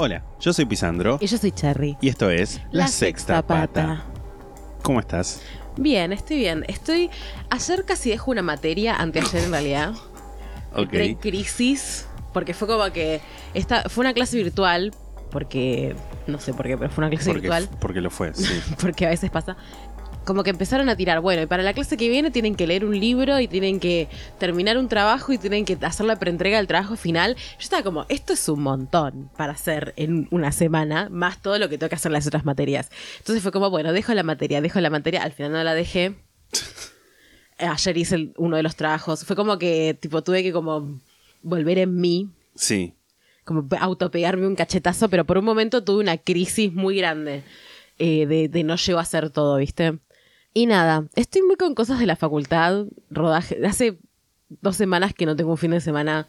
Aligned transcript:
Hola, 0.00 0.22
yo 0.40 0.52
soy 0.52 0.64
Pisandro 0.64 1.18
Y 1.20 1.26
yo 1.26 1.38
soy 1.38 1.50
Cherry. 1.52 1.96
y 2.00 2.08
esto 2.08 2.30
es 2.30 2.60
La, 2.70 2.86
Sexta 2.86 3.42
Pata. 3.44 4.04
¿Cómo 4.82 5.00
estás? 5.00 5.42
Bien, 5.76 6.12
estoy 6.12 6.38
bien. 6.38 6.64
Estoy. 6.68 7.10
Ayer 7.50 7.84
casi 7.84 8.10
dejo 8.10 8.30
una 8.30 8.42
materia, 8.42 8.96
anteayer 8.96 9.44
en 9.44 9.50
realidad. 9.50 9.92
Entré 10.76 11.06
en 11.06 11.14
Ok. 11.16 11.20
crisis. 11.20 12.06
Porque 12.32 12.54
fue 12.54 12.68
como 12.68 12.90
que. 12.92 13.20
Esta, 13.54 13.88
fue 13.88 14.02
una 14.02 14.14
clase 14.14 14.36
virtual. 14.36 14.92
Porque. 15.30 15.94
No 16.26 16.38
sé 16.38 16.54
por 16.54 16.66
qué, 16.66 16.76
pero 16.78 16.90
fue 16.90 17.02
una 17.04 17.10
clase 17.10 17.26
Porque, 17.30 17.40
virtual. 17.48 17.68
porque 17.80 18.00
lo 18.00 18.10
fue, 18.10 18.34
sí. 18.34 18.60
Porque 18.80 19.06
a 19.06 19.10
veces 19.10 19.30
pasa. 19.30 19.56
Como 20.24 20.42
que 20.44 20.50
empezaron 20.50 20.90
a 20.90 20.96
tirar, 20.96 21.20
bueno, 21.20 21.40
y 21.40 21.46
para 21.46 21.62
la 21.62 21.72
clase 21.72 21.96
que 21.96 22.08
viene 22.10 22.30
tienen 22.30 22.54
que 22.54 22.66
leer 22.66 22.84
un 22.84 22.98
libro 23.00 23.40
y 23.40 23.48
tienen 23.48 23.80
que 23.80 24.08
terminar 24.38 24.76
un 24.76 24.86
trabajo 24.88 25.32
y 25.32 25.38
tienen 25.38 25.64
que 25.64 25.78
hacer 25.80 26.04
la 26.04 26.16
preentrega 26.18 26.58
del 26.58 26.66
trabajo 26.66 26.96
final. 26.96 27.34
Yo 27.34 27.40
estaba 27.60 27.82
como, 27.82 28.04
esto 28.10 28.34
es 28.34 28.46
un 28.50 28.60
montón 28.62 29.30
para 29.38 29.52
hacer 29.54 29.94
en 29.96 30.28
una 30.30 30.52
semana, 30.52 31.08
más 31.10 31.40
todo 31.40 31.58
lo 31.58 31.70
que 31.70 31.78
tengo 31.78 31.88
que 31.88 31.94
hacer 31.96 32.10
en 32.10 32.14
las 32.14 32.26
otras 32.26 32.44
materias. 32.44 32.90
Entonces 33.18 33.42
fue 33.42 33.52
como, 33.52 33.70
bueno, 33.70 33.92
dejo 33.94 34.12
la 34.12 34.22
materia, 34.22 34.60
dejo 34.60 34.80
la 34.80 34.90
materia, 34.90 35.22
al 35.22 35.32
final 35.32 35.52
no 35.52 35.64
la 35.64 35.72
dejé. 35.72 36.14
Ayer 37.58 37.96
hice 37.96 38.14
el- 38.16 38.34
uno 38.36 38.56
de 38.56 38.62
los 38.62 38.76
trabajos. 38.76 39.24
Fue 39.24 39.34
como 39.34 39.58
que, 39.58 39.96
tipo, 39.98 40.22
tuve 40.22 40.42
que 40.42 40.52
como 40.52 41.00
volver 41.42 41.78
en 41.78 41.96
mí, 41.96 42.28
Sí. 42.54 42.94
como 43.44 43.66
pe- 43.66 43.78
autopegarme 43.80 44.46
un 44.46 44.54
cachetazo, 44.56 45.08
pero 45.08 45.24
por 45.24 45.38
un 45.38 45.44
momento 45.46 45.82
tuve 45.82 46.02
una 46.02 46.18
crisis 46.18 46.72
muy 46.72 46.98
grande 46.98 47.42
eh, 47.98 48.26
de, 48.26 48.48
de 48.48 48.62
no 48.62 48.76
llego 48.76 48.98
a 48.98 49.02
hacer 49.02 49.30
todo, 49.30 49.56
¿viste? 49.56 49.98
Y 50.58 50.66
nada, 50.66 51.04
estoy 51.14 51.42
muy 51.42 51.54
con 51.54 51.76
cosas 51.76 52.00
de 52.00 52.06
la 52.06 52.16
facultad, 52.16 52.86
rodaje. 53.10 53.64
Hace 53.64 53.96
dos 54.48 54.74
semanas 54.74 55.14
que 55.14 55.24
no 55.24 55.36
tengo 55.36 55.52
un 55.52 55.56
fin 55.56 55.70
de 55.70 55.80
semana 55.80 56.26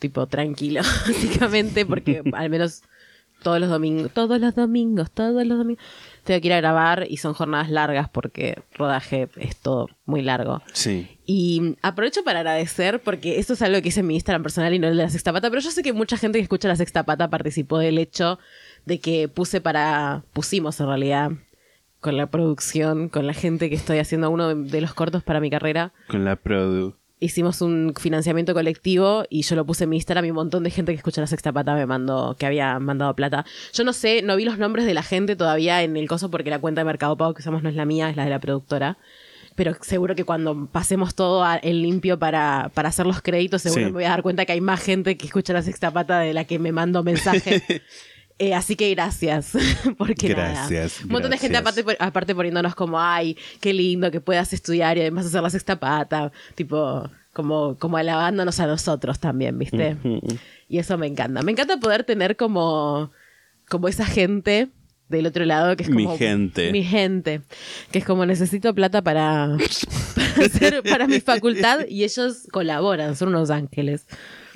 tipo 0.00 0.26
tranquilo, 0.26 0.80
básicamente, 1.06 1.86
porque 1.86 2.22
al 2.32 2.50
menos 2.50 2.82
todos 3.40 3.60
los 3.60 3.70
domingos, 3.70 4.10
todos 4.12 4.40
los 4.40 4.56
domingos, 4.56 5.12
todos 5.12 5.46
los 5.46 5.58
domingos, 5.58 5.84
tengo 6.24 6.40
que 6.40 6.46
ir 6.48 6.54
a 6.54 6.56
grabar 6.56 7.06
y 7.08 7.18
son 7.18 7.34
jornadas 7.34 7.70
largas 7.70 8.08
porque 8.08 8.60
rodaje 8.74 9.28
es 9.36 9.56
todo 9.58 9.86
muy 10.06 10.22
largo. 10.22 10.60
Sí. 10.72 11.20
Y 11.24 11.76
aprovecho 11.82 12.24
para 12.24 12.40
agradecer, 12.40 13.00
porque 13.00 13.38
esto 13.38 13.52
es 13.52 13.62
algo 13.62 13.80
que 13.80 13.90
hice 13.90 14.00
en 14.00 14.08
mi 14.08 14.16
Instagram 14.16 14.42
personal 14.42 14.74
y 14.74 14.80
no 14.80 14.88
el 14.88 14.96
de 14.96 15.04
la 15.04 15.08
Sexta 15.08 15.32
Pata, 15.32 15.50
pero 15.50 15.62
yo 15.62 15.70
sé 15.70 15.84
que 15.84 15.92
mucha 15.92 16.16
gente 16.16 16.38
que 16.38 16.42
escucha 16.42 16.66
la 16.66 16.74
Sexta 16.74 17.04
Pata 17.04 17.30
participó 17.30 17.78
del 17.78 17.98
hecho 17.98 18.40
de 18.86 18.98
que 18.98 19.28
puse 19.28 19.60
para, 19.60 20.24
pusimos 20.32 20.80
en 20.80 20.86
realidad, 20.88 21.30
con 22.02 22.18
la 22.18 22.26
producción, 22.26 23.08
con 23.08 23.26
la 23.26 23.32
gente 23.32 23.70
que 23.70 23.76
estoy 23.76 23.98
haciendo 23.98 24.28
uno 24.28 24.54
de, 24.54 24.80
los 24.82 24.92
cortos 24.92 25.22
para 25.22 25.40
mi 25.40 25.48
carrera, 25.48 25.92
Con 26.08 26.24
la 26.24 26.36
produ. 26.36 26.94
hicimos 27.20 27.62
un 27.62 27.94
financiamiento 27.98 28.52
colectivo 28.54 29.24
y 29.30 29.42
yo 29.42 29.54
lo 29.54 29.64
puse 29.64 29.84
en 29.84 29.90
mi 29.90 29.96
Instagram 29.96 30.24
y 30.26 30.30
un 30.30 30.34
montón 30.34 30.64
de 30.64 30.70
gente 30.70 30.92
que 30.92 30.96
escucha 30.96 31.20
la 31.20 31.28
Sexta 31.28 31.52
Pata 31.52 31.74
me 31.74 31.86
mandó, 31.86 32.36
que 32.36 32.44
había 32.44 32.78
mandado 32.80 33.14
plata. 33.14 33.46
Yo 33.72 33.84
no 33.84 33.92
sé, 33.92 34.20
no 34.22 34.36
vi 34.36 34.44
los 34.44 34.58
nombres 34.58 34.84
de 34.84 34.94
la 34.94 35.02
gente 35.04 35.36
todavía 35.36 35.82
en 35.84 35.96
el 35.96 36.08
coso 36.08 36.28
porque 36.30 36.50
la 36.50 36.58
cuenta 36.58 36.80
de 36.80 36.84
Mercado 36.86 37.16
Pago 37.16 37.32
que 37.34 37.40
usamos 37.40 37.62
no 37.62 37.68
es 37.68 37.76
la 37.76 37.84
mía, 37.84 38.10
es 38.10 38.16
la 38.16 38.24
de 38.24 38.30
la 38.30 38.40
productora. 38.40 38.98
Pero 39.54 39.76
seguro 39.82 40.14
que 40.16 40.24
cuando 40.24 40.66
pasemos 40.72 41.14
todo 41.14 41.44
en 41.62 41.82
limpio 41.82 42.18
para, 42.18 42.70
para 42.74 42.88
hacer 42.88 43.06
los 43.06 43.20
créditos, 43.20 43.60
seguro 43.62 43.80
Sí. 43.82 43.84
me 43.86 43.92
voy 43.92 44.04
a 44.04 44.08
dar 44.08 44.22
cuenta 44.22 44.44
que 44.46 44.52
hay 44.52 44.62
más 44.62 44.82
gente 44.82 45.16
que 45.18 45.26
escucha 45.26 45.52
la 45.52 45.60
sexta 45.62 45.90
pata 45.92 46.20
de 46.20 46.32
la 46.34 46.44
que 46.46 46.58
me 46.58 46.72
mando 46.72 47.02
mensajes. 47.04 47.62
Eh, 48.38 48.54
así 48.54 48.76
que 48.76 48.90
gracias. 48.94 49.52
Porque 49.98 50.30
nada. 50.34 50.52
Gracias, 50.68 51.02
Un 51.04 51.10
montón 51.10 51.30
de 51.30 51.38
gente 51.38 51.56
aparte, 51.58 51.84
aparte 51.98 52.34
poniéndonos 52.34 52.74
como, 52.74 53.00
ay, 53.00 53.36
qué 53.60 53.72
lindo 53.72 54.10
que 54.10 54.20
puedas 54.20 54.52
estudiar 54.52 54.96
y 54.98 55.02
además 55.02 55.26
hacer 55.26 55.42
la 55.42 55.50
sexta 55.50 55.78
pata. 55.78 56.32
Tipo, 56.54 57.08
como, 57.32 57.76
como 57.78 57.96
alabándonos 57.96 58.58
a 58.60 58.66
nosotros 58.66 59.18
también, 59.20 59.58
¿viste? 59.58 59.96
Y 60.68 60.78
eso 60.78 60.98
me 60.98 61.06
encanta. 61.06 61.42
Me 61.42 61.52
encanta 61.52 61.78
poder 61.78 62.04
tener 62.04 62.36
como, 62.36 63.12
como 63.68 63.88
esa 63.88 64.04
gente 64.06 64.68
del 65.08 65.26
otro 65.26 65.44
lado 65.44 65.76
que 65.76 65.82
es 65.82 65.90
Mi 65.90 66.04
como 66.04 66.16
gente. 66.16 66.72
mi 66.72 66.82
gente 66.82 67.42
que 67.90 67.98
es 67.98 68.04
como 68.06 68.24
necesito 68.24 68.74
plata 68.74 69.02
para 69.02 69.58
para, 70.14 70.46
hacer- 70.46 70.82
para 70.82 71.06
mi 71.06 71.20
facultad 71.20 71.80
y 71.86 72.04
ellos 72.04 72.46
colaboran 72.50 73.14
son 73.14 73.28
unos 73.28 73.50
ángeles 73.50 74.06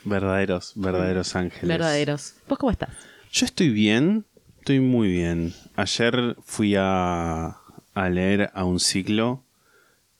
Verdaderos, 0.04 0.72
verdaderos 0.76 1.36
ángeles. 1.36 1.68
verdaderos 1.68 2.34
vos 2.48 2.58
cómo 2.58 2.70
estás 2.70 2.88
Yo 3.32 3.46
estoy 3.46 3.68
bien, 3.70 4.24
estoy 4.58 4.80
muy 4.80 5.08
bien. 5.08 5.54
Ayer 5.76 6.36
fui 6.44 6.74
a, 6.76 7.56
a 7.94 8.08
leer 8.08 8.50
a 8.54 8.64
un 8.64 8.80
ciclo 8.80 9.42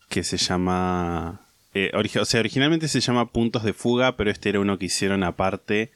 que 0.09 0.23
se 0.23 0.37
llama... 0.37 1.41
eh, 1.75 1.91
o 1.95 2.25
sea, 2.25 2.41
originalmente 2.41 2.89
se 2.89 3.01
llama 3.01 3.31
Puntos 3.33 3.63
de 3.65 3.73
Fuga, 3.73 4.17
pero 4.17 4.31
este 4.31 4.51
era 4.51 4.61
uno 4.61 4.79
que 4.79 4.87
hicieron 4.87 5.25
aparte 5.25 5.93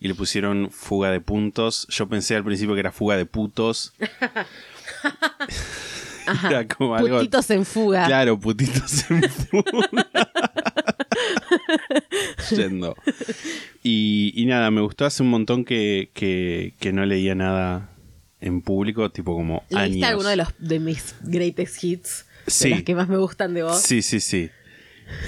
y 0.00 0.08
le 0.08 0.14
pusieron 0.14 0.70
Fuga 0.70 1.10
de 1.10 1.20
Puntos. 1.20 1.86
Yo 1.90 2.08
pensé 2.08 2.34
al 2.36 2.44
principio 2.44 2.74
que 2.74 2.80
era 2.80 2.92
Fuga 2.92 3.16
de 3.16 3.26
Putos. 3.26 3.92
Era 6.46 6.66
como 6.66 6.94
algo... 6.94 7.18
putitos 7.18 7.50
en 7.50 7.64
fuga 7.66 8.06
Claro, 8.06 8.38
putitos 8.38 9.10
en 9.10 9.22
fuga. 9.30 9.90
Yendo. 12.50 12.96
Y, 13.82 14.32
y 14.34 14.46
nada, 14.46 14.70
me 14.70 14.80
gustó 14.80 15.04
hace 15.04 15.22
un 15.22 15.30
montón 15.30 15.64
que, 15.64 16.10
que, 16.14 16.74
que 16.78 16.92
no 16.92 17.04
leía 17.06 17.34
nada 17.34 17.90
en 18.40 18.60
público, 18.62 19.10
tipo 19.10 19.34
como 19.34 19.64
leíste 19.70 20.04
años. 20.04 20.08
alguno 20.10 20.28
de 20.28 20.36
los 20.36 20.48
de 20.58 20.78
mis 20.80 21.14
greatest 21.22 21.82
hits 21.82 22.26
Sí. 22.46 22.64
de 22.68 22.74
las 22.74 22.82
que 22.82 22.94
más 22.94 23.08
me 23.08 23.16
gustan 23.16 23.54
de 23.54 23.62
vos 23.62 23.80
Sí, 23.80 24.02
sí, 24.02 24.20
sí. 24.20 24.50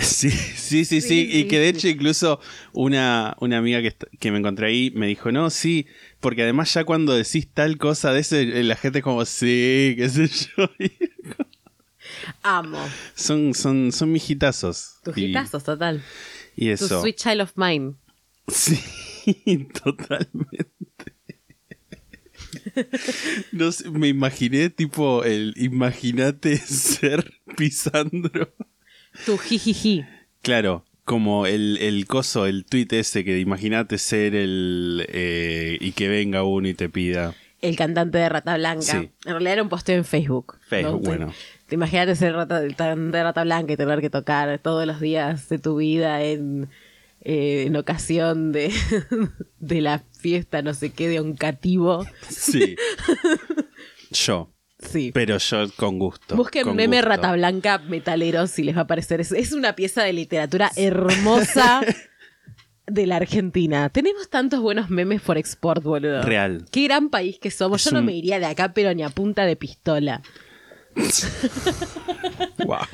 Sí, 0.00 0.30
sí, 0.30 0.84
sí, 0.84 0.84
sí, 0.86 1.00
Sí, 1.02 1.20
Y 1.30 1.42
sí, 1.42 1.48
que 1.48 1.58
de 1.58 1.68
hecho 1.68 1.88
incluso 1.88 2.40
una, 2.72 3.36
una 3.40 3.58
amiga 3.58 3.82
que, 3.82 3.94
que 4.18 4.30
me 4.30 4.38
encontré 4.38 4.68
ahí 4.68 4.90
me 4.94 5.06
dijo, 5.06 5.30
no, 5.32 5.50
sí, 5.50 5.86
porque 6.20 6.42
además 6.42 6.72
ya 6.72 6.84
cuando 6.84 7.14
decís 7.14 7.46
tal 7.52 7.76
cosa 7.76 8.12
de 8.12 8.20
ese, 8.20 8.42
eh, 8.42 8.64
la 8.64 8.76
gente 8.76 8.98
es 8.98 9.04
como, 9.04 9.24
sí, 9.26 9.94
qué 9.98 10.08
sé 10.08 10.28
yo. 10.28 10.68
Amo 12.42 12.78
son, 13.14 13.54
son, 13.54 13.92
son 13.92 14.12
mis 14.12 14.28
hitazos. 14.30 14.96
tus 15.04 15.16
Y- 15.18 15.26
hitazos 15.26 15.64
total 15.64 16.02
Y 16.56 16.66
tu 16.66 16.72
eso. 16.84 17.00
sweet 17.02 17.16
child 17.16 17.40
of 17.42 17.52
mine 17.56 17.94
Sí, 18.48 18.78
totalmente. 19.84 20.66
No 23.52 23.72
sé, 23.72 23.90
me 23.90 24.08
imaginé 24.08 24.70
tipo 24.70 25.24
el 25.24 25.54
imagínate 25.56 26.56
ser 26.58 27.32
Pisandro. 27.56 28.52
tu 29.24 29.36
jijiji 29.38 30.04
Claro, 30.42 30.84
como 31.04 31.46
el, 31.46 31.78
el 31.78 32.06
coso, 32.06 32.46
el 32.46 32.64
tweet 32.64 32.88
ese 32.90 33.24
que 33.24 33.38
imagínate 33.40 33.98
ser 33.98 34.34
el 34.34 35.06
eh, 35.08 35.78
y 35.80 35.92
que 35.92 36.08
venga 36.08 36.42
uno 36.44 36.68
y 36.68 36.74
te 36.74 36.88
pida. 36.88 37.34
el 37.62 37.76
cantante 37.76 38.18
de 38.18 38.28
Rata 38.28 38.56
Blanca. 38.56 38.82
Sí. 39.00 39.10
En 39.24 39.32
realidad 39.32 39.52
era 39.54 39.62
un 39.62 39.68
posteo 39.68 39.96
en 39.96 40.04
Facebook. 40.04 40.58
Facebook, 40.68 41.02
bueno. 41.04 41.32
Te 41.68 41.74
imaginas 41.74 42.18
ser 42.18 42.34
rata, 42.34 42.60
de 42.60 43.22
Rata 43.22 43.42
Blanca 43.44 43.72
y 43.72 43.76
tener 43.76 44.00
que 44.00 44.10
tocar 44.10 44.58
todos 44.60 44.86
los 44.86 45.00
días 45.00 45.48
de 45.48 45.58
tu 45.58 45.76
vida 45.76 46.22
en, 46.22 46.68
eh, 47.22 47.64
en 47.66 47.74
ocasión 47.76 48.52
de, 48.52 48.72
de 49.58 49.80
la 49.80 50.04
fiesta, 50.20 50.62
no 50.62 50.74
sé 50.74 50.90
qué, 50.90 51.08
de 51.08 51.20
un 51.20 51.34
cativo. 51.34 52.06
Sí. 52.28 52.76
Yo, 54.10 54.52
Sí. 54.78 55.10
pero 55.12 55.38
yo 55.38 55.64
con 55.76 55.98
gusto. 55.98 56.36
Busquen 56.36 56.64
con 56.64 56.76
meme 56.76 56.98
gusto. 56.98 57.08
Rata 57.08 57.32
Blanca 57.32 57.78
metalero 57.78 58.46
si 58.46 58.62
les 58.62 58.76
va 58.76 58.82
a 58.82 58.86
parecer. 58.86 59.20
Es, 59.20 59.32
es 59.32 59.52
una 59.52 59.74
pieza 59.74 60.02
de 60.04 60.12
literatura 60.12 60.70
hermosa 60.76 61.80
de 62.86 63.06
la 63.06 63.16
Argentina. 63.16 63.88
Tenemos 63.88 64.28
tantos 64.30 64.60
buenos 64.60 64.90
memes 64.90 65.20
por 65.22 65.38
export, 65.38 65.82
boludo. 65.82 66.22
Real. 66.22 66.66
Qué 66.70 66.84
gran 66.84 67.08
país 67.08 67.38
que 67.40 67.50
somos. 67.50 67.80
Es 67.80 67.86
Yo 67.86 67.92
no 67.94 68.00
un- 68.00 68.06
me 68.06 68.14
iría 68.14 68.38
de 68.38 68.46
acá, 68.46 68.72
pero 68.74 68.94
ni 68.94 69.02
a 69.02 69.08
punta 69.08 69.44
de 69.46 69.56
pistola. 69.56 70.22
Guau. 72.64 72.86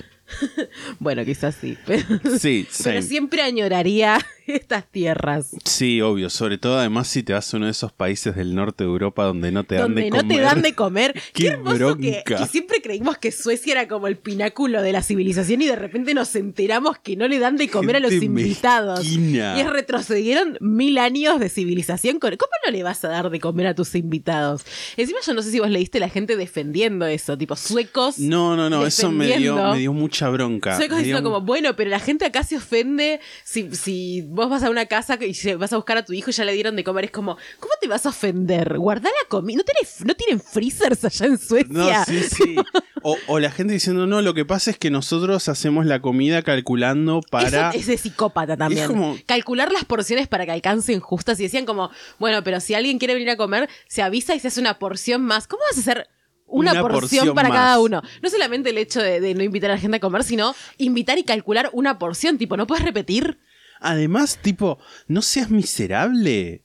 Bueno, 0.98 1.24
quizás 1.24 1.54
sí. 1.60 1.76
Pero, 1.86 2.02
Sí, 2.38 2.66
pero 2.84 3.02
siempre 3.02 3.42
añoraría 3.42 4.18
estas 4.46 4.90
tierras. 4.90 5.50
Sí, 5.64 6.00
obvio. 6.00 6.30
Sobre 6.30 6.58
todo, 6.58 6.78
además, 6.78 7.08
si 7.08 7.22
te 7.22 7.32
vas 7.32 7.52
a 7.52 7.56
uno 7.56 7.66
de 7.66 7.72
esos 7.72 7.92
países 7.92 8.34
del 8.36 8.54
norte 8.54 8.84
de 8.84 8.90
Europa 8.90 9.24
donde 9.24 9.52
no 9.52 9.64
te 9.64 9.76
dan 9.76 9.84
donde 9.84 10.02
de 10.02 10.10
no 10.10 10.16
comer. 10.18 10.36
te 10.36 10.42
dan 10.42 10.62
de 10.62 10.74
comer. 10.74 11.12
Qué, 11.32 11.42
Qué 11.44 11.48
hermoso 11.48 11.96
que, 11.96 12.22
siempre 12.50 12.80
creímos 12.82 13.18
que 13.18 13.32
Suecia 13.32 13.72
era 13.72 13.88
como 13.88 14.06
el 14.06 14.16
pináculo 14.16 14.82
de 14.82 14.92
la 14.92 15.02
civilización 15.02 15.62
y 15.62 15.66
de 15.66 15.76
repente 15.76 16.14
nos 16.14 16.34
enteramos 16.34 16.98
que 16.98 17.16
no 17.16 17.28
le 17.28 17.38
dan 17.38 17.56
de 17.56 17.68
comer 17.68 17.96
a 17.96 18.00
los 18.00 18.12
invitados. 18.12 19.00
mezquina. 19.00 19.58
Y 19.58 19.62
retrocedieron 19.64 20.56
mil 20.60 20.98
años 20.98 21.38
de 21.40 21.48
civilización. 21.48 22.18
con- 22.18 22.36
¿Cómo 22.36 22.50
no 22.66 22.72
le 22.72 22.82
vas 22.82 23.04
a 23.04 23.08
dar 23.08 23.30
de 23.30 23.40
comer 23.40 23.66
a 23.68 23.74
tus 23.74 23.94
invitados? 23.94 24.62
Encima 24.96 25.20
yo 25.26 25.34
no 25.34 25.42
sé 25.42 25.50
si 25.50 25.58
vos 25.60 25.70
leíste 25.70 26.00
la 26.00 26.08
gente 26.08 26.36
defendiendo 26.36 27.06
eso, 27.06 27.36
tipo 27.38 27.56
suecos. 27.56 28.18
No, 28.18 28.56
no, 28.56 28.68
no. 28.70 28.86
Eso 28.86 29.10
me 29.10 29.36
dio, 29.38 29.72
me 29.72 29.78
dio 29.78 29.92
mucha 29.92 30.28
bronca. 30.28 30.76
Suecos 30.76 30.98
diciendo 30.98 31.22
como, 31.22 31.40
bueno, 31.40 31.74
pero 31.76 31.90
la 31.90 32.00
gente 32.00 32.24
acá 32.24 32.42
se 32.44 32.56
ofende 32.56 33.20
si, 33.44 33.74
si 33.74 34.22
vos 34.34 34.48
vas 34.48 34.62
a 34.62 34.70
una 34.70 34.86
casa 34.86 35.18
y 35.20 35.54
vas 35.54 35.72
a 35.72 35.76
buscar 35.76 35.98
a 35.98 36.04
tu 36.04 36.12
hijo 36.12 36.30
y 36.30 36.32
ya 36.32 36.44
le 36.44 36.52
dieron 36.52 36.74
de 36.76 36.84
comer. 36.84 37.04
Es 37.06 37.10
como, 37.10 37.36
¿cómo 37.60 37.72
te 37.80 37.88
vas 37.88 38.06
a 38.06 38.08
ofender? 38.08 38.78
Guardá 38.78 39.08
la 39.10 39.28
comida. 39.28 39.58
¿No, 39.58 39.62
tenés- 39.64 40.04
¿No 40.04 40.14
tienen 40.14 40.40
freezers 40.40 41.04
allá 41.04 41.26
en 41.26 41.32
No, 41.32 41.38
Suecia? 41.38 42.04
sí, 42.04 42.22
sí. 42.30 42.56
O, 43.02 43.16
o 43.26 43.38
la 43.40 43.50
gente 43.50 43.72
diciendo, 43.74 44.06
no, 44.06 44.22
lo 44.22 44.32
que 44.34 44.44
pasa 44.44 44.70
es 44.70 44.78
que 44.78 44.90
nosotros 44.90 45.48
hacemos 45.48 45.86
la 45.86 46.00
comida 46.00 46.42
calculando 46.42 47.20
para... 47.30 47.70
Eso 47.70 47.78
es 47.78 47.86
de 47.86 47.98
psicópata 47.98 48.56
también. 48.56 48.82
Es 48.82 48.88
como- 48.88 49.16
Calcular 49.26 49.70
las 49.72 49.84
porciones 49.84 50.28
para 50.28 50.44
que 50.46 50.52
alcancen 50.52 51.00
justas. 51.00 51.38
Y 51.40 51.44
decían 51.44 51.66
como, 51.66 51.90
bueno, 52.18 52.42
pero 52.42 52.60
si 52.60 52.74
alguien 52.74 52.98
quiere 52.98 53.14
venir 53.14 53.30
a 53.30 53.36
comer, 53.36 53.68
se 53.88 54.02
avisa 54.02 54.34
y 54.34 54.40
se 54.40 54.48
hace 54.48 54.60
una 54.60 54.78
porción 54.78 55.22
más. 55.22 55.46
¿Cómo 55.46 55.62
vas 55.68 55.76
a 55.78 55.80
hacer 55.80 56.08
una, 56.46 56.72
Una 56.72 56.80
porción, 56.82 57.00
porción 57.00 57.34
para 57.34 57.48
más. 57.48 57.58
cada 57.58 57.78
uno? 57.80 58.02
No 58.22 58.30
solamente 58.30 58.70
el 58.70 58.78
hecho 58.78 59.00
de, 59.00 59.20
de 59.20 59.34
no 59.34 59.42
invitar 59.42 59.70
a 59.70 59.74
la 59.74 59.80
gente 59.80 59.96
a 59.96 60.00
comer, 60.00 60.22
sino 60.22 60.54
invitar 60.78 61.18
y 61.18 61.24
calcular 61.24 61.70
una 61.72 61.98
porción. 61.98 62.38
Tipo, 62.38 62.56
¿no 62.56 62.66
puedes 62.66 62.84
repetir? 62.84 63.38
Además, 63.82 64.38
tipo, 64.42 64.78
no 65.08 65.22
seas 65.22 65.50
miserable. 65.50 66.64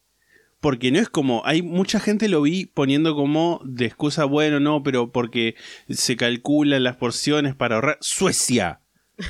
Porque 0.59 0.91
no 0.91 0.99
es 0.99 1.07
como, 1.07 1.43
hay 1.45 1.61
mucha 1.61 1.99
gente 1.99 2.27
lo 2.27 2.41
vi 2.41 2.65
poniendo 2.65 3.15
como 3.15 3.61
de 3.63 3.85
excusa, 3.85 4.25
bueno, 4.25 4.59
no, 4.59 4.81
pero 4.81 5.11
porque 5.11 5.55
se 5.87 6.17
calculan 6.17 6.83
las 6.83 6.95
porciones 6.97 7.55
para 7.55 7.75
ahorrar. 7.75 7.97
Suecia. 8.01 8.81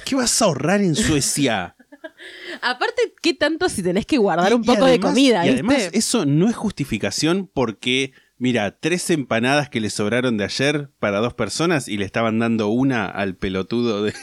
¿Qué 0.06 0.16
vas 0.16 0.42
a 0.42 0.46
ahorrar 0.46 0.80
en 0.82 0.96
Suecia? 0.96 1.76
Aparte, 2.62 3.14
¿qué 3.22 3.34
tanto 3.34 3.68
si 3.70 3.84
tenés 3.84 4.06
que 4.06 4.18
guardar 4.18 4.52
Y- 4.52 4.56
un 4.56 4.64
poco 4.64 4.86
de 4.86 5.00
comida? 5.00 5.46
Y 5.46 5.50
¿viste? 5.50 5.66
además, 5.66 5.90
eso 5.94 6.26
no 6.26 6.50
es 6.50 6.56
justificación 6.56 7.50
porque, 7.54 8.14
mira, 8.38 8.80
tres 8.80 9.10
empanadas 9.10 9.70
que 9.70 9.80
le 9.80 9.90
sobraron 9.90 10.38
de 10.38 10.44
ayer 10.44 10.90
para 11.00 11.20
dos 11.20 11.34
personas 11.34 11.88
y 11.88 11.98
le 11.98 12.06
estaban 12.06 12.40
dando 12.40 12.68
una 12.70 13.06
al 13.06 13.36
pelotudo 13.36 14.04
de. 14.04 14.14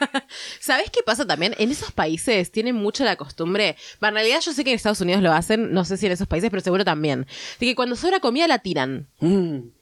¿Sabés 0.60 0.90
qué 0.90 1.00
pasa 1.04 1.26
también? 1.26 1.54
En 1.58 1.70
esos 1.70 1.92
países 1.92 2.50
tienen 2.50 2.76
mucho 2.76 3.04
la 3.04 3.16
costumbre. 3.16 3.76
En 4.00 4.14
realidad, 4.14 4.40
yo 4.40 4.52
sé 4.52 4.64
que 4.64 4.70
en 4.70 4.76
Estados 4.76 5.00
Unidos 5.00 5.22
lo 5.22 5.32
hacen, 5.32 5.72
no 5.72 5.84
sé 5.84 5.96
si 5.96 6.06
en 6.06 6.12
esos 6.12 6.28
países, 6.28 6.50
pero 6.50 6.62
seguro 6.62 6.84
también. 6.84 7.26
De 7.60 7.66
que 7.66 7.74
cuando 7.74 7.96
sobra 7.96 8.20
comida 8.20 8.48
la 8.48 8.58
tiran. 8.58 9.08
Mm. 9.20 9.75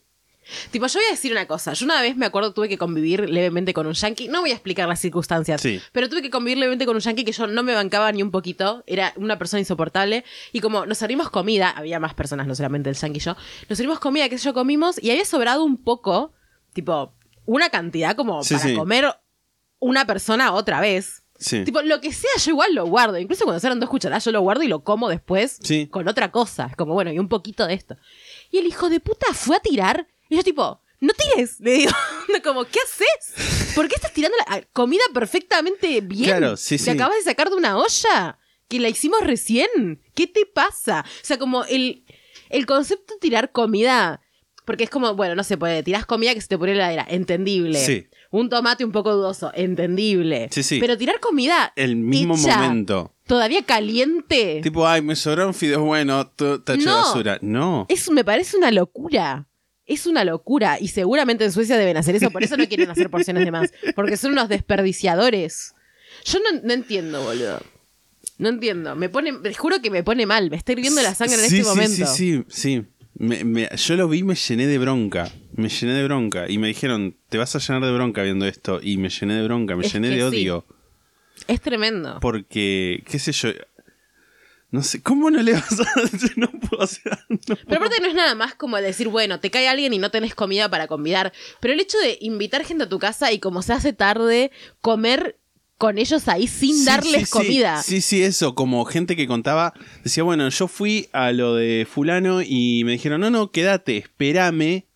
Tipo, 0.71 0.87
yo 0.87 0.99
voy 0.99 1.07
a 1.09 1.11
decir 1.13 1.33
una 1.33 1.47
cosa. 1.47 1.73
Yo 1.73 1.85
una 1.85 2.01
vez 2.03 2.17
me 2.17 2.27
acuerdo 2.27 2.53
tuve 2.53 2.69
que 2.69 2.79
convivir 2.79 3.29
levemente 3.29 3.73
con 3.75 3.87
un 3.87 3.95
yankee. 3.95 4.29
No 4.29 4.41
voy 4.41 4.51
a 4.51 4.55
explicar 4.55 4.89
las 4.89 5.01
circunstancias. 5.01 5.61
Sí. 5.61 5.81
Pero 5.93 6.09
tuve 6.09 6.23
que 6.23 6.31
convivir 6.31 6.59
levemente 6.59 6.87
con 6.87 6.95
un 6.97 7.01
yankee 7.01 7.25
que 7.25 7.33
yo 7.33 7.47
no 7.47 7.63
me 7.63 7.75
bancaba 7.75 8.11
ni 8.13 8.23
un 8.23 8.31
poquito. 8.31 8.85
Era 8.87 9.13
una 9.17 9.39
persona 9.39 9.61
insoportable. 9.61 10.25
Y 10.53 10.61
como 10.61 10.87
nos 10.87 10.99
servimos 10.99 11.31
comida, 11.31 11.71
había 11.71 11.99
más 12.01 12.15
personas, 12.15 12.47
no 12.47 12.55
solamente 12.55 12.91
el 12.91 12.97
yankee 12.97 13.19
y 13.19 13.21
yo. 13.21 13.37
Nos 13.69 13.77
servimos 13.79 13.99
comida, 14.01 14.29
que 14.29 14.37
yo 14.37 14.55
comimos, 14.55 15.03
y 15.03 15.11
había 15.11 15.25
sobrado 15.25 15.65
un 15.65 15.83
poco, 15.83 16.33
tipo, 16.73 17.15
una 17.47 17.71
cantidad 17.71 18.17
como 18.17 18.43
Sí, 18.43 18.55
para 18.55 18.67
sí. 18.69 18.75
comer 18.75 19.15
una 19.79 20.07
persona 20.07 20.53
otra 20.55 20.81
vez. 20.81 21.23
Sí. 21.37 21.65
Tipo, 21.65 21.83
lo 21.83 22.01
que 22.01 22.13
sea, 22.13 22.31
yo 22.43 22.53
igual 22.53 22.75
lo 22.75 22.87
guardo. 22.87 23.19
Incluso 23.19 23.45
cuando 23.45 23.67
eran 23.67 23.81
dos 23.81 23.91
cucharadas, 23.91 24.25
yo 24.25 24.31
lo 24.33 24.41
guardo 24.41 24.63
y 24.63 24.69
lo 24.69 24.85
como 24.85 25.09
después 25.09 25.59
Sí. 25.63 25.89
con 25.89 26.07
otra 26.09 26.31
cosa. 26.31 26.71
Como, 26.79 26.95
bueno, 26.95 27.13
y 27.13 27.19
un 27.19 27.29
poquito 27.29 27.67
de 27.67 27.75
esto. 27.75 27.97
Y 28.51 28.59
el 28.59 28.67
hijo 28.67 28.89
de 28.89 29.01
puta 29.01 29.27
fue 29.35 29.57
a 29.57 29.61
tirar. 29.61 30.07
Y 30.29 30.37
yo, 30.37 30.43
tipo, 30.43 30.81
no 31.01 31.13
tires. 31.15 31.61
Le 31.61 31.73
digo, 31.75 31.93
como, 32.45 32.65
¿qué 32.65 32.79
haces? 32.81 33.73
¿Por 33.75 33.89
qué 33.89 33.95
estás 33.97 34.13
tirando 34.13 34.37
la 34.49 34.63
comida 34.73 35.03
perfectamente 35.13 36.01
bien? 36.01 36.25
Claro, 36.25 36.57
sí, 36.57 36.77
Te 36.77 36.85
sí. 36.85 36.91
acabas 36.91 37.17
de 37.17 37.23
sacar 37.23 37.51
de 37.51 37.57
una 37.57 37.77
olla 37.79 38.39
que 38.69 38.81
la 38.81 38.89
hicimos 38.89 39.21
recién. 39.21 40.01
¿Qué 40.15 40.27
te 40.27 40.47
pasa? 40.47 41.05
O 41.07 41.25
sea, 41.25 41.39
como 41.39 41.65
el, 41.65 42.05
el 42.51 42.67
concepto 42.67 43.15
de 43.15 43.21
tirar 43.21 43.53
comida. 43.53 44.21
Porque 44.65 44.85
es 44.85 44.89
como, 44.91 45.15
bueno, 45.15 45.35
no 45.35 45.45
se 45.45 45.59
puede. 45.59 45.83
Tirás 45.83 46.07
comida 46.07 46.33
que 46.33 46.41
se 46.41 46.49
te 46.49 46.57
pone 46.57 46.73
en 46.73 46.79
la 46.79 46.91
heladera. 46.91 47.15
Entendible. 47.15 47.79
Sí. 47.85 48.09
Un 48.31 48.49
tomate 48.49 48.83
un 48.83 48.93
poco 48.93 49.13
dudoso. 49.15 49.53
Entendible. 49.55 50.49
Sí, 50.51 50.63
sí. 50.63 50.79
Pero 50.81 50.97
tirar 50.97 51.21
comida. 51.21 51.75
El 51.77 51.97
mismo 51.97 52.35
hecha, 52.35 52.57
momento. 52.57 53.13
Todavía 53.27 53.63
caliente. 53.67 54.61
Tipo, 54.63 54.87
ay, 54.87 55.03
me 55.03 55.17
sobraron 55.17 55.53
fideos, 55.53 55.83
bueno, 55.83 56.27
tacho 56.29 56.63
de 56.65 56.77
No. 56.79 56.97
basura. 56.97 57.39
No. 57.43 57.85
Es, 57.91 58.11
me 58.11 58.25
parece 58.25 58.57
una 58.57 58.71
locura. 58.71 59.47
Es 59.87 60.07
una 60.07 60.25
locura. 60.25 60.79
Y 60.81 60.89
seguramente 60.89 61.45
en 61.45 61.53
Suecia 61.53 61.77
deben 61.77 61.97
hacer 61.97 62.17
eso. 62.17 62.31
Por 62.31 62.43
eso 62.43 62.57
no 62.57 62.67
quieren 62.67 62.91
hacer 62.91 63.11
porciones 63.11 63.45
de 63.45 63.51
más. 63.51 63.71
Porque 63.95 64.17
son 64.17 64.33
unos 64.33 64.49
desperdiciadores. 64.49 65.75
Yo 66.25 66.39
no, 66.39 66.61
no 66.63 66.73
entiendo, 66.73 67.23
boludo. 67.23 67.61
No 68.39 68.49
entiendo. 68.49 68.97
Me 68.97 69.09
pone, 69.09 69.33
te 69.35 69.53
juro 69.55 69.81
que 69.83 69.91
me 69.91 70.03
pone 70.03 70.27
mal. 70.27 70.51
Me 70.51 70.57
está 70.57 70.73
hirviendo 70.73 71.03
la 71.03 71.15
sangre 71.15 71.35
en 71.37 71.41
Sí, 71.51 71.59
este 71.59 71.63
sí, 71.63 71.69
momento. 71.69 72.07
Sí, 72.07 72.45
sí, 72.45 72.45
sí. 72.49 72.85
Me- 73.17 73.45
me- 73.45 73.69
yo 73.77 73.97
lo 73.97 74.09
vi 74.09 74.19
y 74.19 74.23
me 74.25 74.35
llené 74.35 74.67
de 74.67 74.79
bronca. 74.79 75.31
Me 75.55 75.69
llené 75.69 75.93
de 75.93 76.05
bronca. 76.05 76.51
Y 76.51 76.59
me 76.59 76.69
dijeron, 76.69 77.17
te 77.29 77.39
vas 77.39 77.55
a 77.55 77.59
llenar 77.59 77.85
de 77.85 77.93
bronca 77.93 78.23
viendo 78.23 78.47
esto. 78.47 78.81
Y 78.83 78.97
me 78.97 79.09
llené 79.11 79.35
de 79.35 79.45
bronca, 79.45 79.77
me 79.77 79.85
Es 79.87 79.93
llené 79.93 80.09
de 80.09 80.17
sí. 80.17 80.23
odio. 80.23 80.67
Es 81.47 81.61
tremendo. 81.61 82.19
Porque, 82.21 83.03
qué 83.09 83.19
sé 83.19 83.33
yo. 83.33 83.51
No 84.75 84.83
sé, 84.83 85.01
¿cómo 85.01 85.31
no 85.31 85.41
le 85.41 85.53
vas 85.53 85.71
a 85.81 85.85
no 86.37 86.51
puedo, 86.51 86.83
o 86.83 86.87
sea, 86.89 87.17
no 87.29 87.39
Pero 87.47 87.77
aparte 87.77 88.01
no 88.01 88.09
es 88.09 88.15
nada 88.15 88.35
más 88.35 88.57
como 88.57 88.77
decir, 88.79 89.07
bueno, 89.07 89.39
te 89.39 89.49
cae 89.53 89.69
alguien 89.69 89.93
y 89.93 89.99
no 89.99 90.11
tenés 90.11 90.35
comida 90.35 90.69
para 90.69 90.89
convidar. 90.89 91.33
Pero 91.61 91.75
el 91.75 91.79
hecho 91.79 91.97
de 91.99 92.19
invitar 92.21 92.65
gente 92.65 92.83
a 92.83 92.89
tu 92.89 92.99
casa 92.99 93.31
y 93.31 93.39
como 93.39 93.63
se 93.63 93.73
hace 93.73 93.93
tarde, 93.93 94.51
comer 94.81 95.39
con 95.79 95.97
ellos 95.99 96.27
ahí 96.27 96.49
sin 96.49 96.77
Sí, 96.77 96.87
darles 96.87 97.21
sí, 97.21 97.25
sí. 97.27 97.31
comida. 97.31 97.83
Sí, 97.85 98.01
sí, 98.01 98.25
eso, 98.25 98.57
como 98.57 98.85
gente 98.85 99.15
que 99.15 99.29
contaba, 99.29 99.75
decía, 100.03 100.25
bueno, 100.25 100.49
yo 100.49 100.67
fui 100.67 101.09
a 101.13 101.31
lo 101.31 101.55
de 101.55 101.87
fulano 101.89 102.43
y 102.43 102.83
me 102.85 102.91
dijeron, 102.93 103.21
no, 103.21 103.31
no, 103.31 103.53
quédate, 103.53 103.99
espérame, 103.99 104.87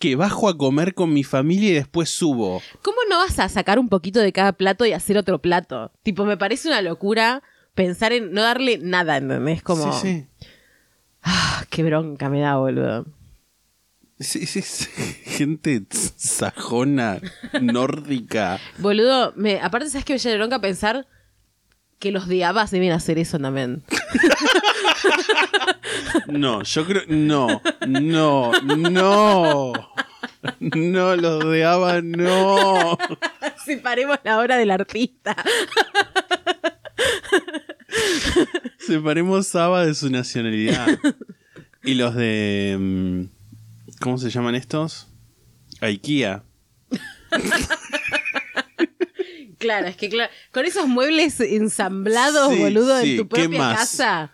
que 0.00 0.16
bajo 0.16 0.48
a 0.48 0.58
comer 0.58 0.94
con 0.94 1.12
mi 1.12 1.22
familia 1.22 1.70
y 1.70 1.74
después 1.74 2.10
subo. 2.10 2.60
¿Cómo 2.82 2.98
no 3.08 3.18
vas 3.18 3.38
a 3.38 3.48
sacar 3.48 3.78
un 3.78 3.88
poquito 3.88 4.18
de 4.18 4.32
cada 4.32 4.52
plato 4.54 4.84
y 4.84 4.92
hacer 4.94 5.16
otro 5.16 5.40
plato? 5.40 5.92
Tipo, 6.02 6.24
me 6.24 6.36
parece 6.36 6.66
una 6.66 6.82
locura 6.82 7.44
pensar 7.78 8.12
en 8.12 8.32
no 8.32 8.42
darle 8.42 8.78
nada, 8.82 9.18
¿entendés? 9.18 9.62
Como, 9.62 9.92
Sí, 9.92 10.26
sí. 10.40 10.48
Ah, 11.22 11.64
qué 11.70 11.84
bronca 11.84 12.28
me 12.28 12.40
da, 12.40 12.56
boludo. 12.56 13.06
Sí, 14.18 14.46
sí, 14.46 14.62
sí. 14.62 14.88
Gente 15.24 15.86
sajona, 16.16 17.20
nórdica. 17.60 18.58
Boludo, 18.78 19.32
me, 19.36 19.60
aparte, 19.60 19.90
¿sabes 19.90 20.04
qué 20.04 20.14
me 20.14 20.18
llena 20.18 20.32
de 20.32 20.38
bronca 20.38 20.60
pensar 20.60 21.06
que 22.00 22.10
los 22.10 22.26
de 22.26 22.44
Abbas 22.44 22.72
deben 22.72 22.90
hacer 22.90 23.16
eso 23.16 23.38
también? 23.38 23.84
No, 26.26 26.62
yo 26.62 26.84
creo. 26.84 27.02
No, 27.08 27.62
no, 27.86 28.52
no. 28.62 29.72
No, 30.60 31.16
los 31.16 31.50
de 31.50 31.64
ABBA, 31.64 32.02
no. 32.02 32.98
Separemos 33.64 34.18
la 34.24 34.38
obra 34.38 34.56
del 34.56 34.70
artista. 34.70 35.36
Separemos 38.78 39.54
ABBA 39.54 39.86
de 39.86 39.94
su 39.94 40.10
nacionalidad. 40.10 40.98
Y 41.84 41.94
los 41.94 42.14
de. 42.14 42.76
mm, 42.78 43.22
¿Cómo 44.00 44.18
se 44.18 44.30
llaman 44.30 44.54
estos? 44.54 45.08
IKEA. 45.80 46.42
Claro, 49.58 49.88
es 49.88 49.96
que 49.96 50.08
claro, 50.08 50.30
con 50.52 50.64
esos 50.66 50.86
muebles 50.86 51.40
ensamblados, 51.40 52.52
Sí, 52.52 52.58
boludo, 52.60 53.00
sí, 53.00 53.10
en 53.12 53.16
tu 53.16 53.28
¿qué 53.28 53.42
propia 53.42 53.58
más? 53.58 53.78
casa. 53.78 54.32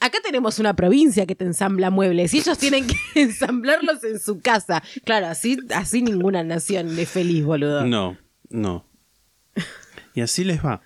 Acá 0.00 0.18
tenemos 0.24 0.58
una 0.58 0.74
provincia 0.74 1.24
que 1.24 1.36
te 1.36 1.44
ensambla 1.44 1.90
muebles 1.90 2.34
y 2.34 2.38
ellos 2.38 2.58
tienen 2.58 2.84
que 2.86 2.96
ensamblarlos 3.14 4.02
en 4.02 4.18
su 4.18 4.40
casa. 4.40 4.82
Claro, 5.04 5.28
así, 5.28 5.58
así 5.74 6.02
ninguna 6.02 6.42
nación 6.42 6.98
es 6.98 7.08
feliz, 7.08 7.44
boludo. 7.44 7.86
No, 7.86 8.18
no. 8.50 8.84
Y 10.14 10.20
así 10.20 10.42
les 10.42 10.64
va. 10.64 10.82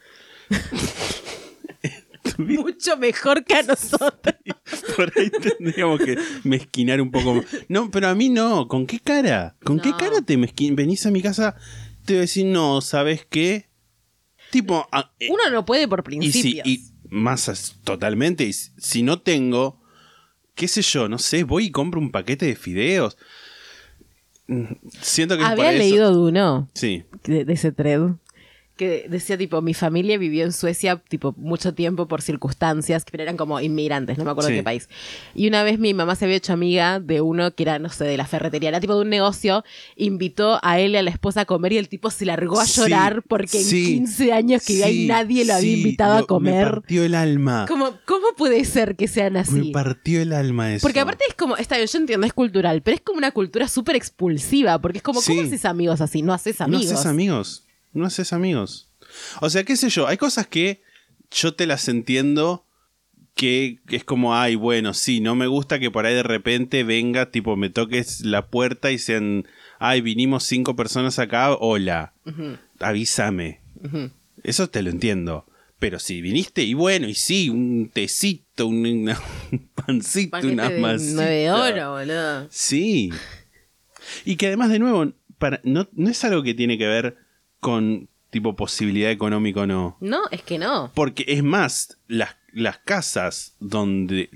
Mucho 2.37 2.97
mejor 2.97 3.45
que 3.45 3.55
a 3.55 3.63
nosotros. 3.63 4.35
Por 4.97 5.13
ahí 5.17 5.31
tendríamos 5.31 6.01
que 6.01 6.17
mezquinar 6.45 7.01
un 7.01 7.11
poco 7.11 7.35
más. 7.37 7.45
No, 7.69 7.91
pero 7.91 8.09
a 8.09 8.15
mí 8.15 8.29
no. 8.29 8.69
¿Con 8.69 8.87
qué 8.87 9.01
cara? 9.01 9.57
¿Con 9.65 9.81
qué 9.81 9.93
cara 9.99 10.21
te 10.23 10.37
mezquin? 10.37 10.77
Venís 10.77 11.07
a 11.07 11.11
mi 11.11 11.23
casa, 11.23 11.57
te 12.05 12.13
voy 12.15 12.19
a 12.19 12.21
decir, 12.23 12.47
no, 12.47 12.81
¿sabes 12.81 13.27
qué? 13.29 13.69
Tipo, 14.51 14.87
ah, 14.93 15.13
eh, 15.21 15.29
Uno 15.31 15.51
no 15.51 15.65
puede 15.65 15.89
por 15.89 16.01
y 16.11 16.31
si, 16.33 16.41
principios. 16.43 16.67
y 16.67 16.85
más 17.11 17.77
totalmente, 17.85 18.45
y 18.45 18.53
si 18.53 19.03
no 19.03 19.21
tengo, 19.21 19.81
qué 20.55 20.69
sé 20.69 20.83
yo, 20.83 21.09
no 21.09 21.19
sé, 21.19 21.45
voy 21.45 21.67
y 21.67 21.71
compro 21.71 22.01
un 22.01 22.11
paquete 22.11 22.47
de 22.47 22.57
fideos. 22.57 23.17
Mm, 24.47 24.65
Siento 25.03 25.37
que 25.37 25.45
Había 25.45 25.71
eso. 25.73 25.79
leído 25.79 26.11
de 26.13 26.19
uno, 26.31 26.69
Sí. 26.75 27.05
de, 27.25 27.45
de 27.45 27.53
ese 27.53 27.73
thread, 27.73 28.13
que 28.79 29.07
decía 29.11 29.37
tipo, 29.37 29.61
mi 29.61 29.75
familia 29.75 30.17
vivió 30.17 30.45
en 30.47 30.53
Suecia 30.53 30.97
tipo 31.09 31.35
mucho 31.37 31.75
tiempo 31.75 32.09
por 32.09 32.23
circunstancias, 32.23 33.05
pero 33.11 33.23
eran 33.25 33.37
como 33.37 33.61
inmigrantes, 33.61 34.17
no 34.17 34.25
me 34.25 34.31
acuerdo 34.31 34.49
Sí. 34.49 34.55
qué 34.57 34.63
país. 34.63 34.89
Y 35.35 35.49
una 35.49 35.63
vez 35.65 35.79
mi 35.79 35.93
mamá 35.93 36.15
se 36.15 36.25
había 36.25 36.37
hecho 36.39 36.55
amiga 36.55 37.01
de 37.01 37.21
uno 37.21 37.55
que 37.55 37.65
era, 37.65 37.79
no 37.79 37.91
sé, 37.91 38.05
de 38.05 38.17
la 38.17 38.25
ferretería, 38.27 38.71
era 38.71 38.81
tipo 38.81 38.95
de 38.95 39.03
un 39.03 39.11
negocio, 39.11 39.65
invitó 39.97 40.59
a 40.63 40.79
él 40.79 40.93
y 40.93 40.97
a 40.97 41.03
la 41.03 41.11
esposa 41.11 41.43
a 41.43 41.45
comer 41.45 41.73
y 41.73 41.79
el 41.79 41.89
tipo 41.89 42.11
se 42.11 42.25
largó 42.25 42.61
a 42.61 42.65
Sí, 42.65 42.81
llorar 42.81 43.23
porque 43.29 43.59
sí, 43.63 43.81
en 43.97 44.05
15 44.07 44.33
años 44.33 44.65
que 44.65 44.91
y 44.91 45.07
nadie 45.07 45.45
lo 45.45 45.55
había 45.55 45.77
invitado 45.77 46.15
lo- 46.19 46.25
a 46.25 46.27
comer. 46.27 46.65
Me 46.67 46.71
partió 46.71 47.05
el 47.05 47.15
alma. 47.15 47.67
Como, 47.69 47.91
¿Cómo 48.07 48.29
puede 48.37 48.65
ser 48.65 48.97
que 48.97 49.09
sean 49.09 49.37
así? 49.37 49.53
Me 49.55 49.71
partió 49.73 50.23
el 50.23 50.33
alma 50.33 50.73
eso. 50.73 50.83
Porque 50.83 51.01
aparte 51.01 51.25
es 51.29 51.35
como, 51.35 51.57
está 51.57 51.77
bien, 51.77 51.89
yo 51.89 51.99
entiendo, 51.99 52.27
es 52.27 52.33
cultural, 52.33 52.81
pero 52.83 52.95
es 52.95 53.01
como 53.03 53.19
una 53.19 53.33
cultura 53.33 53.67
súper 53.69 53.97
expulsiva, 53.97 54.79
porque 54.81 54.99
es 54.99 55.03
como, 55.03 55.21
¿cómo 55.21 55.41
haces 55.43 55.65
amigos 55.65 56.01
así? 56.01 56.23
No 56.23 56.33
haces 56.33 56.61
amigos. 56.61 56.87
No 56.87 56.93
haces 56.95 57.07
amigos. 57.07 57.65
No 57.93 58.07
haces 58.07 58.33
amigos. 58.33 58.89
O 59.41 59.51
sea, 59.51 59.65
qué 59.65 59.77
sé 59.77 59.89
yo, 59.91 60.07
hay 60.07 60.17
cosas 60.17 60.47
que 60.47 60.83
yo 61.31 61.55
te 61.55 61.67
las 61.67 61.89
entiendo 61.89 62.65
que 63.35 63.79
es 63.89 64.03
como, 64.05 64.35
ay, 64.35 64.57
bueno, 64.57 64.95
sí, 64.95 65.21
no 65.21 65.35
me 65.37 65.47
gusta 65.47 65.79
que 65.79 65.91
por 65.93 66.07
ahí 66.07 66.15
de 66.15 66.25
repente 66.25 66.83
venga, 66.83 67.31
tipo, 67.31 67.57
me 67.57 67.71
toques 67.71 68.21
la 68.23 68.49
puerta 68.49 68.91
y 68.91 68.99
sean, 68.99 69.47
ay, 69.79 70.01
vinimos 70.01 70.43
cinco 70.45 70.75
personas 70.75 71.19
acá, 71.21 71.53
hola, 71.55 72.13
avísame. 72.81 73.61
Eso 74.43 74.69
te 74.69 74.83
lo 74.83 74.91
entiendo. 74.91 75.47
Pero 75.79 76.01
si 76.01 76.21
viniste 76.21 76.63
y 76.65 76.75
bueno, 76.75 77.07
y 77.09 77.15
sí, 77.15 77.49
un 77.51 77.89
tecito, 77.93 78.67
un, 78.67 78.85
una- 78.85 79.21
un 79.53 79.69
pancito, 79.77 80.33
Paquete 80.33 80.53
una 80.53 80.71
masita. 80.71 81.13
nueve 81.15 81.51
oro, 81.53 81.93
boludo. 81.93 82.47
Sí. 82.51 83.11
Y 84.25 84.35
que 84.35 84.49
además, 84.49 84.71
de 84.71 84.81
nuevo, 84.81 85.13
para, 85.39 85.61
no, 85.63 85.89
no 85.93 86.11
es 86.11 86.25
algo 86.25 86.43
que 86.43 86.55
tiene 86.55 86.77
que 86.79 86.89
ver 86.89 87.17
con 87.61 88.09
tipo 88.31 88.57
posibilidad 88.57 89.11
económica 89.11 89.61
o 89.61 89.67
no. 89.67 89.97
No, 90.01 90.23
es 90.31 90.43
que 90.43 90.59
no. 90.59 90.93
Porque 90.95 91.25
es 91.29 91.43
más, 91.43 91.99
las, 92.09 92.37
las 92.53 92.79
casas 92.79 93.55
donde, 93.61 94.29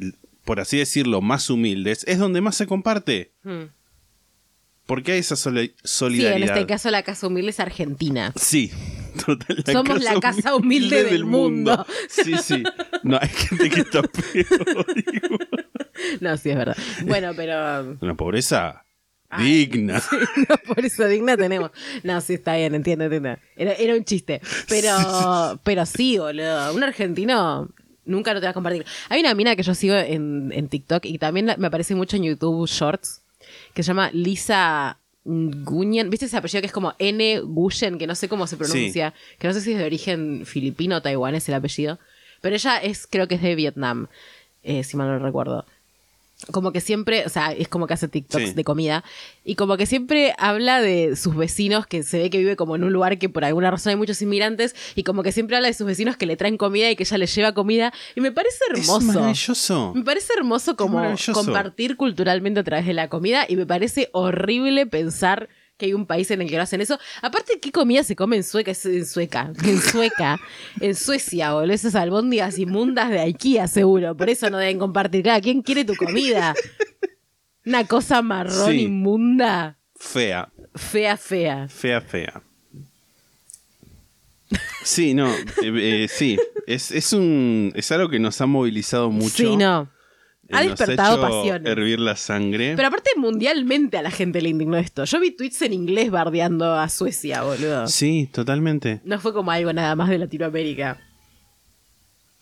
por 0.44 0.60
así 0.60 0.78
decirlo, 0.78 1.20
más 1.20 1.50
humildes, 1.50 2.04
es 2.08 2.18
donde 2.18 2.40
más 2.40 2.56
se 2.56 2.66
comparte. 2.66 3.32
Hmm. 3.44 3.64
Porque 4.86 5.12
hay 5.12 5.20
esa 5.20 5.36
soli- 5.36 5.68
Sí, 5.68 5.72
en 5.82 5.88
solidaridad. 5.88 6.56
este 6.56 6.66
caso 6.66 6.90
la 6.90 7.02
casa 7.04 7.26
humilde 7.28 7.50
es 7.50 7.60
Argentina. 7.60 8.32
Sí, 8.34 8.70
total. 9.26 9.62
Somos 9.70 10.02
la 10.02 10.18
casa 10.20 10.54
humilde 10.56 11.04
del 11.04 11.24
mundo. 11.24 11.86
Sí, 12.08 12.34
sí. 12.42 12.62
No, 13.04 13.18
hay 13.20 13.28
gente 13.28 13.70
que 13.70 13.80
está 13.82 14.02
peor. 14.02 14.86
digo. 14.94 15.36
No, 16.20 16.36
sí, 16.36 16.50
es 16.50 16.56
verdad. 16.56 16.76
Bueno, 17.06 17.32
pero 17.36 17.96
Una 18.00 18.14
pobreza 18.16 18.81
Ay, 19.32 19.66
digna. 19.66 20.02
no, 20.48 20.56
por 20.74 20.84
eso 20.84 21.06
digna 21.06 21.36
tenemos. 21.36 21.70
No, 22.02 22.20
sí, 22.20 22.34
está 22.34 22.56
bien, 22.56 22.74
entiendo, 22.74 23.04
entiendo. 23.04 23.36
Era, 23.56 23.72
era 23.72 23.94
un 23.94 24.04
chiste. 24.04 24.40
Pero, 24.68 25.58
pero 25.64 25.86
sí, 25.86 26.18
boludo. 26.18 26.74
Un 26.74 26.82
argentino 26.82 27.68
nunca 28.04 28.34
lo 28.34 28.40
te 28.40 28.46
va 28.46 28.50
a 28.50 28.54
compartir. 28.54 28.84
Hay 29.08 29.20
una 29.20 29.34
mina 29.34 29.56
que 29.56 29.62
yo 29.62 29.74
sigo 29.74 29.94
en, 29.94 30.50
en 30.54 30.68
TikTok 30.68 31.06
y 31.06 31.18
también 31.18 31.46
la- 31.46 31.56
me 31.56 31.68
aparece 31.68 31.94
mucho 31.94 32.16
en 32.16 32.24
YouTube 32.24 32.66
Shorts 32.68 33.22
que 33.74 33.82
se 33.82 33.88
llama 33.88 34.10
Lisa 34.12 34.98
Nguyen. 35.24 36.10
¿Viste 36.10 36.26
ese 36.26 36.36
apellido 36.36 36.60
que 36.60 36.66
es 36.66 36.72
como 36.72 36.94
N. 36.98 37.40
Guyen? 37.44 37.98
Que 37.98 38.06
no 38.06 38.14
sé 38.14 38.28
cómo 38.28 38.46
se 38.46 38.56
pronuncia. 38.56 39.14
Que 39.38 39.46
no 39.48 39.54
sé 39.54 39.60
si 39.60 39.72
es 39.72 39.78
de 39.78 39.84
origen 39.84 40.44
filipino 40.46 40.96
o 40.96 41.02
taiwanés 41.02 41.48
el 41.48 41.54
apellido. 41.54 41.98
Pero 42.40 42.56
ella 42.56 42.78
es, 42.78 43.06
creo 43.08 43.28
que 43.28 43.36
es 43.36 43.42
de 43.42 43.54
Vietnam, 43.54 44.08
eh, 44.64 44.82
si 44.84 44.96
mal 44.96 45.06
no 45.08 45.18
recuerdo 45.24 45.64
como 46.50 46.72
que 46.72 46.80
siempre, 46.80 47.24
o 47.24 47.28
sea, 47.28 47.52
es 47.52 47.68
como 47.68 47.86
que 47.86 47.94
hace 47.94 48.08
TikToks 48.08 48.48
Sí. 48.48 48.52
de 48.54 48.64
comida 48.64 49.04
y 49.44 49.54
como 49.54 49.76
que 49.76 49.86
siempre 49.86 50.34
habla 50.38 50.80
de 50.80 51.14
sus 51.16 51.36
vecinos 51.36 51.86
que 51.86 52.02
se 52.02 52.18
ve 52.18 52.30
que 52.30 52.38
vive 52.38 52.56
como 52.56 52.74
en 52.76 52.84
un 52.84 52.92
lugar 52.92 53.18
que 53.18 53.28
por 53.28 53.44
alguna 53.44 53.70
razón 53.70 53.90
hay 53.90 53.96
muchos 53.96 54.20
inmigrantes 54.22 54.74
y 54.94 55.02
como 55.04 55.22
que 55.22 55.32
siempre 55.32 55.56
habla 55.56 55.68
de 55.68 55.74
sus 55.74 55.86
vecinos 55.86 56.16
que 56.16 56.26
le 56.26 56.36
traen 56.36 56.56
comida 56.56 56.90
y 56.90 56.96
que 56.96 57.04
ella 57.04 57.18
les 57.18 57.34
lleva 57.34 57.52
comida 57.54 57.92
y 58.16 58.20
me 58.20 58.32
parece 58.32 58.58
hermoso. 58.70 58.98
Es 58.98 59.04
maravilloso. 59.04 59.92
Me 59.94 60.02
parece 60.02 60.32
hermoso 60.36 60.76
como 60.76 61.00
compartir 61.32 61.96
culturalmente 61.96 62.60
a 62.60 62.64
través 62.64 62.86
de 62.86 62.94
la 62.94 63.08
comida 63.08 63.44
y 63.48 63.56
me 63.56 63.66
parece 63.66 64.08
horrible 64.12 64.86
pensar 64.86 65.48
que 65.82 65.86
hay 65.86 65.94
un 65.94 66.06
país 66.06 66.30
en 66.30 66.40
el 66.40 66.48
que 66.48 66.56
no 66.56 66.62
hacen 66.62 66.80
eso. 66.80 66.96
Aparte, 67.22 67.58
¿qué 67.60 67.72
comida 67.72 68.04
se 68.04 68.14
come 68.14 68.36
en 68.36 68.44
Sueca? 68.44 68.70
En 68.84 69.04
Sueca. 69.04 69.52
En 69.64 69.80
Sueca. 69.82 70.40
en 70.80 70.94
Suecia, 70.94 71.54
boludo. 71.54 71.74
Esas 71.74 71.96
albóndigas 71.96 72.56
inmundas 72.56 73.10
de 73.10 73.18
IKEA, 73.18 73.66
seguro. 73.66 74.16
Por 74.16 74.30
eso 74.30 74.48
no 74.48 74.58
deben 74.58 74.78
compartir. 74.78 75.24
Claro, 75.24 75.42
¿quién 75.42 75.60
quiere 75.62 75.84
tu 75.84 75.96
comida? 75.96 76.54
Una 77.66 77.84
cosa 77.84 78.22
marrón 78.22 78.70
Sí. 78.70 78.82
inmunda. 78.82 79.76
Fea. 79.96 80.48
Fea, 80.76 81.16
fea. 81.16 81.68
Fea, 81.68 82.00
fea. 82.00 82.42
Sí, 84.84 85.14
no, 85.14 85.32
eh, 85.32 85.44
eh, 85.62 86.06
sí, 86.08 86.36
es, 86.66 86.90
es 86.90 87.12
un 87.12 87.72
es 87.74 87.90
algo 87.92 88.08
que 88.08 88.18
nos 88.18 88.40
ha 88.40 88.46
movilizado 88.46 89.10
mucho. 89.10 89.30
Sí, 89.36 89.56
no. 89.56 89.88
Ha 90.56 90.64
nos 90.64 90.78
despertado 90.78 91.14
hecho 91.14 91.22
pasiones. 91.22 91.70
Hervir 91.70 91.98
la 92.00 92.16
sangre. 92.16 92.74
Pero 92.76 92.88
aparte, 92.88 93.10
mundialmente 93.16 93.96
a 93.98 94.02
la 94.02 94.10
gente 94.10 94.40
le 94.42 94.48
indignó 94.50 94.76
esto. 94.76 95.04
Yo 95.04 95.20
vi 95.20 95.30
tweets 95.32 95.62
en 95.62 95.72
inglés 95.72 96.10
bardeando 96.10 96.74
a 96.74 96.88
Suecia, 96.88 97.42
boludo. 97.42 97.86
Sí, 97.88 98.28
totalmente. 98.32 99.00
No 99.04 99.18
fue 99.20 99.32
como 99.32 99.50
algo 99.50 99.72
nada 99.72 99.94
más 99.96 100.08
de 100.08 100.18
Latinoamérica. 100.18 101.00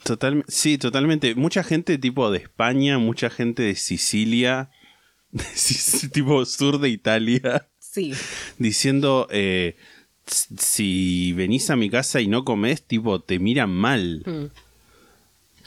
Total, 0.03 0.45
sí, 0.49 0.79
totalmente. 0.79 1.35
Mucha 1.35 1.63
gente 1.63 1.99
tipo 1.99 2.31
de 2.31 2.39
España, 2.39 2.99
mucha 2.99 3.29
gente 3.31 3.63
de 3.63 3.75
Sicilia, 3.75 4.71
de 5.31 5.45
tipo 6.13 6.45
sur 6.47 6.81
de 6.81 6.89
Italia, 6.89 7.69
Sí. 7.79 8.13
diciendo 8.59 9.27
eh, 9.31 9.77
si 10.27 11.33
venís 11.35 11.71
a 11.71 11.77
mi 11.77 11.91
casa 11.91 12.21
y 12.21 12.29
no 12.29 12.45
comés, 12.45 12.83
tipo 12.87 13.21
te 13.21 13.39
miran 13.39 13.71
mal. 13.71 14.51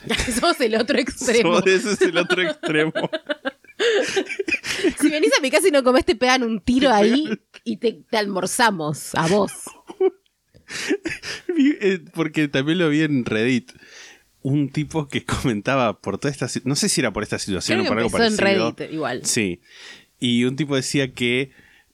Sos 0.40 0.60
el 0.60 0.74
otro 0.76 0.98
extremo. 0.98 1.58
So- 1.60 1.66
ese 1.66 1.92
es 1.92 2.00
el 2.02 2.16
otro 2.18 2.42
extremo. 2.42 2.92
Si 5.00 5.08
venís 5.10 5.30
a 5.36 5.40
mi 5.42 5.50
casa 5.50 5.68
y 5.68 5.70
no 5.70 5.82
comés, 5.82 6.04
te 6.04 6.14
pegan 6.16 6.42
un 6.42 6.60
tiro 6.60 6.90
ahí 6.92 7.28
y 7.64 7.76
te, 7.78 7.92
te 8.08 8.16
almorzamos 8.16 9.14
a 9.14 9.26
vos. 9.26 9.52
Eh, 11.56 12.00
Porque 12.14 12.48
también 12.48 12.78
lo 12.78 12.88
vi 12.88 13.02
en 13.02 13.24
Reddit. 13.24 13.72
Un 14.42 14.68
tipo 14.70 15.08
que 15.08 15.24
comentaba 15.24 16.00
por 16.00 16.18
toda 16.18 16.30
esta 16.32 16.46
no 16.64 16.76
sé 16.76 16.88
si 16.88 17.00
era 17.00 17.12
por 17.12 17.22
esta 17.22 17.38
situación 17.38 17.78
Creo 17.80 17.90
o 17.90 17.94
por 17.94 17.98
algo 17.98 18.10
empezó 18.10 18.24
en 18.32 18.36
parecido. 18.36 18.74
Reddit 18.76 18.92
igual. 18.94 19.24
Sí. 19.24 19.60
Y 20.20 20.44
un 20.44 20.56
tipo 20.56 20.76
decía 20.76 21.12
que 21.12 21.50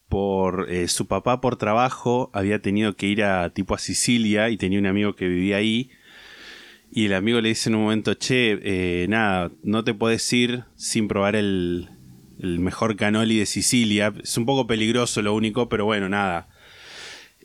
por 0.09 0.67
eh, 0.71 0.89
su 0.89 1.07
papá 1.07 1.41
por 1.41 1.57
trabajo 1.57 2.31
había 2.33 2.61
tenido 2.61 2.97
que 2.97 3.07
ir 3.07 3.23
a 3.23 3.51
tipo 3.51 3.75
a 3.75 3.79
Sicilia 3.79 4.51
y 4.51 4.57
tenía 4.57 4.79
un 4.81 4.87
amigo 4.87 5.15
que 5.15 5.29
vivía 5.29 5.57
ahí. 5.59 5.91
Y 6.93 7.07
el 7.07 7.15
amigo 7.15 7.41
le 7.41 7.51
dice 7.51 7.69
en 7.69 7.77
un 7.77 7.83
momento, 7.83 8.15
che, 8.15 8.59
eh, 8.63 9.07
nada, 9.09 9.53
no 9.63 9.85
te 9.85 9.95
puedes 9.95 10.33
ir 10.33 10.65
sin 10.75 11.07
probar 11.07 11.37
el, 11.37 11.89
el 12.41 12.59
mejor 12.59 12.97
canoli 12.97 13.39
de 13.39 13.47
Sicilia. 13.47 14.13
Es 14.23 14.37
un 14.37 14.45
poco 14.47 14.67
peligroso 14.67 15.23
lo 15.23 15.35
único, 15.35 15.69
pero 15.69 15.85
bueno, 15.85 16.09
nada. 16.09 16.49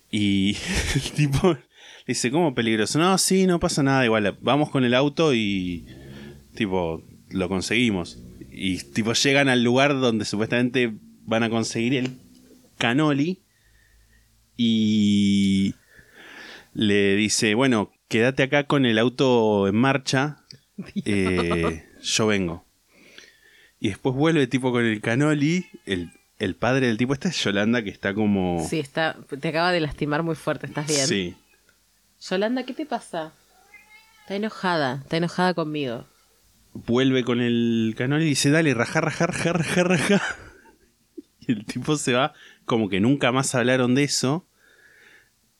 Y 0.09 0.57
el 0.95 1.11
tipo 1.11 1.53
le 1.53 1.59
dice, 2.07 2.31
¿cómo 2.31 2.55
peligroso? 2.55 2.97
No, 2.97 3.17
sí, 3.17 3.45
no 3.45 3.59
pasa 3.59 3.83
nada, 3.83 4.05
igual, 4.05 4.37
vamos 4.41 4.69
con 4.69 4.83
el 4.83 4.93
auto 4.93 5.33
y 5.33 5.85
tipo, 6.55 7.03
lo 7.29 7.49
conseguimos. 7.49 8.19
Y 8.51 8.77
tipo 8.77 9.13
llegan 9.13 9.49
al 9.49 9.63
lugar 9.63 9.99
donde 9.99 10.25
supuestamente 10.25 10.93
van 11.25 11.43
a 11.43 11.49
conseguir 11.49 11.95
el 11.95 12.17
canoli 12.77 13.41
y 14.57 15.75
le 16.73 17.15
dice, 17.15 17.55
bueno, 17.55 17.91
quédate 18.07 18.43
acá 18.43 18.65
con 18.65 18.85
el 18.85 18.97
auto 18.99 19.67
en 19.67 19.75
marcha, 19.75 20.37
eh, 21.05 21.85
yo 22.01 22.27
vengo. 22.27 22.65
Y 23.79 23.89
después 23.89 24.15
vuelve 24.15 24.47
tipo 24.47 24.71
con 24.71 24.83
el 24.85 25.01
canoli, 25.01 25.65
el, 25.85 26.11
el 26.39 26.55
padre 26.55 26.87
del 26.87 26.97
tipo, 26.97 27.13
esta 27.13 27.29
es 27.29 27.43
Yolanda 27.43 27.83
que 27.83 27.89
está 27.89 28.13
como... 28.13 28.65
Sí, 28.67 28.79
está, 28.79 29.17
te 29.39 29.47
acaba 29.49 29.71
de 29.71 29.81
lastimar 29.81 30.23
muy 30.23 30.35
fuerte, 30.35 30.65
¿estás 30.65 30.87
bien? 30.87 31.07
Sí. 31.07 31.35
Yolanda, 32.21 32.63
¿qué 32.63 32.73
te 32.73 32.85
pasa? 32.85 33.33
Está 34.21 34.35
enojada, 34.35 35.01
está 35.03 35.17
enojada 35.17 35.53
conmigo. 35.53 36.05
vuelve 36.73 37.23
con 37.23 37.41
el 37.41 37.93
canoli 37.97 38.25
y 38.25 38.29
dice, 38.29 38.49
dale, 38.49 38.73
raja, 38.73 39.01
raja, 39.01 39.27
raja, 39.27 39.53
raja, 39.53 39.83
raja. 39.83 40.21
Y 41.47 41.51
el 41.51 41.65
tipo 41.65 41.95
se 41.95 42.13
va, 42.13 42.33
como 42.65 42.89
que 42.89 42.99
nunca 42.99 43.31
más 43.31 43.53
hablaron 43.53 43.93
de 43.93 44.03
eso. 44.03 44.47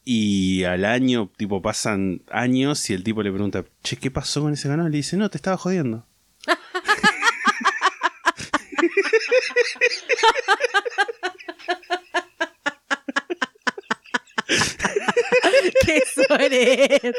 Y 0.08 0.64
al 0.66 0.86
año, 0.86 1.32
tipo, 1.36 1.64
pasan 1.64 2.22
años 2.30 2.88
y 2.92 2.94
el 2.94 3.04
tipo 3.04 3.24
le 3.24 3.32
pregunta, 3.32 3.66
che, 3.82 3.98
¿qué 3.98 4.12
pasó 4.12 4.42
con 4.42 4.54
ese 4.54 4.70
canoli? 4.70 4.94
Y 4.96 4.98
dice, 5.00 5.18
no, 5.18 5.30
te 5.30 5.38
estaba 5.38 5.58
jodiendo. 5.58 6.06
¡Qué 15.86 16.04
sorete! 16.14 17.14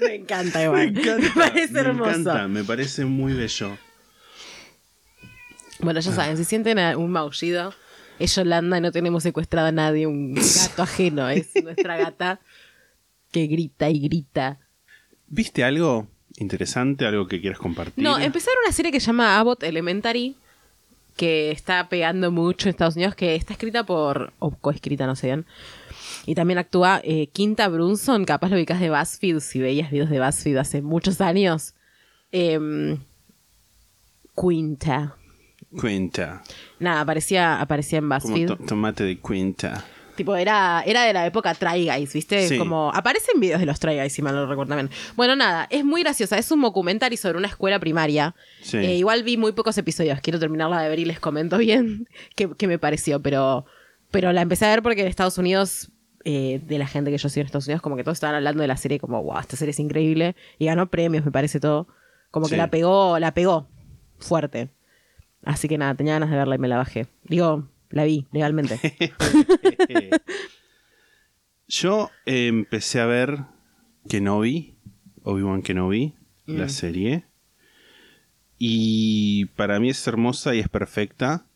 Me 0.00 0.14
encanta 0.14 0.62
igual. 0.64 0.92
Me 0.92 1.00
encanta. 1.00 1.22
Me 1.22 1.30
parece 1.30 1.72
me 1.72 1.80
hermoso. 1.80 2.10
encanta, 2.10 2.48
me 2.48 2.64
parece 2.64 3.04
muy 3.04 3.32
bello. 3.34 3.76
Bueno, 5.80 6.00
ya 6.00 6.12
saben, 6.12 6.36
si 6.36 6.44
sienten 6.44 6.78
un 6.96 7.10
maullido, 7.10 7.74
es 8.18 8.34
Yolanda, 8.34 8.80
no 8.80 8.92
tenemos 8.92 9.22
secuestrado 9.22 9.68
a 9.68 9.72
nadie, 9.72 10.06
un 10.06 10.34
gato 10.34 10.82
ajeno, 10.82 11.28
es 11.28 11.50
nuestra 11.62 11.96
gata 11.96 12.40
que 13.30 13.46
grita 13.46 13.90
y 13.90 14.00
grita. 14.00 14.58
¿Viste 15.28 15.64
algo 15.64 16.06
interesante, 16.38 17.06
algo 17.06 17.26
que 17.26 17.40
quieras 17.40 17.58
compartir? 17.58 18.02
No, 18.02 18.16
ver 18.16 18.30
una 18.30 18.72
serie 18.72 18.92
que 18.92 19.00
se 19.00 19.06
llama 19.06 19.38
Abbott 19.38 19.62
Elementary, 19.62 20.36
que 21.16 21.50
está 21.50 21.88
pegando 21.88 22.30
mucho 22.30 22.68
en 22.68 22.70
Estados 22.70 22.96
Unidos, 22.96 23.14
que 23.14 23.34
está 23.34 23.54
escrita 23.54 23.84
por, 23.84 24.32
o 24.38 24.50
coescrita, 24.50 25.06
no 25.06 25.16
sé 25.16 25.28
bien. 25.28 25.46
Y 26.26 26.34
también 26.34 26.58
actúa 26.58 27.00
eh, 27.04 27.28
Quinta 27.28 27.68
Brunson, 27.68 28.24
capaz 28.24 28.50
lo 28.50 28.56
ubicas 28.56 28.80
de 28.80 28.90
BuzzFeed, 28.90 29.40
si 29.40 29.60
veías 29.60 29.90
videos 29.90 30.10
de 30.10 30.20
BuzzFeed 30.20 30.56
hace 30.56 30.82
muchos 30.82 31.20
años. 31.20 31.74
Em, 32.32 32.98
Quinta. 34.34 35.16
Cuenta. 35.78 36.42
Nada, 36.78 37.00
aparecía, 37.00 37.60
aparecía 37.60 37.98
en 37.98 38.08
Como 38.08 38.20
BuzzFeed. 38.20 38.46
to- 38.48 38.56
tomate 38.66 39.04
de 39.04 39.18
cuenta. 39.18 39.84
Tipo, 40.16 40.34
era, 40.34 40.82
era 40.86 41.02
de 41.02 41.12
la 41.12 41.26
época 41.26 41.52
Try 41.54 41.86
Guys, 41.90 42.14
¿viste? 42.14 42.48
Sí. 42.48 42.56
Como 42.56 42.90
aparecen 42.94 43.38
videos 43.38 43.60
de 43.60 43.66
los 43.66 43.78
Try 43.78 43.98
Guys, 43.98 44.14
si 44.14 44.22
mal 44.22 44.34
no 44.34 44.46
recuerdo 44.46 44.70
también. 44.74 44.90
Bueno, 45.14 45.36
nada, 45.36 45.66
es 45.68 45.84
muy 45.84 46.02
graciosa. 46.02 46.38
Es 46.38 46.50
un 46.50 46.62
documentary 46.62 47.18
sobre 47.18 47.36
una 47.36 47.48
escuela 47.48 47.78
primaria. 47.78 48.34
Sí. 48.62 48.78
Eh, 48.78 48.96
igual 48.96 49.24
vi 49.24 49.36
muy 49.36 49.52
pocos 49.52 49.76
episodios. 49.76 50.18
Quiero 50.22 50.38
terminarla 50.38 50.80
de 50.80 50.88
ver 50.88 51.00
y 51.00 51.04
les 51.04 51.20
comento 51.20 51.58
bien 51.58 52.08
qué, 52.34 52.48
qué 52.56 52.66
me 52.66 52.78
pareció. 52.78 53.20
Pero, 53.20 53.66
pero 54.10 54.32
la 54.32 54.40
empecé 54.40 54.64
a 54.64 54.70
ver 54.70 54.82
porque 54.82 55.02
en 55.02 55.08
Estados 55.08 55.36
Unidos, 55.36 55.90
eh, 56.24 56.62
de 56.64 56.78
la 56.78 56.86
gente 56.86 57.10
que 57.10 57.18
yo 57.18 57.28
sigo 57.28 57.42
en 57.42 57.46
Estados 57.46 57.66
Unidos, 57.66 57.82
como 57.82 57.96
que 57.96 58.02
todos 58.04 58.16
estaban 58.16 58.36
hablando 58.36 58.62
de 58.62 58.68
la 58.68 58.78
serie 58.78 58.98
como, 58.98 59.22
wow, 59.22 59.38
esta 59.40 59.56
serie 59.58 59.72
es 59.72 59.80
increíble. 59.80 60.34
Y 60.58 60.64
ganó 60.64 60.88
premios, 60.88 61.26
me 61.26 61.30
parece 61.30 61.60
todo. 61.60 61.88
Como 62.30 62.48
que 62.48 62.56
la 62.56 62.70
pegó, 62.70 63.18
la 63.18 63.34
pegó 63.34 63.68
fuerte. 64.18 64.70
Así 65.44 65.68
que 65.68 65.78
nada, 65.78 65.94
tenía 65.94 66.14
ganas 66.14 66.30
de 66.30 66.36
verla 66.36 66.56
y 66.56 66.58
me 66.58 66.68
la 66.68 66.76
bajé. 66.78 67.06
Digo, 67.24 67.68
la 67.90 68.04
vi 68.04 68.26
legalmente. 68.32 68.78
Yo 71.68 72.10
eh, 72.26 72.46
empecé 72.48 73.00
a 73.00 73.06
ver 73.06 73.38
Kenobi, 74.08 74.76
Obi-Wan 75.22 75.62
Kenobi, 75.62 76.14
Mm. 76.46 76.56
la 76.58 76.68
serie. 76.68 77.24
Y 78.58 79.46
para 79.56 79.80
mí 79.80 79.90
es 79.90 80.06
hermosa 80.06 80.54
y 80.54 80.60
es 80.60 80.68
perfecta. 80.68 81.46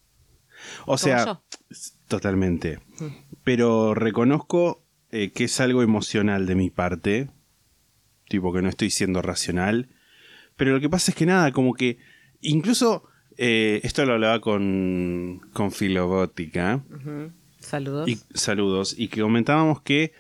O 0.85 0.99
sea, 0.99 1.25
yo. 1.25 1.43
totalmente. 2.09 2.81
Pero 3.45 3.95
reconozco 3.95 4.85
eh, 5.11 5.31
que 5.31 5.45
es 5.45 5.61
algo 5.61 5.83
emocional 5.83 6.47
de 6.47 6.55
mi 6.57 6.71
parte. 6.71 7.31
Tipo 8.29 8.53
que 8.53 8.63
no 8.63 8.69
estoy 8.69 8.91
siendo 8.91 9.23
racional. 9.23 9.89
Pero 10.57 10.73
lo 10.73 10.81
que 10.81 10.91
pasa 10.91 11.13
es 11.13 11.17
que 11.17 11.25
nada, 11.27 11.53
como 11.53 11.73
que 11.75 11.99
incluso 12.41 13.05
eh, 13.37 13.81
esto 13.83 14.05
lo 14.05 14.15
hablaba 14.15 14.41
con, 14.41 15.41
con 15.53 15.73
Filobótica. 15.73 16.83
Saludos. 17.59 18.09
Y, 18.09 18.19
saludos. 18.35 18.95
Y 18.99 19.09
que 19.09 19.21
comentábamos 19.21 19.81
que 19.83 20.13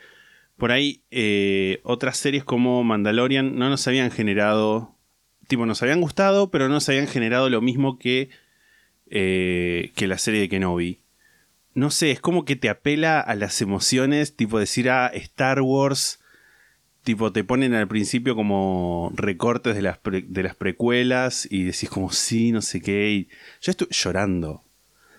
por 0.56 0.72
ahí 0.72 1.02
eh, 1.10 1.80
otras 1.84 2.18
series 2.18 2.44
como 2.44 2.84
Mandalorian 2.84 3.58
no 3.58 3.70
nos 3.70 3.86
habían 3.88 4.10
generado. 4.10 4.94
Tipo, 5.48 5.66
nos 5.66 5.82
habían 5.82 6.00
gustado, 6.00 6.50
pero 6.50 6.68
no 6.68 6.74
nos 6.74 6.88
habían 6.88 7.08
generado 7.08 7.50
lo 7.50 7.60
mismo 7.60 7.98
que, 7.98 8.28
eh, 9.08 9.90
que 9.96 10.06
la 10.06 10.18
serie 10.18 10.40
de 10.40 10.48
Kenobi. 10.48 11.00
No 11.74 11.90
sé, 11.90 12.10
es 12.10 12.20
como 12.20 12.44
que 12.44 12.56
te 12.56 12.68
apela 12.68 13.20
a 13.20 13.34
las 13.34 13.60
emociones, 13.62 14.36
tipo 14.36 14.58
decir 14.58 14.90
a 14.90 15.06
Star 15.08 15.60
Wars. 15.62 16.20
Tipo, 17.10 17.32
te 17.32 17.42
ponen 17.42 17.74
al 17.74 17.88
principio 17.88 18.36
como 18.36 19.10
recortes 19.16 19.74
de 19.74 19.82
las, 19.82 19.98
pre- 19.98 20.22
de 20.28 20.44
las 20.44 20.54
precuelas 20.54 21.48
y 21.50 21.64
decís 21.64 21.90
como 21.90 22.12
sí, 22.12 22.52
no 22.52 22.62
sé 22.62 22.80
qué. 22.80 23.10
Y 23.10 23.28
yo 23.60 23.72
estoy 23.72 23.88
llorando. 23.90 24.62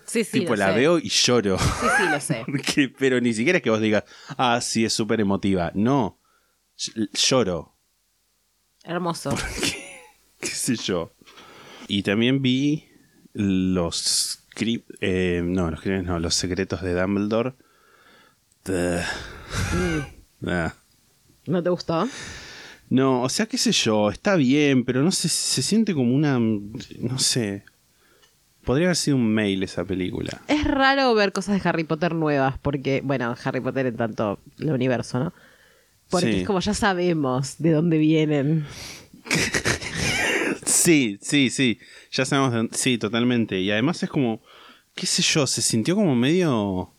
sí, 0.05 0.23
sí, 0.23 0.39
tipo, 0.39 0.55
la 0.55 0.69
sé. 0.69 0.75
veo 0.79 0.99
y 0.99 1.09
lloro. 1.09 1.57
Sí, 1.59 1.87
sí, 1.97 2.03
lo 2.09 2.21
sé. 2.21 2.43
Porque- 2.45 2.87
pero 2.97 3.19
ni 3.19 3.33
siquiera 3.33 3.57
es 3.57 3.61
que 3.63 3.69
vos 3.69 3.81
digas, 3.81 4.05
ah, 4.37 4.61
sí, 4.61 4.85
es 4.85 4.93
súper 4.93 5.19
emotiva. 5.19 5.73
No, 5.75 6.17
Ll- 6.77 7.09
lloro. 7.11 7.75
Hermoso. 8.85 9.35
¿Qué 10.39 10.47
sé 10.47 10.77
yo? 10.77 11.11
Y 11.89 12.03
también 12.03 12.41
vi 12.41 12.87
los 13.33 14.45
eh, 15.01 15.41
no, 15.43 15.69
los 15.71 15.85
no, 15.85 16.19
los 16.19 16.35
secretos 16.35 16.81
de 16.83 16.93
Dumbledore. 16.93 17.51
Duh. 18.63 19.01
Ah. 20.47 20.73
¿No 21.51 21.61
te 21.61 21.69
gustó? 21.69 22.07
No, 22.89 23.21
o 23.23 23.29
sea, 23.29 23.45
qué 23.45 23.57
sé 23.57 23.71
yo, 23.71 24.09
está 24.09 24.35
bien, 24.35 24.83
pero 24.85 25.03
no 25.03 25.11
sé, 25.11 25.29
se 25.29 25.61
siente 25.61 25.93
como 25.93 26.13
una, 26.15 26.39
no 26.39 27.19
sé. 27.19 27.63
Podría 28.63 28.87
haber 28.87 28.95
sido 28.95 29.17
un 29.17 29.33
mail 29.33 29.63
esa 29.63 29.83
película. 29.85 30.41
Es 30.47 30.63
raro 30.65 31.13
ver 31.13 31.31
cosas 31.31 31.61
de 31.61 31.67
Harry 31.69 31.83
Potter 31.83 32.13
nuevas, 32.15 32.57
porque, 32.59 33.01
bueno, 33.03 33.35
Harry 33.43 33.59
Potter 33.59 33.85
en 33.87 33.97
tanto 33.97 34.39
el 34.59 34.71
universo, 34.71 35.19
¿no? 35.19 35.33
Porque 36.09 36.31
Sí. 36.33 36.39
es 36.41 36.47
como 36.47 36.59
ya 36.59 36.73
sabemos 36.73 37.55
de 37.59 37.71
dónde 37.71 37.97
vienen. 37.97 38.65
Sí, 40.65 41.19
sí, 41.21 41.49
sí. 41.49 41.79
Ya 42.11 42.25
sabemos. 42.25 42.51
de 42.51 42.57
dónde- 42.57 42.77
sí, 42.77 42.97
totalmente. 42.97 43.59
Y 43.59 43.71
además 43.71 44.01
es 44.03 44.09
como. 44.09 44.41
¿Qué 44.95 45.05
sé 45.05 45.21
yo? 45.21 45.45
Se 45.45 45.61
sintió 45.61 45.95
como 45.95 46.15
medio. 46.15 46.91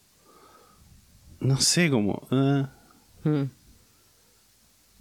No 1.40 1.60
sé, 1.60 1.90
como. 1.90 2.26
ah, 2.30 2.70
Mm. 3.24 3.44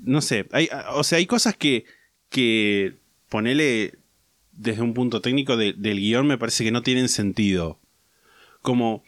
No 0.02 0.22
sé. 0.22 0.48
Hay, 0.52 0.68
ah, 0.72 0.92
o 0.96 1.04
sea, 1.04 1.18
hay 1.18 1.26
cosas 1.26 1.56
que. 1.56 1.86
que 2.30 2.98
ponele. 3.30 3.96
Desde 4.52 4.82
un 4.82 4.94
punto 4.94 5.22
técnico 5.22 5.58
de- 5.58 5.74
del 5.74 5.98
guion 6.00 6.28
me 6.28 6.38
parece 6.38 6.64
que 6.64 6.72
no 6.72 6.84
tienen 6.84 7.10
sentido. 7.10 7.80
Como. 8.62 9.04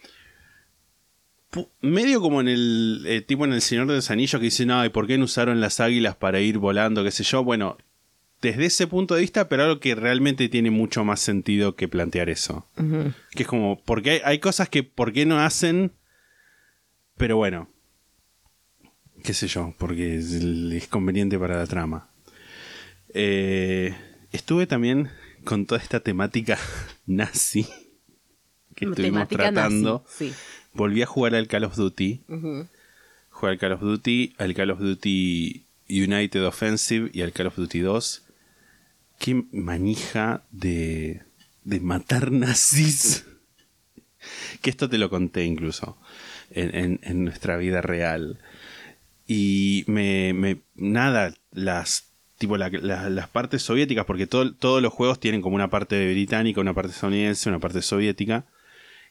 Medio 1.81 2.19
como 2.21 2.41
en 2.41 2.47
el. 2.47 3.03
eh, 3.05 3.21
tipo 3.21 3.45
en 3.45 3.53
El 3.53 3.61
Señor 3.61 3.85
de 3.87 3.95
los 3.95 4.09
Anillos 4.09 4.39
que 4.39 4.45
dicen, 4.45 4.71
ay, 4.71 4.89
¿por 4.89 5.05
qué 5.05 5.17
no 5.17 5.25
usaron 5.25 5.61
las 5.61 5.79
águilas 5.79 6.15
para 6.15 6.39
ir 6.39 6.57
volando? 6.57 7.03
qué 7.03 7.11
sé 7.11 7.23
yo. 7.23 7.43
Bueno, 7.43 7.77
desde 8.41 8.65
ese 8.65 8.87
punto 8.87 9.13
de 9.13 9.21
vista, 9.21 9.47
pero 9.49 9.63
algo 9.63 9.79
que 9.79 9.93
realmente 9.93 10.49
tiene 10.49 10.71
mucho 10.71 11.03
más 11.05 11.19
sentido 11.19 11.75
que 11.75 11.87
plantear 11.87 12.29
eso. 12.29 12.67
Que 13.35 13.43
es 13.43 13.47
como, 13.47 13.79
porque 13.85 14.09
hay, 14.11 14.21
hay 14.25 14.39
cosas 14.39 14.67
que, 14.67 14.81
¿por 14.83 15.13
qué 15.13 15.25
no 15.27 15.39
hacen? 15.39 15.91
Pero 17.17 17.37
bueno, 17.37 17.69
qué 19.23 19.33
sé 19.33 19.47
yo, 19.47 19.73
porque 19.77 20.17
es, 20.17 20.31
es 20.33 20.87
conveniente 20.87 21.39
para 21.39 21.57
la 21.57 21.65
trama. 21.67 22.09
Eh, 23.13 23.95
estuve 24.31 24.67
también 24.67 25.09
con 25.43 25.65
toda 25.65 25.81
esta 25.81 25.99
temática 25.99 26.57
nazi 27.05 27.63
que 28.75 28.85
estuvimos 28.85 29.27
Temática 29.29 29.43
tratando. 29.51 30.03
nazi, 30.05 30.29
Sí. 30.29 30.35
Volví 30.73 31.01
a 31.03 31.05
jugar 31.05 31.35
al 31.35 31.47
Call 31.47 31.65
of 31.65 31.75
Duty. 31.75 32.21
Ujú. 32.27 32.67
Jugué 33.29 33.51
al 33.51 33.57
Call 33.59 33.71
of 33.73 33.81
Duty, 33.81 34.33
al 34.39 34.53
Call 34.55 34.71
of 34.71 34.79
Duty 34.79 35.65
United 35.89 36.43
Offensive 36.45 37.11
y 37.13 37.21
al 37.21 37.31
Call 37.31 37.47
of 37.47 37.55
Duty 37.55 37.79
2. 37.81 38.23
Qué 39.19 39.43
manija 39.51 40.43
de, 40.51 41.21
de 41.63 41.79
matar 41.79 42.31
nazis. 42.31 43.25
que 44.61 44.69
esto 44.71 44.89
te 44.89 44.97
lo 44.97 45.09
conté 45.11 45.43
incluso 45.45 45.97
en, 46.49 46.73
en- 46.75 46.99
en 47.03 47.23
nuestra 47.25 47.57
vida 47.57 47.81
real. 47.81 48.39
Y 49.33 49.83
me, 49.87 50.33
me- 50.33 50.57
nada, 50.75 51.33
las 51.51 52.05
tipo 52.37 52.57
la- 52.57 52.69
la- 52.69 53.09
las 53.09 53.29
partes 53.29 53.61
soviéticas, 53.63 54.05
porque 54.05 54.27
todo- 54.27 54.53
todos 54.53 54.81
los 54.81 54.91
juegos 54.91 55.19
tienen 55.19 55.41
como 55.41 55.55
una 55.55 55.69
parte 55.69 56.11
británica, 56.11 56.59
una 56.61 56.73
parte 56.73 56.91
estadounidense, 56.91 57.47
una 57.49 57.59
parte 57.59 57.81
soviética. 57.81 58.45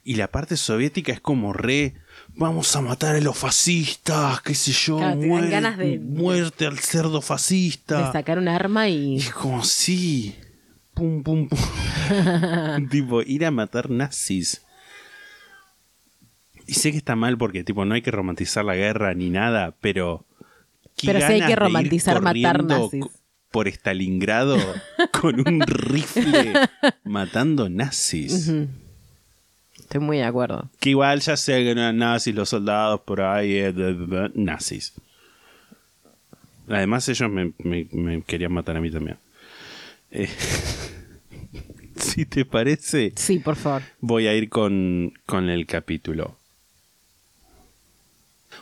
Y 0.04 0.16
la 0.16 0.28
parte 0.28 0.56
soviética 0.56 1.12
es 1.12 1.20
como 1.20 1.52
re. 1.52 1.94
Vamos 2.34 2.74
a 2.76 2.80
matar 2.82 3.14
a 3.16 3.20
los 3.20 3.38
fascistas, 3.38 4.40
qué 4.42 4.54
sé 4.54 4.72
yo. 4.72 4.98
Claro, 4.98 5.20
te 5.20 5.28
dan 5.28 5.38
muer- 5.44 5.50
ganas 5.50 5.78
de- 5.78 5.98
muerte 6.00 6.66
al 6.66 6.78
cerdo 6.78 7.22
fascista. 7.22 8.06
De 8.06 8.12
sacar 8.12 8.38
un 8.38 8.48
arma 8.48 8.88
y. 8.88 9.14
Y 9.14 9.18
es 9.18 9.30
como, 9.32 9.64
sí. 9.64 10.34
Pum, 10.92 11.22
pum, 11.22 11.48
pum. 11.48 11.58
tipo, 12.90 13.22
ir 13.22 13.46
a 13.46 13.50
matar 13.50 13.88
nazis. 13.90 14.62
Y 16.66 16.74
sé 16.74 16.90
que 16.92 16.98
está 16.98 17.16
mal 17.16 17.36
porque, 17.38 17.64
tipo, 17.64 17.84
no 17.84 17.94
hay 17.94 18.02
que 18.02 18.10
romantizar 18.10 18.64
la 18.64 18.74
guerra 18.76 19.14
ni 19.14 19.30
nada, 19.30 19.74
pero. 19.80 20.24
Pero 21.04 21.18
sí 21.20 21.24
hay 21.24 21.42
que 21.46 21.56
romantizar 21.56 22.20
matar 22.20 22.64
nazis. 22.64 23.04
Por 23.50 23.68
Stalingrado 23.68 24.56
con 25.20 25.40
un 25.46 25.60
rifle 25.60 26.54
matando 27.04 27.68
nazis. 27.68 28.50
Estoy 29.78 30.00
muy 30.00 30.18
de 30.18 30.24
acuerdo. 30.24 30.70
Que 30.80 30.90
igual 30.90 31.20
ya 31.20 31.36
sé 31.36 31.62
que 31.64 31.74
no 31.74 31.80
eran 31.82 31.98
nazis 31.98 32.34
los 32.34 32.48
soldados 32.48 33.00
por 33.02 33.20
ahí, 33.20 33.56
eh, 33.56 33.74
nazis. 34.34 34.94
Además 36.68 37.08
ellos 37.08 37.30
me, 37.30 37.52
me- 37.58 37.88
me 37.92 38.22
querían 38.22 38.52
matar 38.52 38.76
a 38.76 38.80
mí 38.80 38.90
también. 38.90 39.18
Eh, 40.10 40.28
si 41.96 42.24
te 42.24 42.44
parece, 42.44 43.12
Sí, 43.16 43.38
por 43.38 43.56
favor. 43.56 43.82
voy 44.00 44.26
a 44.28 44.34
ir 44.34 44.48
con, 44.48 45.12
con 45.26 45.50
el 45.50 45.66
capítulo. 45.66 46.38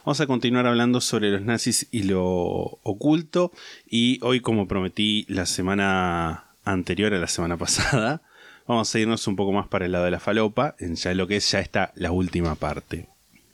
Vamos 0.05 0.21
a 0.21 0.27
continuar 0.27 0.67
hablando 0.67 1.01
sobre 1.01 1.31
los 1.31 1.43
nazis 1.43 1.89
y 1.91 2.05
lo 2.05 2.23
oculto. 2.23 3.53
Y 3.87 4.19
hoy, 4.23 4.41
como 4.41 4.67
prometí 4.67 5.27
la 5.29 5.47
semana 5.47 6.47
anterior 6.65 7.15
a 7.15 7.19
la 7.19 7.29
semana 7.29 7.57
pasada, 7.57 8.23
Vamos 8.71 8.95
a 8.95 9.01
irnos 9.01 9.27
un 9.27 9.35
poco 9.35 9.51
más 9.51 9.67
para 9.67 9.87
el 9.87 9.91
lado 9.91 10.05
de 10.05 10.13
la 10.13 10.21
falopa, 10.21 10.77
en 10.79 10.95
ya 10.95 11.13
lo 11.13 11.27
que 11.27 11.35
es 11.35 11.51
ya 11.51 11.59
está 11.59 11.91
la 11.97 12.13
última 12.13 12.55
parte. 12.55 13.09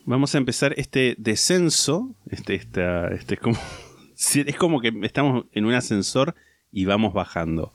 Vamos 0.04 0.35
a 0.35 0.38
empezar 0.38 0.74
este 0.76 1.14
descenso. 1.16 2.14
Este, 2.28 2.56
este 2.56 3.35
es 3.35 3.40
como. 3.40 3.59
Es 4.18 4.56
como 4.56 4.80
que 4.80 4.92
estamos 5.02 5.46
en 5.52 5.64
un 5.64 5.72
ascensor 5.72 6.35
y 6.70 6.85
vamos 6.85 7.14
bajando. 7.14 7.72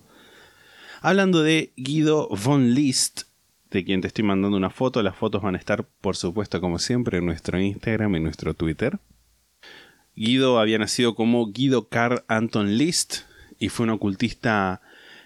Hablando 1.01 1.41
de 1.41 1.73
Guido 1.77 2.29
von 2.29 2.75
List, 2.75 3.23
de 3.71 3.85
quien 3.85 4.01
te 4.01 4.07
estoy 4.07 4.23
mandando 4.23 4.57
una 4.57 4.69
foto. 4.69 5.01
Las 5.01 5.15
fotos 5.15 5.41
van 5.41 5.55
a 5.55 5.57
estar, 5.57 5.87
por 6.01 6.15
supuesto, 6.15 6.59
como 6.61 6.77
siempre, 6.77 7.17
en 7.17 7.25
nuestro 7.25 7.59
Instagram 7.59 8.13
y 8.13 8.17
en 8.17 8.23
nuestro 8.23 8.53
Twitter. 8.53 8.99
Guido 10.15 10.59
había 10.59 10.77
nacido 10.77 11.15
como 11.15 11.51
Guido 11.51 11.87
Karl 11.87 12.23
Anton 12.27 12.77
List 12.77 13.21
y 13.57 13.69
fue 13.69 13.85
un 13.85 13.91
ocultista 13.91 14.81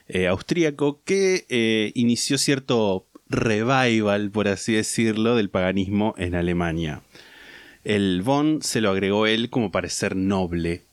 eh, 0.08 0.28
austríaco 0.28 1.02
que 1.04 1.46
eh, 1.50 1.92
inició 1.96 2.38
cierto 2.38 3.08
revival, 3.28 4.30
por 4.30 4.48
así 4.48 4.74
decirlo, 4.74 5.36
del 5.36 5.50
paganismo 5.50 6.14
en 6.18 6.36
Alemania. 6.36 7.02
El 7.84 8.22
von 8.24 8.62
se 8.62 8.82
lo 8.82 8.92
agregó 8.92 9.26
él 9.26 9.50
como 9.50 9.72
para 9.72 9.90
ser 9.90 10.16
noble, 10.16 10.84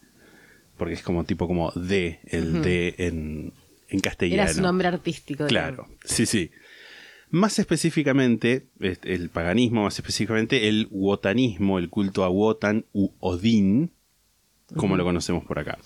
porque 0.79 0.95
es 0.95 1.03
como 1.03 1.25
tipo 1.25 1.47
como 1.47 1.71
de, 1.73 2.21
el 2.25 2.63
de 2.63 2.95
en, 2.99 3.53
en 3.89 4.01
castellano. 4.01 4.43
Era 4.43 4.53
su 4.53 4.63
nombre 4.63 4.89
artístico. 4.89 5.47
Claro, 5.47 5.89
sí, 6.05 6.25
sí. 6.25 6.51
Más 7.33 7.59
específicamente, 7.59 8.67
el 8.79 9.31
paganismo, 9.31 9.85
más 9.85 9.99
específicamente 9.99 10.69
el 10.69 10.87
wotanismo, 10.91 11.79
el 11.79 11.89
culto 11.89 12.25
a 12.25 12.29
Wotan 12.29 12.85
u 12.93 13.09
Odín, 13.21 13.91
como 14.77 14.99
lo 14.99 15.05
conocemos 15.05 15.43
por 15.43 15.59
acá. 15.59 15.79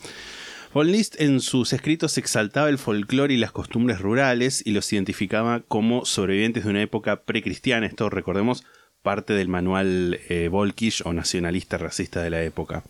Von 0.74 0.90
List 0.90 1.20
en 1.20 1.38
sus 1.38 1.72
escritos 1.72 2.18
exaltaba 2.18 2.68
el 2.68 2.78
folclore 2.78 3.32
y 3.32 3.36
las 3.36 3.52
costumbres 3.52 4.00
rurales 4.00 4.60
y 4.66 4.72
los 4.72 4.92
identificaba 4.92 5.60
como 5.60 6.04
sobrevivientes 6.04 6.64
de 6.64 6.70
una 6.70 6.82
época 6.82 7.22
precristiana. 7.22 7.86
Esto, 7.86 8.10
recordemos, 8.10 8.64
parte 9.02 9.32
del 9.32 9.46
manual 9.46 10.18
eh, 10.28 10.48
Volkisch 10.48 11.02
o 11.06 11.12
nacionalista 11.12 11.78
racista 11.78 12.24
de 12.24 12.30
la 12.30 12.42
época. 12.42 12.82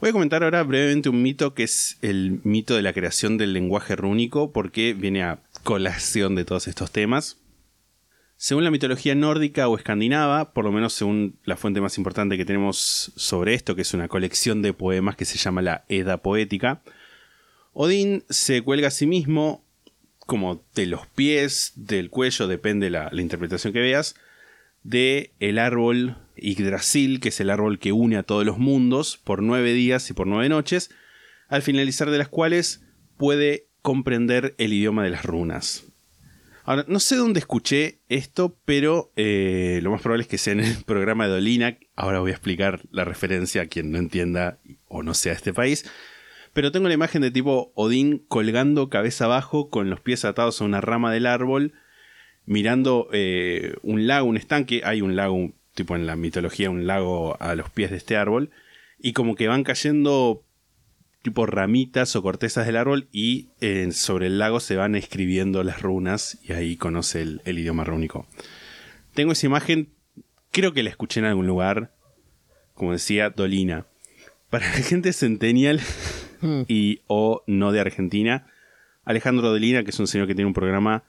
Voy 0.00 0.10
a 0.10 0.12
comentar 0.12 0.44
ahora 0.44 0.62
brevemente 0.62 1.08
un 1.08 1.22
mito 1.22 1.54
que 1.54 1.64
es 1.64 1.98
el 2.02 2.40
mito 2.44 2.76
de 2.76 2.82
la 2.82 2.92
creación 2.92 3.36
del 3.36 3.52
lenguaje 3.52 3.96
rúnico, 3.96 4.52
porque 4.52 4.92
viene 4.92 5.24
a 5.24 5.40
colación 5.68 6.34
de 6.34 6.46
todos 6.46 6.66
estos 6.66 6.90
temas. 6.92 7.36
Según 8.38 8.64
la 8.64 8.70
mitología 8.70 9.14
nórdica 9.14 9.68
o 9.68 9.76
escandinava, 9.76 10.54
por 10.54 10.64
lo 10.64 10.72
menos 10.72 10.94
según 10.94 11.38
la 11.44 11.58
fuente 11.58 11.82
más 11.82 11.98
importante 11.98 12.38
que 12.38 12.46
tenemos 12.46 13.12
sobre 13.16 13.52
esto, 13.52 13.76
que 13.76 13.82
es 13.82 13.92
una 13.92 14.08
colección 14.08 14.62
de 14.62 14.72
poemas 14.72 15.14
que 15.14 15.26
se 15.26 15.36
llama 15.36 15.60
la 15.60 15.84
Edda 15.90 16.22
Poética, 16.22 16.80
Odín 17.74 18.24
se 18.30 18.62
cuelga 18.62 18.88
a 18.88 18.90
sí 18.90 19.06
mismo 19.06 19.62
como 20.20 20.64
de 20.74 20.86
los 20.86 21.06
pies, 21.06 21.72
del 21.76 22.08
cuello, 22.08 22.46
depende 22.46 22.88
la, 22.88 23.10
la 23.12 23.20
interpretación 23.20 23.74
que 23.74 23.80
veas, 23.80 24.14
de 24.84 25.34
el 25.38 25.58
árbol 25.58 26.16
Yggdrasil, 26.36 27.20
que 27.20 27.28
es 27.28 27.40
el 27.40 27.50
árbol 27.50 27.78
que 27.78 27.92
une 27.92 28.16
a 28.16 28.22
todos 28.22 28.46
los 28.46 28.56
mundos 28.56 29.18
por 29.18 29.42
nueve 29.42 29.74
días 29.74 30.08
y 30.08 30.14
por 30.14 30.28
nueve 30.28 30.48
noches, 30.48 30.88
al 31.46 31.60
finalizar 31.60 32.10
de 32.10 32.16
las 32.16 32.28
cuales 32.28 32.86
puede 33.18 33.67
comprender 33.82 34.54
el 34.58 34.72
idioma 34.72 35.04
de 35.04 35.10
las 35.10 35.24
runas. 35.24 35.84
Ahora, 36.68 36.84
no 36.86 37.00
sé 37.00 37.16
dónde 37.16 37.40
escuché 37.40 38.00
esto, 38.10 38.58
pero 38.66 39.10
eh, 39.16 39.80
lo 39.82 39.90
más 39.90 40.02
probable 40.02 40.24
es 40.24 40.28
que 40.28 40.36
sea 40.36 40.52
en 40.52 40.60
el 40.60 40.76
programa 40.86 41.24
de 41.24 41.30
Dolina. 41.30 41.78
Ahora 41.96 42.20
voy 42.20 42.30
a 42.30 42.34
explicar 42.34 42.82
la 42.90 43.04
referencia 43.04 43.62
a 43.62 43.66
quien 43.66 43.90
no 43.90 43.96
entienda 43.96 44.58
o 44.86 45.02
no 45.02 45.14
sea 45.14 45.32
este 45.32 45.54
país. 45.54 45.90
Pero 46.52 46.70
tengo 46.70 46.88
la 46.88 46.92
imagen 46.92 47.22
de 47.22 47.30
tipo 47.30 47.72
Odín 47.74 48.18
colgando 48.28 48.90
cabeza 48.90 49.24
abajo 49.24 49.70
con 49.70 49.88
los 49.88 50.00
pies 50.00 50.26
atados 50.26 50.60
a 50.60 50.66
una 50.66 50.82
rama 50.82 51.10
del 51.10 51.24
árbol, 51.24 51.72
mirando 52.44 53.08
eh, 53.12 53.76
un 53.82 54.06
lago, 54.06 54.28
un 54.28 54.36
estanque. 54.36 54.82
Hay 54.84 55.00
un 55.00 55.16
lago, 55.16 55.52
tipo 55.74 55.96
en 55.96 56.06
la 56.06 56.16
mitología, 56.16 56.68
un 56.68 56.86
lago 56.86 57.40
a 57.40 57.54
los 57.54 57.70
pies 57.70 57.90
de 57.90 57.96
este 57.96 58.18
árbol. 58.18 58.50
Y 58.98 59.14
como 59.14 59.36
que 59.36 59.48
van 59.48 59.64
cayendo 59.64 60.44
tipo 61.22 61.46
ramitas 61.46 62.14
o 62.16 62.22
cortezas 62.22 62.66
del 62.66 62.76
árbol 62.76 63.08
y 63.12 63.48
eh, 63.60 63.90
sobre 63.92 64.26
el 64.26 64.38
lago 64.38 64.60
se 64.60 64.76
van 64.76 64.94
escribiendo 64.94 65.62
las 65.64 65.82
runas 65.82 66.38
y 66.42 66.52
ahí 66.52 66.76
conoce 66.76 67.22
el, 67.22 67.42
el 67.44 67.58
idioma 67.58 67.84
rúnico. 67.84 68.26
Tengo 69.14 69.32
esa 69.32 69.46
imagen, 69.46 69.88
creo 70.52 70.72
que 70.72 70.82
la 70.82 70.90
escuché 70.90 71.20
en 71.20 71.26
algún 71.26 71.46
lugar, 71.46 71.92
como 72.74 72.92
decía, 72.92 73.30
Dolina. 73.30 73.86
Para 74.50 74.66
la 74.66 74.72
gente 74.76 75.12
centennial 75.12 75.80
y 76.68 77.00
o 77.08 77.42
no 77.46 77.72
de 77.72 77.80
Argentina, 77.80 78.46
Alejandro 79.04 79.48
Dolina, 79.50 79.82
que 79.84 79.90
es 79.90 79.98
un 79.98 80.06
señor 80.06 80.26
que 80.28 80.34
tiene 80.34 80.46
un 80.48 80.54
programa 80.54 81.02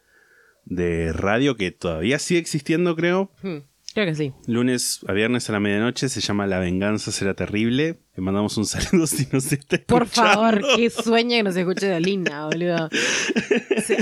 de 0.65 1.13
radio 1.13 1.55
que 1.55 1.71
todavía 1.71 2.19
sigue 2.19 2.39
existiendo, 2.39 2.95
creo, 2.95 3.31
Hmm, 3.41 3.57
Creo 3.93 4.05
que 4.05 4.15
sí. 4.15 4.33
lunes 4.45 4.99
a 5.07 5.13
viernes 5.13 5.49
a 5.49 5.53
la 5.53 5.59
medianoche, 5.59 6.09
se 6.09 6.21
llama 6.21 6.45
La 6.47 6.59
venganza 6.59 7.11
será 7.11 7.33
terrible. 7.33 7.97
Le 8.19 8.25
mandamos 8.25 8.57
un 8.57 8.65
saludo 8.65 9.07
si 9.07 9.29
nos 9.31 9.49
está 9.49 9.77
Por 9.77 10.03
escuchando. 10.03 10.33
favor, 10.33 10.61
qué 10.75 10.89
sueño 10.89 11.37
que 11.37 11.43
nos 11.43 11.55
escuche 11.55 11.85
de 11.87 12.01
Lina, 12.01 12.47
boludo. 12.47 12.89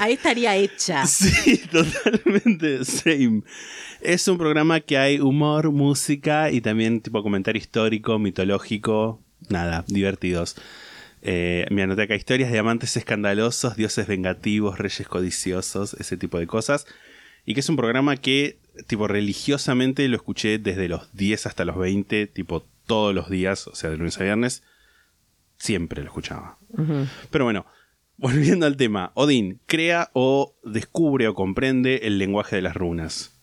Ahí 0.02 0.14
estaría 0.14 0.56
hecha. 0.56 1.06
Sí, 1.06 1.62
totalmente, 1.72 2.84
same. 2.84 3.44
Es 4.02 4.28
un 4.28 4.40
programa 4.40 4.80
que 4.80 4.98
hay 4.98 5.20
humor, 5.20 5.72
música 5.72 6.50
y 6.50 6.62
también 6.62 7.02
tipo 7.02 7.22
comentario 7.22 7.60
histórico, 7.60 8.18
mitológico, 8.18 9.22
nada, 9.50 9.86
divertidos. 9.88 10.56
Eh, 11.22 11.68
me 11.70 11.84
anoté 11.84 12.02
acá 12.02 12.16
historias 12.16 12.52
de 12.52 12.58
amantes 12.58 12.98
escandalosos, 12.98 13.76
dioses 13.76 14.08
vengativos, 14.08 14.80
reyes 14.80 15.08
codiciosos, 15.08 15.94
ese 16.00 16.18
tipo 16.18 16.40
de 16.40 16.48
cosas. 16.48 16.88
Y 17.46 17.54
que 17.54 17.60
es 17.60 17.70
un 17.70 17.76
programa 17.76 18.18
que, 18.18 18.58
tipo, 18.88 19.08
religiosamente 19.08 20.08
lo 20.08 20.16
escuché 20.16 20.58
desde 20.58 20.88
los 20.90 21.16
10 21.16 21.46
hasta 21.46 21.66
los 21.66 21.78
20, 21.78 22.26
tipo, 22.26 22.66
todos 22.88 23.14
los 23.14 23.30
días, 23.30 23.68
o 23.68 23.76
sea, 23.76 23.92
de 23.92 23.98
lunes 23.98 24.20
a 24.20 24.24
viernes. 24.24 24.64
Siempre 25.58 26.02
lo 26.02 26.08
escuchaba. 26.08 26.58
Pero 27.30 27.46
bueno, 27.46 27.66
volviendo 28.18 28.66
al 28.66 28.78
tema, 28.78 29.12
Odín 29.14 29.60
crea 29.68 30.10
o 30.14 30.56
descubre 30.64 31.28
o 31.28 31.36
comprende 31.36 32.02
el 32.04 32.18
lenguaje 32.18 32.56
de 32.56 32.64
las 32.64 32.76
runas. 32.76 33.34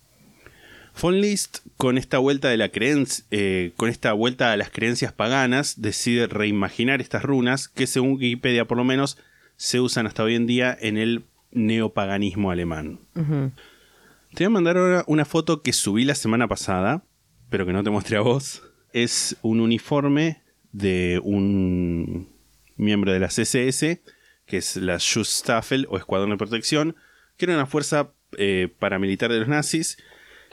Von 1.01 1.21
List, 1.21 1.59
con 1.77 1.99
esta 1.99 2.19
vuelta 2.19 2.49
de 2.49 2.57
la 2.57 2.69
creencia, 2.69 3.25
eh, 3.31 3.73
con 3.77 3.89
esta 3.89 4.13
vuelta 4.13 4.53
a 4.53 4.57
las 4.57 4.71
creencias 4.71 5.13
paganas, 5.13 5.81
decide 5.81 6.29
reimaginar 6.29 7.01
estas 7.01 7.25
runas 7.25 7.69
que, 7.69 7.87
según 7.87 8.13
Wikipedia 8.13 8.67
por 8.67 8.79
lo 8.79 8.85
menos, 8.85 9.19
se 9.57 9.81
usan 9.81 10.07
hasta 10.07 10.23
hoy 10.23 10.37
en 10.37 10.47
día 10.47 10.77
en 10.81 10.97
el 10.97 11.25
neopaganismo 11.51 12.51
alemán. 12.51 13.01
Te 13.15 14.45
voy 14.45 14.47
a 14.47 14.51
mandar 14.51 14.77
ahora 14.77 15.05
una 15.07 15.25
foto 15.25 15.63
que 15.63 15.73
subí 15.73 16.05
la 16.05 16.15
semana 16.15 16.49
pasada, 16.49 17.05
pero 17.51 17.67
que 17.67 17.73
no 17.73 17.83
te 17.83 17.91
mostré 17.91 18.17
a 18.17 18.21
vos. 18.21 18.63
Es 18.95 19.37
un 19.43 19.59
uniforme 19.59 20.41
de 20.73 21.21
un 21.23 22.29
miembro 22.77 23.13
de 23.13 23.19
la 23.19 23.27
CSS, 23.27 24.01
que 24.47 24.57
es 24.57 24.77
la 24.77 24.99
Schutzstaffel 24.99 25.87
o 25.91 25.99
Escuadrón 25.99 26.31
de 26.31 26.37
Protección, 26.37 26.95
que 27.37 27.47
era 27.47 27.55
una 27.55 27.67
fuerza 27.67 28.13
eh, 28.39 28.69
paramilitar 28.79 29.33
de 29.33 29.41
los 29.41 29.49
nazis, 29.49 29.99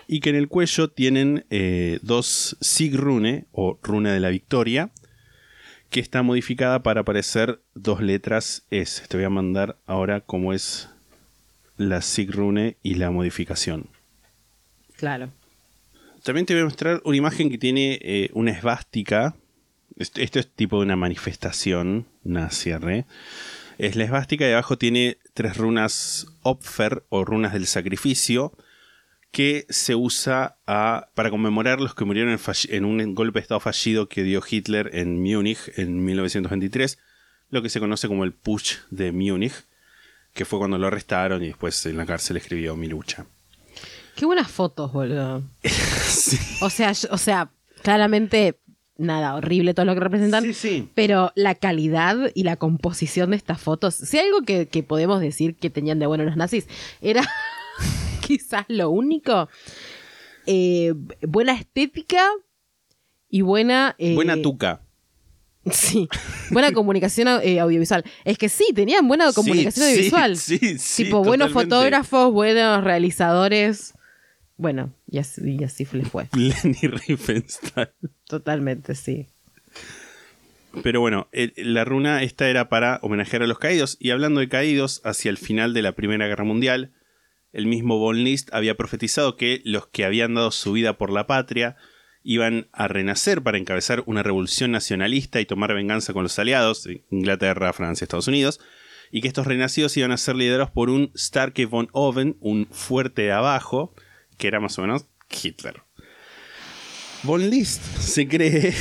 y 0.07 0.19
que 0.21 0.31
en 0.31 0.37
el 0.37 0.47
cuello 0.47 0.89
tienen 0.89 1.45
eh, 1.51 1.99
dos 2.01 2.57
Sigrune, 2.61 3.45
o 3.51 3.79
runa 3.83 4.11
de 4.11 4.19
la 4.19 4.29
victoria, 4.29 4.91
que 5.91 5.99
está 5.99 6.23
modificada 6.23 6.83
para 6.83 7.01
aparecer 7.01 7.61
dos 7.75 8.01
letras 8.01 8.65
S. 8.71 9.07
Te 9.07 9.17
voy 9.17 9.25
a 9.25 9.29
mandar 9.29 9.77
ahora 9.85 10.21
cómo 10.21 10.51
es 10.51 10.89
la 11.77 12.01
Sigrune 12.01 12.77
y 12.81 12.95
la 12.95 13.11
modificación. 13.11 13.89
Claro. 14.95 15.31
También 16.23 16.45
te 16.45 16.53
voy 16.53 16.61
a 16.61 16.65
mostrar 16.65 17.01
una 17.03 17.17
imagen 17.17 17.49
que 17.49 17.57
tiene 17.57 17.97
eh, 18.01 18.29
una 18.33 18.51
esvástica. 18.51 19.35
Esto, 19.97 20.21
esto 20.21 20.39
es 20.39 20.47
tipo 20.49 20.77
de 20.79 20.85
una 20.85 20.95
manifestación, 20.95 22.05
una 22.23 22.49
cierre. 22.51 23.05
Es 23.77 23.95
la 23.95 24.03
esvástica 24.03 24.47
y 24.47 24.51
abajo 24.51 24.77
tiene 24.77 25.17
tres 25.33 25.57
runas 25.57 26.27
Opfer 26.43 27.03
o 27.09 27.25
runas 27.25 27.53
del 27.53 27.65
sacrificio 27.67 28.53
que 29.31 29.65
se 29.69 29.95
usa 29.95 30.57
a- 30.67 31.07
para 31.15 31.29
conmemorar 31.29 31.79
los 31.79 31.95
que 31.95 32.05
murieron 32.05 32.37
en 32.69 32.85
un 32.85 33.15
golpe 33.15 33.39
de 33.39 33.43
estado 33.43 33.59
fallido 33.61 34.09
que 34.09 34.23
dio 34.23 34.41
Hitler 34.47 34.91
en 34.93 35.21
Múnich 35.23 35.71
en 35.77 36.03
1923, 36.03 36.99
lo 37.49 37.61
que 37.61 37.69
se 37.69 37.79
conoce 37.79 38.07
como 38.09 38.25
el 38.25 38.33
Putsch 38.33 38.79
de 38.89 39.11
Múnich, 39.13 39.53
que 40.33 40.43
fue 40.45 40.59
cuando 40.59 40.77
lo 40.77 40.87
arrestaron 40.87 41.41
y 41.43 41.47
después 41.47 41.85
en 41.85 41.95
la 41.97 42.05
cárcel 42.05 42.37
escribió 42.37 42.75
Mi 42.75 42.87
lucha. 42.87 43.25
Qué 44.15 44.25
buenas 44.25 44.51
fotos, 44.51 44.91
boludo. 44.91 45.43
O 46.61 46.69
sea, 46.69 46.93
o 47.09 47.17
sea, 47.17 47.51
claramente 47.83 48.59
nada, 48.97 49.35
horrible 49.35 49.73
todo 49.73 49.85
lo 49.85 49.93
que 49.95 49.99
representan. 49.99 50.43
Sí, 50.43 50.53
sí. 50.53 50.89
Pero 50.93 51.31
la 51.35 51.55
calidad 51.55 52.17
y 52.35 52.43
la 52.43 52.55
composición 52.57 53.31
de 53.31 53.37
estas 53.37 53.59
fotos, 53.59 53.95
si 53.95 54.17
hay 54.19 54.27
algo 54.27 54.41
que, 54.43 54.67
que 54.67 54.83
podemos 54.83 55.19
decir 55.21 55.55
que 55.55 55.69
tenían 55.69 55.97
de 55.99 56.05
bueno 56.05 56.23
los 56.23 56.35
nazis, 56.37 56.67
era 57.01 57.23
quizás 58.21 58.65
lo 58.67 58.89
único. 58.89 59.49
eh, 60.45 60.93
buena 61.21 61.53
estética 61.53 62.23
y 63.29 63.41
buena. 63.41 63.95
eh, 63.97 64.13
Buena 64.15 64.41
tuca. 64.41 64.81
Sí, 65.71 66.09
buena 66.49 66.71
comunicación 66.73 67.27
eh, 67.43 67.59
audiovisual. 67.59 68.03
Es 68.25 68.37
que 68.37 68.49
sí, 68.49 68.65
tenían 68.73 69.07
buena 69.07 69.31
comunicación 69.31 69.85
Sí, 69.85 69.91
audiovisual. 69.91 70.37
Sí, 70.37 70.57
sí, 70.57 70.77
sí, 70.79 71.03
tipo, 71.05 71.23
buenos 71.23 71.49
totalmente. 71.49 71.75
fotógrafos, 71.75 72.33
buenos 72.33 72.83
realizadores. 72.83 73.93
Bueno, 74.61 74.93
y 75.09 75.17
así, 75.17 75.57
y 75.59 75.63
así 75.63 75.87
les 75.91 76.07
fue. 76.07 76.27
Lenny 76.35 76.87
Riefenstahl. 76.87 77.95
Totalmente, 78.27 78.93
sí. 78.93 79.25
Pero 80.83 81.01
bueno, 81.01 81.27
el- 81.31 81.53
la 81.57 81.83
runa 81.83 82.21
esta 82.21 82.47
era 82.47 82.69
para 82.69 82.99
homenajear 83.01 83.41
a 83.41 83.47
los 83.47 83.57
caídos. 83.57 83.97
Y 83.99 84.11
hablando 84.11 84.39
de 84.39 84.49
caídos, 84.49 85.01
hacia 85.03 85.31
el 85.31 85.39
final 85.39 85.73
de 85.73 85.81
la 85.81 85.93
Primera 85.93 86.27
Guerra 86.27 86.43
Mundial, 86.43 86.93
el 87.51 87.65
mismo 87.65 87.97
Von 87.97 88.23
List 88.23 88.53
había 88.53 88.77
profetizado 88.77 89.35
que 89.35 89.61
los 89.65 89.87
que 89.87 90.05
habían 90.05 90.35
dado 90.35 90.51
su 90.51 90.73
vida 90.73 90.95
por 90.95 91.11
la 91.11 91.25
patria 91.25 91.75
iban 92.21 92.67
a 92.71 92.87
renacer 92.87 93.41
para 93.41 93.57
encabezar 93.57 94.03
una 94.05 94.21
revolución 94.21 94.69
nacionalista 94.71 95.41
y 95.41 95.47
tomar 95.47 95.73
venganza 95.73 96.13
con 96.13 96.21
los 96.21 96.37
aliados, 96.37 96.87
Inglaterra, 97.09 97.73
Francia, 97.73 98.05
Estados 98.05 98.27
Unidos, 98.27 98.59
y 99.11 99.21
que 99.21 99.27
estos 99.27 99.47
renacidos 99.47 99.97
iban 99.97 100.11
a 100.11 100.17
ser 100.17 100.35
liderados 100.35 100.69
por 100.69 100.91
un 100.91 101.11
Starke 101.17 101.65
von 101.65 101.89
Oven, 101.93 102.37
un 102.39 102.67
fuerte 102.71 103.23
de 103.23 103.31
abajo, 103.31 103.95
que 104.41 104.47
era 104.47 104.59
más 104.59 104.77
o 104.79 104.81
menos 104.81 105.05
Hitler. 105.29 105.81
Von 107.23 107.47
List 107.49 107.81
se 107.99 108.27
cree 108.27 108.73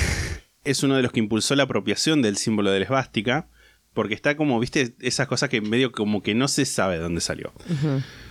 es 0.64 0.82
uno 0.82 0.96
de 0.96 1.02
los 1.02 1.12
que 1.12 1.20
impulsó 1.20 1.54
la 1.54 1.64
apropiación 1.64 2.22
del 2.22 2.38
símbolo 2.38 2.70
de 2.70 2.78
la 2.80 2.84
esvástica, 2.86 3.48
porque 3.92 4.14
está 4.14 4.36
como, 4.36 4.58
viste, 4.58 4.94
esas 5.00 5.26
cosas 5.28 5.50
que 5.50 5.60
medio 5.60 5.92
como 5.92 6.22
que 6.22 6.34
no 6.34 6.48
se 6.48 6.64
sabe 6.64 6.94
de 6.96 7.02
dónde 7.02 7.20
salió. 7.20 7.52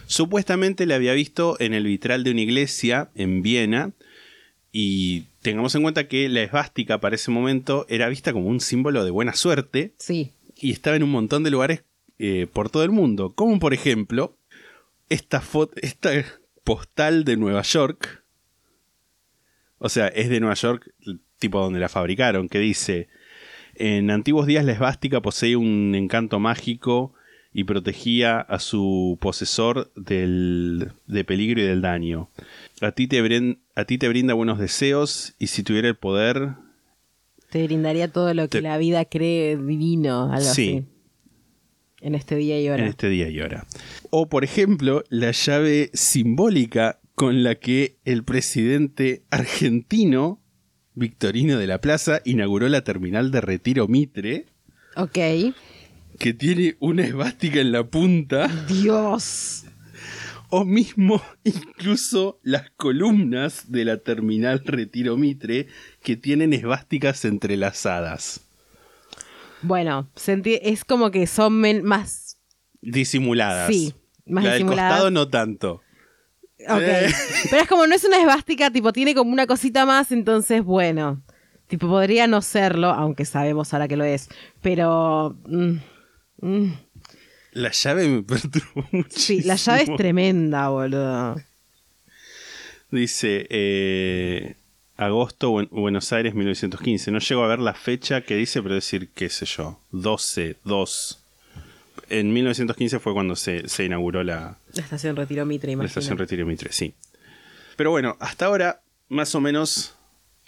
Supuestamente 0.07 0.85
le 0.85 0.93
había 0.95 1.13
visto 1.13 1.55
en 1.59 1.73
el 1.73 1.83
vitral 1.83 2.23
de 2.23 2.31
una 2.31 2.41
iglesia 2.41 3.11
en 3.15 3.41
Viena, 3.43 3.91
y 4.71 5.21
tengamos 5.41 5.73
en 5.75 5.81
cuenta 5.83 6.07
que 6.07 6.29
la 6.29 6.41
esvástica 6.43 6.99
para 6.99 7.15
ese 7.15 7.31
momento 7.31 7.85
era 7.89 8.07
vista 8.09 8.33
como 8.33 8.47
un 8.47 8.59
símbolo 8.59 9.03
de 9.05 9.11
buena 9.11 9.33
suerte, 9.33 9.93
Sí. 9.99 10.33
y 10.55 10.71
estaba 10.71 10.95
en 10.95 11.03
un 11.03 11.11
montón 11.11 11.43
de 11.43 11.51
lugares 11.51 11.83
eh, 12.19 12.47
por 12.51 12.69
todo 12.69 12.83
el 12.83 12.91
mundo, 12.91 13.33
como 13.35 13.59
por 13.59 13.73
ejemplo 13.73 14.37
esta 15.09 15.41
foto, 15.41 15.73
esta 15.81 16.11
postal 16.69 17.23
de 17.23 17.35
Nueva 17.35 17.63
York, 17.63 18.23
o 19.79 19.89
sea, 19.89 20.07
es 20.09 20.29
de 20.29 20.39
Nueva 20.39 20.53
York, 20.53 20.93
tipo 21.39 21.59
donde 21.59 21.79
la 21.79 21.89
fabricaron, 21.89 22.47
que 22.47 22.59
dice, 22.59 23.07
en 23.73 24.11
antiguos 24.11 24.45
días 24.45 24.63
la 24.65 24.73
esvástica 24.73 25.19
poseía 25.19 25.57
un 25.57 25.95
encanto 25.95 26.39
mágico 26.39 27.13
y 27.53 27.63
protegía 27.63 28.39
a 28.41 28.59
su 28.59 29.17
posesor 29.19 29.91
del 29.95 30.91
de 31.07 31.23
peligro 31.23 31.59
y 31.59 31.63
del 31.65 31.81
daño. 31.81 32.29
A 32.81 32.91
ti, 32.91 33.07
te 33.07 33.19
brin- 33.23 33.57
a 33.75 33.85
ti 33.85 33.97
te 33.97 34.07
brinda 34.07 34.35
buenos 34.35 34.59
deseos 34.59 35.33
y 35.39 35.47
si 35.47 35.63
tuviera 35.63 35.87
el 35.87 35.95
poder, 35.95 36.49
Te 37.49 37.63
brindaría 37.65 38.11
todo 38.11 38.31
lo 38.35 38.43
que 38.43 38.59
Te- 38.59 38.61
la 38.61 38.77
vida 38.77 39.05
cree 39.05 39.57
divino, 39.57 40.25
algo 40.31 40.53
Sí. 40.53 40.83
así. 40.83 40.85
En 42.01 42.15
este 42.15 42.35
día 42.35 42.61
y 42.61 42.69
hora. 42.69 42.83
en 42.83 42.89
este 42.89 43.09
día 43.09 43.29
y 43.29 43.39
hora. 43.41 43.65
O, 44.09 44.29
por 44.29 44.43
ejemplo, 44.43 45.03
la 45.09 45.31
llave 45.31 45.89
simbólica 45.93 46.99
con 47.15 47.43
la 47.43 47.55
que 47.55 47.97
el 48.05 48.23
presidente 48.23 49.23
argentino, 49.29 50.41
Victorino 50.95 51.57
de 51.57 51.67
la 51.67 51.81
Plaza, 51.81 52.21
inauguró 52.25 52.69
la 52.69 52.83
terminal 52.83 53.31
de 53.31 53.41
Retiro 53.41 53.87
Mitre, 53.87 54.45
Ok. 54.95 55.17
que 56.17 56.33
tiene 56.33 56.75
una 56.79 57.03
esvástica 57.03 57.59
en 57.59 57.71
la 57.73 57.83
punta, 57.85 58.47
Dios. 58.67 59.65
o 60.49 60.65
mismo 60.65 61.21
incluso 61.43 62.39
las 62.43 62.71
columnas 62.71 63.71
de 63.71 63.85
la 63.85 63.97
terminal 63.97 64.61
Retiro 64.65 65.15
Mitre, 65.17 65.67
que 66.01 66.15
tienen 66.15 66.53
esvásticas 66.53 67.23
entrelazadas, 67.25 68.48
Bueno, 69.61 70.09
sentí- 70.15 70.59
es 70.61 70.85
como 70.85 71.11
que 71.11 71.27
son 71.27 71.59
men- 71.59 71.83
más. 71.83 72.37
disimuladas. 72.81 73.67
Sí, 73.67 73.93
más 74.25 74.43
la 74.43 74.51
del 74.51 74.59
disimuladas. 74.59 74.91
costado 74.93 75.11
no 75.11 75.27
tanto. 75.29 75.81
Ok. 76.67 76.81
Eh. 76.81 77.09
Pero 77.49 77.61
es 77.63 77.67
como 77.67 77.87
no 77.87 77.95
es 77.95 78.03
una 78.03 78.19
esvástica, 78.19 78.69
tipo, 78.71 78.91
tiene 78.93 79.13
como 79.15 79.31
una 79.31 79.47
cosita 79.47 79.85
más, 79.85 80.11
entonces, 80.11 80.63
bueno. 80.63 81.23
Tipo, 81.67 81.87
podría 81.87 82.25
no 82.27 82.41
serlo, 82.41 82.87
aunque 82.89 83.25
sabemos 83.25 83.73
ahora 83.73 83.87
que 83.87 83.95
lo 83.97 84.03
es. 84.03 84.27
Pero. 84.61 85.37
mm, 85.45 85.75
mm, 86.41 86.73
La 87.51 87.71
llave 87.71 88.07
me 88.07 88.23
perturbó 88.23 88.87
muchísimo. 88.91 89.41
sí, 89.41 89.41
la 89.47 89.55
llave 89.55 89.83
es 89.83 89.95
tremenda, 89.95 90.69
boludo. 90.69 91.35
Dice 92.91 93.45
eh, 93.49 94.55
agosto, 94.99 95.49
Buen- 95.49 95.69
Buenos 95.71 96.11
Aires, 96.13 96.33
1915. 96.35 97.11
No 97.11 97.19
llego 97.19 97.43
a 97.43 97.47
ver 97.47 97.59
la 97.59 97.73
fecha 97.73 98.21
que 98.21 98.35
dice, 98.35 98.61
pero 98.61 98.75
decir, 98.75 99.09
qué 99.15 99.29
sé 99.29 99.45
yo, 99.45 99.79
12, 99.91 100.57
2. 100.63 101.23
En 102.09 102.33
1915 102.33 102.99
fue 102.99 103.13
cuando 103.13 103.35
se, 103.35 103.67
se 103.69 103.85
inauguró 103.85 104.23
la, 104.23 104.57
La 104.73 104.83
estación 104.83 105.15
Retiro 105.15 105.45
Mitre, 105.45 105.67
la 105.67 105.73
imagino. 105.73 105.87
estación 105.87 106.17
Retiro 106.17 106.45
Mitre, 106.45 106.71
sí. 106.71 106.93
Pero 107.75 107.91
bueno, 107.91 108.17
hasta 108.19 108.45
ahora, 108.47 108.81
más 109.09 109.35
o 109.35 109.41
menos, 109.41 109.95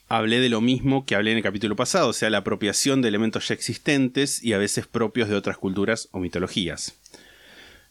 hablé 0.08 0.40
de 0.40 0.50
lo 0.50 0.60
mismo 0.60 1.06
que 1.06 1.16
hablé 1.16 1.32
en 1.32 1.38
el 1.38 1.44
capítulo 1.44 1.76
pasado, 1.76 2.10
o 2.10 2.14
sea, 2.14 2.30
la 2.30 2.40
apropiación 2.40 3.02
de 3.02 3.08
elementos 3.10 3.48
ya 3.48 3.54
existentes 3.54 4.44
y 4.44 4.54
a 4.54 4.58
veces 4.58 4.88
propios 4.88 5.30
de 5.30 5.36
otras 5.36 5.58
culturas 5.58 6.10
o 6.12 6.20
mitologías. 6.20 6.96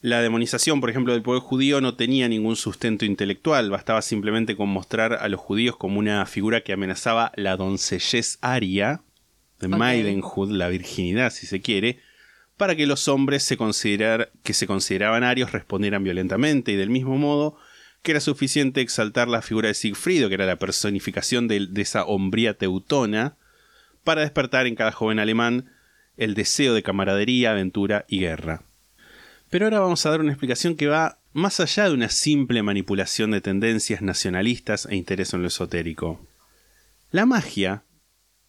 La 0.03 0.23
demonización, 0.23 0.81
por 0.81 0.89
ejemplo, 0.89 1.13
del 1.13 1.23
pueblo 1.23 1.43
judío 1.43 1.83
no 1.83 1.95
tenía 1.95 2.27
ningún 2.27 2.57
sustento 2.57 3.05
intelectual, 3.05 3.69
bastaba 3.69 4.01
simplemente 4.01 4.57
con 4.57 4.71
mostrar 4.71 5.13
a 5.13 5.29
los 5.29 5.41
judíos 5.41 5.77
como 5.77 5.99
una 5.99 6.25
figura 6.25 6.63
que 6.63 6.73
amenazaba 6.73 7.33
la 7.37 7.57
doncellez 7.59 8.39
aria, 8.41 9.03
de 9.59 9.69
maidenhood, 9.69 10.53
la 10.53 10.69
virginidad 10.69 11.31
si 11.31 11.47
se 11.47 11.61
quiere, 11.61 12.01
para 12.57 12.77
que 12.77 12.87
los 12.87 13.09
hombres 13.09 13.43
se 13.43 13.59
considerar, 13.59 14.33
que 14.43 14.55
se 14.55 14.67
consideraban 14.67 15.23
arios 15.23 15.53
respondieran 15.53 16.03
violentamente 16.03 16.73
y 16.73 16.77
del 16.77 16.89
mismo 16.89 17.19
modo 17.19 17.59
que 18.03 18.13
era 18.13 18.21
suficiente 18.21 18.81
exaltar 18.81 19.29
la 19.29 19.43
figura 19.43 19.69
de 19.69 19.75
Sigfrido, 19.75 20.29
que 20.29 20.35
era 20.37 20.47
la 20.47 20.57
personificación 20.57 21.47
de, 21.47 21.67
de 21.67 21.83
esa 21.83 22.07
hombría 22.07 22.55
teutona, 22.55 23.37
para 24.03 24.23
despertar 24.23 24.67
en 24.67 24.77
cada 24.77 24.93
joven 24.93 25.19
alemán 25.19 25.71
el 26.17 26.33
deseo 26.33 26.73
de 26.73 26.83
camaradería, 26.83 27.51
aventura 27.51 28.07
y 28.09 28.21
guerra. 28.21 28.63
Pero 29.51 29.67
ahora 29.67 29.81
vamos 29.81 30.07
a 30.07 30.11
dar 30.11 30.21
una 30.21 30.31
explicación 30.31 30.77
que 30.77 30.87
va 30.87 31.19
más 31.33 31.61
allá 31.61 31.89
de 31.89 31.95
una 31.95 32.09
simple 32.09 32.63
manipulación 32.63 33.33
de 33.33 33.41
tendencias 33.41 34.01
nacionalistas 34.01 34.87
e 34.87 34.97
interés 34.97 35.35
en 35.35 35.43
lo 35.43 35.49
esotérico. 35.49 36.25
La 37.11 37.27
magia, 37.27 37.83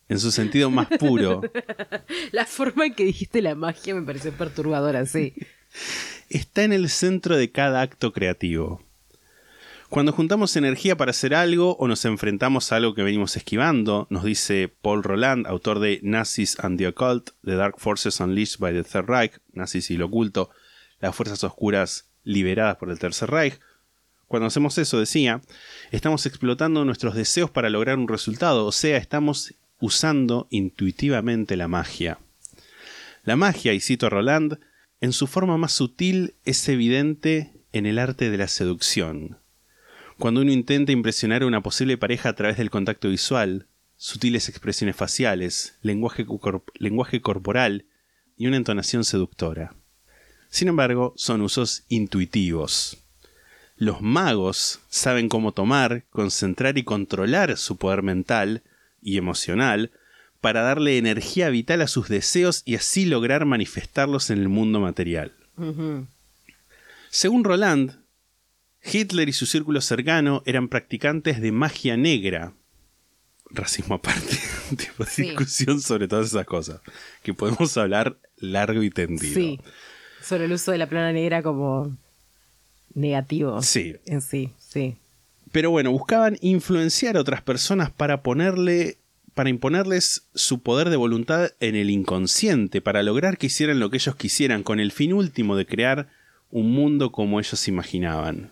en 0.09 0.19
su 0.19 0.31
sentido 0.31 0.69
más 0.69 0.87
puro, 0.99 1.41
La 2.31 2.45
forma 2.45 2.85
en 2.85 2.93
que 2.93 3.03
dijiste 3.03 3.41
la 3.41 3.55
magia 3.55 3.95
me 3.95 4.03
pareció 4.03 4.31
perturbadora, 4.31 5.05
sí. 5.07 5.33
está 6.29 6.63
en 6.63 6.73
el 6.73 6.89
centro 6.89 7.35
de 7.35 7.51
cada 7.51 7.81
acto 7.81 8.13
creativo. 8.13 8.83
Cuando 9.89 10.13
juntamos 10.13 10.55
energía 10.55 10.95
para 10.95 11.11
hacer 11.11 11.35
algo 11.35 11.75
o 11.77 11.87
nos 11.87 12.05
enfrentamos 12.05 12.71
a 12.71 12.77
algo 12.77 12.93
que 12.93 13.03
venimos 13.03 13.35
esquivando, 13.35 14.07
nos 14.09 14.23
dice 14.23 14.73
Paul 14.81 15.03
Roland, 15.03 15.47
autor 15.47 15.79
de 15.79 15.99
Nazis 16.01 16.57
and 16.59 16.77
the 16.77 16.87
Occult, 16.87 17.31
The 17.43 17.55
Dark 17.55 17.77
Forces 17.77 18.21
Unleashed 18.21 18.59
by 18.59 18.71
the 18.71 18.83
Third 18.83 19.09
Reich, 19.09 19.39
Nazis 19.51 19.91
y 19.91 19.97
lo 19.97 20.05
oculto, 20.05 20.51
las 21.01 21.15
fuerzas 21.15 21.43
oscuras 21.43 22.09
liberadas 22.23 22.77
por 22.77 22.89
el 22.89 22.99
Tercer 22.99 23.29
Reich. 23.29 23.59
Cuando 24.27 24.47
hacemos 24.47 24.77
eso, 24.77 24.99
decía, 24.99 25.41
estamos 25.91 26.25
explotando 26.25 26.85
nuestros 26.85 27.15
deseos 27.15 27.49
para 27.49 27.69
lograr 27.69 27.97
un 27.97 28.07
resultado, 28.07 28.65
o 28.65 28.71
sea, 28.71 28.97
estamos 28.97 29.55
usando 29.81 30.47
intuitivamente 30.51 31.57
la 31.57 31.67
magia. 31.67 32.19
La 33.23 33.35
magia, 33.35 33.73
y 33.73 33.81
cito 33.81 34.05
a 34.05 34.09
Roland, 34.09 34.59
en 35.01 35.11
su 35.11 35.27
forma 35.27 35.57
más 35.57 35.73
sutil 35.73 36.35
es 36.45 36.67
evidente 36.69 37.51
en 37.73 37.85
el 37.85 37.99
arte 37.99 38.29
de 38.29 38.37
la 38.37 38.47
seducción. 38.47 39.39
Cuando 40.17 40.41
uno 40.41 40.51
intenta 40.51 40.91
impresionar 40.91 41.41
a 41.41 41.47
una 41.47 41.61
posible 41.61 41.97
pareja 41.97 42.29
a 42.29 42.35
través 42.35 42.57
del 42.57 42.69
contacto 42.69 43.09
visual, 43.09 43.67
sutiles 43.97 44.49
expresiones 44.49 44.95
faciales, 44.95 45.77
lenguaje, 45.81 46.25
lenguaje 46.75 47.21
corporal 47.21 47.85
y 48.37 48.47
una 48.47 48.57
entonación 48.57 49.03
seductora. 49.03 49.75
Sin 50.51 50.67
embargo, 50.67 51.13
son 51.17 51.41
usos 51.41 51.83
intuitivos. 51.87 52.97
Los 53.77 54.01
magos 54.01 54.79
saben 54.89 55.27
cómo 55.29 55.53
tomar, 55.53 56.03
concentrar 56.11 56.77
y 56.77 56.83
controlar 56.83 57.57
su 57.57 57.77
poder 57.77 58.03
mental 58.03 58.61
y 59.01 59.17
emocional 59.17 59.91
para 60.41 60.61
darle 60.61 60.97
energía 60.99 61.49
vital 61.49 61.81
a 61.81 61.87
sus 61.87 62.09
deseos 62.09 62.61
y 62.65 62.75
así 62.75 63.05
lograr 63.05 63.45
manifestarlos 63.45 64.29
en 64.29 64.39
el 64.39 64.49
mundo 64.49 64.79
material. 64.79 65.33
Según 67.09 67.43
Roland, 67.43 68.01
Hitler 68.83 69.29
y 69.29 69.33
su 69.33 69.45
círculo 69.45 69.81
cercano 69.81 70.43
eran 70.45 70.67
practicantes 70.67 71.41
de 71.41 71.51
magia 71.51 71.97
negra. 71.97 72.53
Racismo 73.49 73.95
aparte, 73.95 74.37
tipo 74.77 75.03
de 75.05 75.09
Sí. 75.09 75.21
discusión 75.23 75.81
sobre 75.81 76.07
todas 76.07 76.27
esas 76.27 76.45
cosas, 76.45 76.81
que 77.23 77.33
podemos 77.33 77.75
hablar 77.77 78.17
largo 78.37 78.83
y 78.83 78.89
tendido. 78.89 79.33
Sí. 79.33 79.59
Sobre 80.21 80.45
el 80.45 80.51
uso 80.51 80.71
de 80.71 80.77
la 80.77 80.87
plana 80.87 81.11
negra 81.11 81.41
como 81.41 81.95
negativo. 82.93 83.61
Sí. 83.61 83.95
En 84.05 84.21
sí, 84.21 84.51
sí. 84.59 84.95
Pero 85.51 85.71
bueno, 85.71 85.91
buscaban 85.91 86.37
influenciar 86.41 87.17
a 87.17 87.21
otras 87.21 87.41
personas 87.41 87.91
para 87.91 88.21
ponerle 88.21 88.97
para 89.33 89.49
imponerles 89.49 90.27
su 90.35 90.61
poder 90.61 90.89
de 90.89 90.97
voluntad 90.97 91.51
en 91.61 91.75
el 91.75 91.89
inconsciente, 91.89 92.81
para 92.81 93.01
lograr 93.01 93.37
que 93.37 93.47
hicieran 93.47 93.79
lo 93.79 93.89
que 93.89 93.97
ellos 93.97 94.15
quisieran, 94.15 94.61
con 94.63 94.79
el 94.79 94.91
fin 94.91 95.13
último 95.13 95.55
de 95.55 95.65
crear 95.65 96.09
un 96.49 96.71
mundo 96.71 97.11
como 97.11 97.39
ellos 97.39 97.67
imaginaban. 97.67 98.51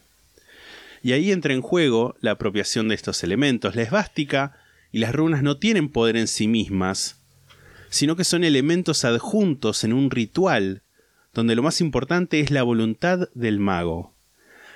Y 1.03 1.11
ahí 1.11 1.31
entra 1.31 1.53
en 1.53 1.61
juego 1.61 2.15
la 2.21 2.31
apropiación 2.31 2.87
de 2.87 2.95
estos 2.95 3.23
elementos. 3.23 3.75
La 3.75 3.83
esvástica 3.83 4.57
y 4.91 4.99
las 4.99 5.13
runas 5.13 5.43
no 5.43 5.57
tienen 5.57 5.89
poder 5.89 6.17
en 6.17 6.27
sí 6.27 6.47
mismas, 6.47 7.17
sino 7.89 8.15
que 8.15 8.23
son 8.23 8.43
elementos 8.43 9.05
adjuntos 9.05 9.83
en 9.83 9.93
un 9.93 10.11
ritual, 10.11 10.83
donde 11.33 11.55
lo 11.55 11.63
más 11.63 11.81
importante 11.81 12.39
es 12.39 12.51
la 12.51 12.63
voluntad 12.63 13.29
del 13.33 13.59
mago. 13.59 14.15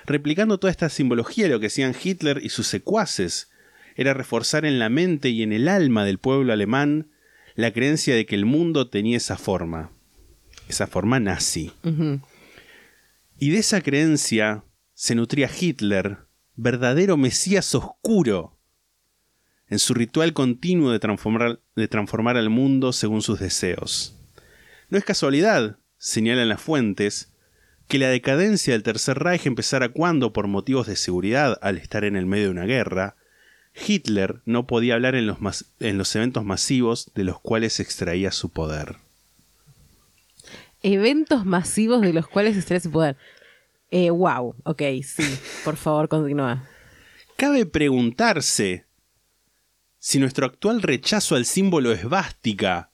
Replicando 0.06 0.58
toda 0.58 0.70
esta 0.70 0.88
simbología, 0.88 1.48
lo 1.48 1.60
que 1.60 1.66
hacían 1.66 1.94
Hitler 2.00 2.40
y 2.42 2.50
sus 2.50 2.66
secuaces 2.66 3.50
era 3.96 4.14
reforzar 4.14 4.64
en 4.64 4.78
la 4.78 4.88
mente 4.88 5.30
y 5.30 5.42
en 5.42 5.52
el 5.52 5.68
alma 5.68 6.04
del 6.04 6.18
pueblo 6.18 6.52
alemán 6.52 7.10
la 7.54 7.72
creencia 7.72 8.14
de 8.14 8.26
que 8.26 8.34
el 8.34 8.44
mundo 8.44 8.88
tenía 8.88 9.16
esa 9.16 9.36
forma, 9.36 9.92
esa 10.68 10.86
forma 10.86 11.20
nazi. 11.20 11.72
Y 13.38 13.50
de 13.50 13.58
esa 13.58 13.80
creencia 13.80 14.64
se 14.94 15.14
nutría 15.14 15.48
Hitler, 15.48 16.18
verdadero 16.56 17.16
Mesías 17.16 17.74
oscuro, 17.74 18.58
en 19.68 19.78
su 19.78 19.94
ritual 19.94 20.32
continuo 20.34 20.90
de 20.90 20.98
transformar, 20.98 21.60
de 21.74 21.88
transformar 21.88 22.36
al 22.36 22.50
mundo 22.50 22.92
según 22.92 23.22
sus 23.22 23.40
deseos. 23.40 24.16
No 24.90 24.98
es 24.98 25.04
casualidad, 25.04 25.78
señalan 26.04 26.50
las 26.50 26.60
fuentes, 26.60 27.30
que 27.88 27.98
la 27.98 28.08
decadencia 28.08 28.74
del 28.74 28.82
Tercer 28.82 29.18
Reich 29.18 29.46
empezara 29.46 29.88
cuando, 29.88 30.34
por 30.34 30.46
motivos 30.48 30.86
de 30.86 30.96
seguridad, 30.96 31.58
al 31.62 31.78
estar 31.78 32.04
en 32.04 32.14
el 32.14 32.26
medio 32.26 32.44
de 32.44 32.50
una 32.50 32.66
guerra, 32.66 33.16
Hitler 33.86 34.42
no 34.44 34.66
podía 34.66 34.94
hablar 34.94 35.14
en 35.14 35.26
los, 35.26 35.40
mas- 35.40 35.72
en 35.80 35.96
los 35.96 36.14
eventos 36.14 36.44
masivos 36.44 37.10
de 37.14 37.24
los 37.24 37.40
cuales 37.40 37.80
extraía 37.80 38.32
su 38.32 38.50
poder. 38.50 38.96
Eventos 40.82 41.46
masivos 41.46 42.02
de 42.02 42.12
los 42.12 42.28
cuales 42.28 42.56
extrae 42.56 42.80
su 42.80 42.90
poder. 42.90 43.16
Eh, 43.90 44.10
wow, 44.10 44.54
ok, 44.64 44.82
sí. 45.02 45.38
Por 45.64 45.76
favor, 45.76 46.08
continúa. 46.08 46.68
Cabe 47.36 47.64
preguntarse 47.64 48.84
si 49.98 50.18
nuestro 50.18 50.44
actual 50.46 50.82
rechazo 50.82 51.34
al 51.36 51.46
símbolo 51.46 51.92
esvástica, 51.92 52.90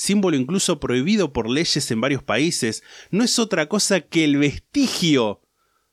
símbolo 0.00 0.36
incluso 0.36 0.80
prohibido 0.80 1.32
por 1.32 1.50
leyes 1.50 1.90
en 1.90 2.00
varios 2.00 2.22
países, 2.22 2.82
no 3.10 3.22
es 3.22 3.38
otra 3.38 3.68
cosa 3.68 4.00
que 4.00 4.24
el 4.24 4.38
vestigio 4.38 5.42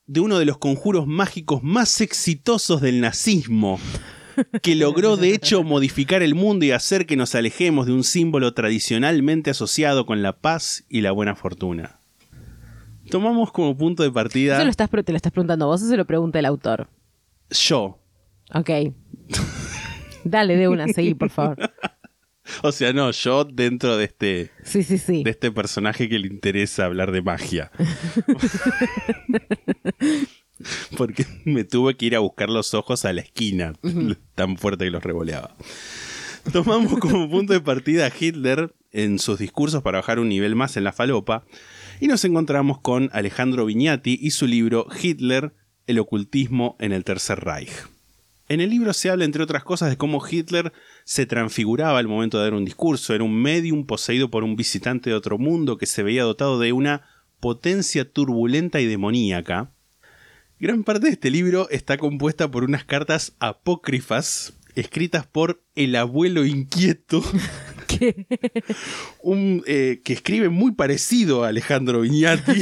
de 0.05 0.21
uno 0.21 0.39
de 0.39 0.45
los 0.45 0.57
conjuros 0.57 1.07
mágicos 1.07 1.61
más 1.61 1.99
exitosos 1.99 2.79
del 2.79 3.01
nazismo, 3.01 3.79
que 4.61 4.75
logró 4.75 5.17
de 5.17 5.33
hecho 5.33 5.61
modificar 5.65 6.23
el 6.23 6.35
mundo 6.35 6.65
y 6.65 6.71
hacer 6.71 7.05
que 7.05 7.17
nos 7.17 7.35
alejemos 7.35 7.85
de 7.85 7.91
un 7.91 8.05
símbolo 8.05 8.53
tradicionalmente 8.53 9.49
asociado 9.49 10.05
con 10.05 10.21
la 10.21 10.39
paz 10.39 10.85
y 10.87 11.01
la 11.01 11.11
buena 11.11 11.35
fortuna. 11.35 11.99
Tomamos 13.11 13.51
como 13.51 13.77
punto 13.77 14.03
de 14.03 14.11
partida 14.11 14.55
¿Eso 14.55 14.63
lo 14.63 14.69
estás, 14.69 14.89
te 14.89 15.11
lo 15.11 15.15
estás 15.17 15.31
preguntando 15.31 15.67
vos 15.67 15.81
o 15.81 15.87
se 15.87 15.97
lo 15.97 16.05
pregunta 16.05 16.39
el 16.39 16.45
autor? 16.45 16.89
yo, 17.49 17.99
Ok. 18.53 18.69
Dale, 20.23 20.55
de 20.55 20.67
una, 20.67 20.87
seguí, 20.87 21.13
por 21.13 21.29
favor. 21.29 21.57
O 22.63 22.71
sea, 22.71 22.93
no, 22.93 23.11
yo 23.11 23.43
dentro 23.45 23.97
de 23.97 24.05
este, 24.05 24.51
Sí, 24.63 24.83
sí, 24.83 24.97
sí. 24.97 25.23
de 25.23 25.29
este 25.31 25.51
personaje 25.51 26.09
que 26.09 26.19
le 26.19 26.27
interesa 26.27 26.85
hablar 26.85 27.11
de 27.11 27.21
magia. 27.21 27.71
Porque 30.97 31.25
me 31.45 31.63
tuve 31.63 31.95
que 31.95 32.07
ir 32.07 32.15
a 32.15 32.19
buscar 32.19 32.49
los 32.49 32.73
ojos 32.73 33.05
a 33.05 33.13
la 33.13 33.21
esquina, 33.21 33.73
tan 34.35 34.57
fuerte 34.57 34.85
que 34.85 34.91
los 34.91 35.03
revoleaba. 35.03 35.55
Tomamos 36.51 36.97
como 36.99 37.29
punto 37.29 37.53
de 37.53 37.59
partida 37.59 38.07
a 38.07 38.11
Hitler 38.17 38.73
en 38.91 39.19
sus 39.19 39.37
discursos 39.37 39.83
para 39.83 39.99
bajar 39.99 40.17
un 40.19 40.29
nivel 40.29 40.55
más 40.55 40.77
en 40.77 40.83
la 40.85 40.93
falopa 40.93 41.45
y 41.99 42.07
nos 42.07 42.23
encontramos 42.25 42.79
con 42.79 43.09
Alejandro 43.13 43.65
Vignati 43.65 44.17
y 44.19 44.31
su 44.31 44.47
libro 44.47 44.87
Hitler, 45.01 45.53
el 45.87 45.99
ocultismo 45.99 46.75
en 46.79 46.93
el 46.93 47.03
Tercer 47.03 47.39
Reich. 47.41 47.71
En 48.49 48.61
el 48.61 48.69
libro 48.69 48.93
se 48.93 49.09
habla, 49.09 49.25
entre 49.25 49.43
otras 49.43 49.63
cosas, 49.63 49.89
de 49.89 49.97
cómo 49.97 50.21
Hitler 50.25 50.71
se 51.03 51.25
transfiguraba 51.25 51.99
al 51.99 52.07
momento 52.07 52.37
de 52.37 52.45
dar 52.45 52.53
un 52.53 52.63
discurso. 52.65 53.13
Era 53.13 53.23
un 53.25 53.35
medium 53.41 53.85
poseído 53.85 54.29
por 54.29 54.43
un 54.43 54.55
visitante 54.55 55.09
de 55.09 55.15
otro 55.15 55.37
mundo 55.37 55.77
que 55.77 55.85
se 55.85 56.01
veía 56.03 56.23
dotado 56.23 56.57
de 56.59 56.71
una 56.71 57.03
potencia 57.41 58.09
turbulenta 58.09 58.79
y 58.79 58.85
demoníaca. 58.85 59.71
Gran 60.59 60.83
parte 60.83 61.07
de 61.07 61.13
este 61.13 61.29
libro 61.29 61.69
está 61.69 61.97
compuesta 61.97 62.49
por 62.49 62.63
unas 62.63 62.83
cartas 62.85 63.35
apócrifas 63.39 64.53
escritas 64.75 65.25
por 65.27 65.61
el 65.75 65.95
abuelo 65.95 66.45
inquieto, 66.45 67.23
un, 69.23 69.63
eh, 69.65 70.01
que 70.03 70.13
escribe 70.13 70.49
muy 70.49 70.71
parecido 70.73 71.43
a 71.43 71.47
Alejandro 71.47 72.01
Vignati. 72.01 72.61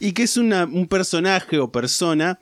y 0.00 0.12
que 0.12 0.22
es 0.22 0.36
una- 0.36 0.64
un 0.64 0.86
personaje 0.88 1.58
o 1.58 1.70
persona 1.70 2.38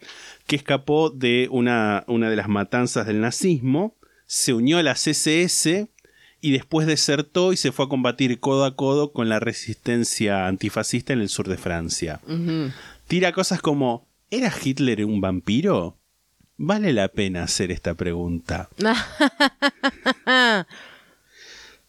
que 0.49 0.57
escapó 0.57 1.11
de 1.11 1.47
una, 1.53 2.05
una 2.09 2.31
de 2.31 2.37
las 2.37 2.49
matanzas 2.49 3.07
del 3.07 3.21
nazismo, 3.21 3.95
se 4.27 4.55
unió 4.55 4.79
a 4.79 4.83
la 4.83 4.95
CSS 4.95 5.89
y 6.41 6.53
después 6.53 6.87
desertó 6.87 7.53
y 7.53 7.59
se 7.59 7.71
fue 7.71 7.85
a 7.85 7.89
combatir 7.89 8.41
codo 8.41 8.65
a 8.65 8.75
codo 8.75 9.13
con 9.13 9.29
la 9.29 9.41
resistencia 9.41 10.47
antifascista 10.47 11.13
en 11.13 11.21
el 11.21 11.29
sur 11.29 11.49
de 11.49 11.59
Francia. 11.59 12.21
Tira 13.07 13.33
cosas 13.33 13.61
como, 13.61 14.09
¿era 14.31 14.51
Hitler 14.65 15.05
un 15.05 15.21
vampiro? 15.21 15.99
Vale 16.57 16.95
la 16.95 17.09
pena 17.09 17.43
hacer 17.43 17.71
esta 17.71 17.93
pregunta. 17.95 18.71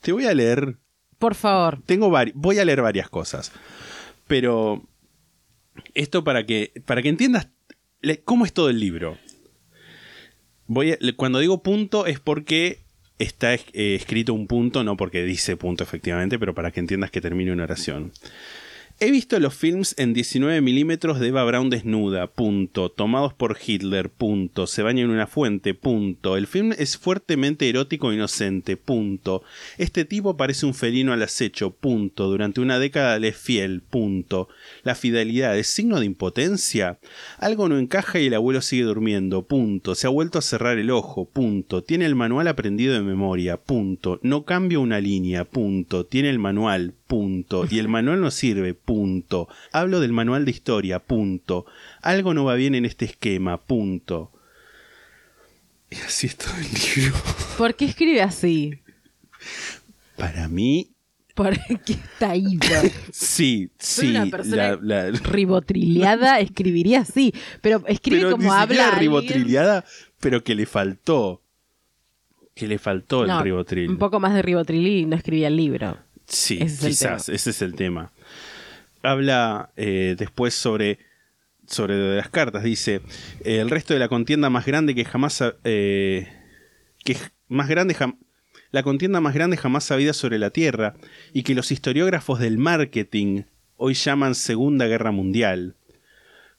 Te 0.02 0.12
voy 0.12 0.26
a 0.26 0.34
leer 0.34 0.76
Por 1.18 1.34
favor. 1.36 1.82
tengo 1.86 2.12
voy 2.34 2.60
a 2.60 2.66
leer 2.66 2.82
varias 2.82 3.10
cosas. 3.10 3.54
Pero 4.28 4.84
esto 5.94 6.26
para 6.26 6.46
que 6.46 6.74
para 6.86 7.02
que 7.02 7.10
entiendas 7.10 7.48
cómo 8.24 8.46
es 8.46 8.54
todo 8.54 8.70
el 8.70 8.80
libro. 8.80 9.18
Cuando 11.16 11.40
digo 11.40 11.64
punto 11.64 12.06
es 12.06 12.20
porque 12.20 12.80
está 13.18 13.54
es- 13.54 13.66
eh, 13.74 13.96
escrito 13.96 14.34
un 14.34 14.48
punto, 14.48 14.84
no 14.84 14.96
porque 14.98 15.24
dice 15.24 15.58
punto 15.58 15.84
efectivamente, 15.84 16.38
pero 16.40 16.54
para 16.54 16.72
que 16.72 16.80
entiendas 16.80 17.12
que 17.12 17.22
termine 17.22 17.52
una 17.52 17.64
oración. 17.64 18.12
He 19.02 19.12
visto 19.12 19.40
los 19.40 19.54
films 19.56 19.96
en 19.98 20.14
19 20.14 20.60
milímetros 20.60 21.22
de 21.22 21.30
Eva 21.30 21.46
Braun 21.46 21.70
desnuda, 21.70 22.30
tomados 22.98 23.34
por 23.34 23.58
Hitler, 23.66 24.12
se 24.66 24.84
baña 24.84 25.04
en 25.04 25.10
una 25.10 25.26
fuente, 25.26 25.74
punto. 25.74 26.36
El 26.36 26.48
film 26.48 26.74
es 26.78 26.98
fuertemente 26.98 27.70
erótico 27.70 28.12
e 28.12 28.16
inocente, 28.16 28.76
punto. 28.76 29.42
Este 29.78 30.04
tipo 30.04 30.36
parece 30.36 30.66
un 30.66 30.74
felino 30.74 31.14
al 31.14 31.24
acecho, 31.24 31.72
punto. 31.72 32.28
Durante 32.28 32.60
una 32.60 32.78
década 32.78 33.18
le 33.20 33.30
es 33.30 33.38
fiel, 33.38 33.82
punto. 33.82 34.50
La 34.84 34.96
fidelidad 34.96 35.58
es 35.58 35.68
signo 35.68 36.02
de 36.02 36.06
impotencia. 36.06 37.00
Algo 37.38 37.70
no 37.70 37.80
encaja 37.80 38.20
y 38.20 38.26
el 38.26 38.34
abuelo 38.34 38.62
sigue 38.62 38.84
durmiendo, 38.84 39.48
punto. 39.48 39.96
Se 39.96 40.08
ha 40.08 40.10
vuelto 40.10 40.40
a 40.40 40.42
cerrar 40.42 40.78
el 40.78 40.92
ojo, 40.92 41.24
punto. 41.24 41.86
Tiene 41.86 42.06
el 42.06 42.16
manual 42.16 42.50
aprendido 42.50 42.96
de 42.96 43.02
memoria, 43.02 43.56
punto. 43.56 44.20
No 44.24 44.44
cambio 44.44 44.82
una 44.82 45.00
línea, 45.00 45.46
punto. 45.46 46.06
Tiene 46.06 46.30
el 46.30 46.40
manual, 46.40 46.96
punto. 47.10 47.66
Y 47.70 47.80
el 47.80 47.88
manual 47.90 48.22
no 48.22 48.30
sirve, 48.30 48.76
punto. 48.76 49.50
Hablo 49.74 50.00
del 50.00 50.14
manual 50.14 50.46
de 50.46 50.52
historia, 50.52 51.00
punto. 51.00 51.66
Algo 52.04 52.36
no 52.36 52.46
va 52.46 52.54
bien 52.54 52.76
en 52.76 52.86
este 52.86 53.06
esquema, 53.06 53.58
punto. 53.60 54.32
Y 55.90 55.96
así 55.96 56.28
es 56.28 56.38
todo 56.38 56.54
el 56.56 56.68
libro. 56.96 57.18
¿Por 57.58 57.74
qué 57.74 57.86
escribe 57.86 58.22
así? 58.22 58.80
Para 60.18 60.48
mí, 60.48 60.92
Porque 61.34 61.60
está 61.88 62.36
ido. 62.36 62.60
sí, 63.12 63.72
Soy 63.80 64.06
sí. 64.08 64.12
una 64.12 64.26
persona 64.28 64.78
la- 64.82 65.10
la- 65.10 65.20
ribotrileada 65.20 66.40
escribiría 66.40 67.00
así. 67.02 67.34
Pero 67.62 67.84
escribe 67.88 68.20
pero 68.24 68.32
como 68.32 68.44
ni 68.44 68.50
habla. 68.50 68.84
alguien. 68.90 69.00
ribotriliada, 69.00 69.84
pero 70.20 70.44
que 70.44 70.54
le 70.54 70.66
faltó. 70.68 71.42
Que 72.54 72.68
le 72.68 72.78
faltó 72.78 73.26
No, 73.26 73.38
el 73.38 73.44
ribotril. 73.46 73.90
Un 73.90 73.98
poco 73.98 74.20
más 74.20 74.34
de 74.34 74.42
ribotril 74.42 74.86
y 74.86 75.06
no 75.06 75.16
escribía 75.16 75.48
el 75.48 75.56
libro. 75.56 75.98
Sí, 76.30 76.60
Ese 76.62 76.66
es 76.66 76.84
el 76.84 76.90
quizás, 76.90 77.30
ese 77.30 77.50
es 77.50 77.62
el 77.62 77.76
tema. 77.76 78.12
Habla 79.04 79.72
eh, 79.76 80.16
después 80.18 80.54
sobre, 80.54 81.00
sobre 81.68 81.98
lo 81.98 82.10
de 82.12 82.18
las 82.18 82.30
cartas. 82.30 82.64
Dice, 82.64 83.02
el 83.44 83.70
resto 83.70 83.94
de 83.94 84.00
la 84.00 84.08
contienda 84.08 84.50
más 84.50 84.66
grande 84.66 84.96
que 84.96 85.06
jamás... 85.06 85.44
eh, 85.64 86.28
que 87.04 87.18
más 87.48 87.68
grande 87.68 87.96
la 88.72 88.84
contienda 88.84 89.20
más 89.20 89.34
grande 89.34 89.58
jamás 89.58 89.84
sabida 89.84 90.14
sobre 90.14 90.38
la 90.38 90.52
Tierra 90.52 90.96
y 91.34 91.44
que 91.44 91.56
los 91.56 91.72
historiógrafos 91.72 92.40
del 92.40 92.60
marketing 92.60 93.44
hoy 93.78 93.96
llaman 93.96 94.36
Segunda 94.36 94.86
Guerra 94.86 95.12
Mundial. 95.12 95.76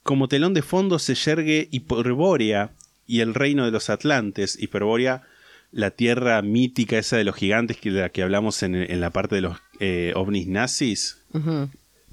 Como 0.02 0.26
telón 0.26 0.54
de 0.54 0.62
fondo 0.62 0.98
se 0.98 1.14
yergue 1.14 1.68
Hiperbórea 1.70 2.72
y 3.06 3.20
el 3.20 3.34
reino 3.34 3.64
de 3.64 3.70
los 3.70 3.90
Atlantes. 3.90 4.60
Hiperbórea, 4.60 5.22
la 5.72 5.90
tierra 5.90 6.40
mítica 6.42 6.98
esa 6.98 7.16
de 7.16 7.24
los 7.24 7.36
gigantes 7.36 7.76
que, 7.76 7.90
de 7.90 8.00
la 8.00 8.08
que 8.08 8.22
hablamos 8.22 8.62
en, 8.62 8.74
en 8.74 9.00
la 9.00 9.10
parte 9.10 9.36
de 9.36 9.40
los 9.42 9.58
eh, 9.78 10.12
ovnis 10.16 10.46
nazis. 10.46 11.22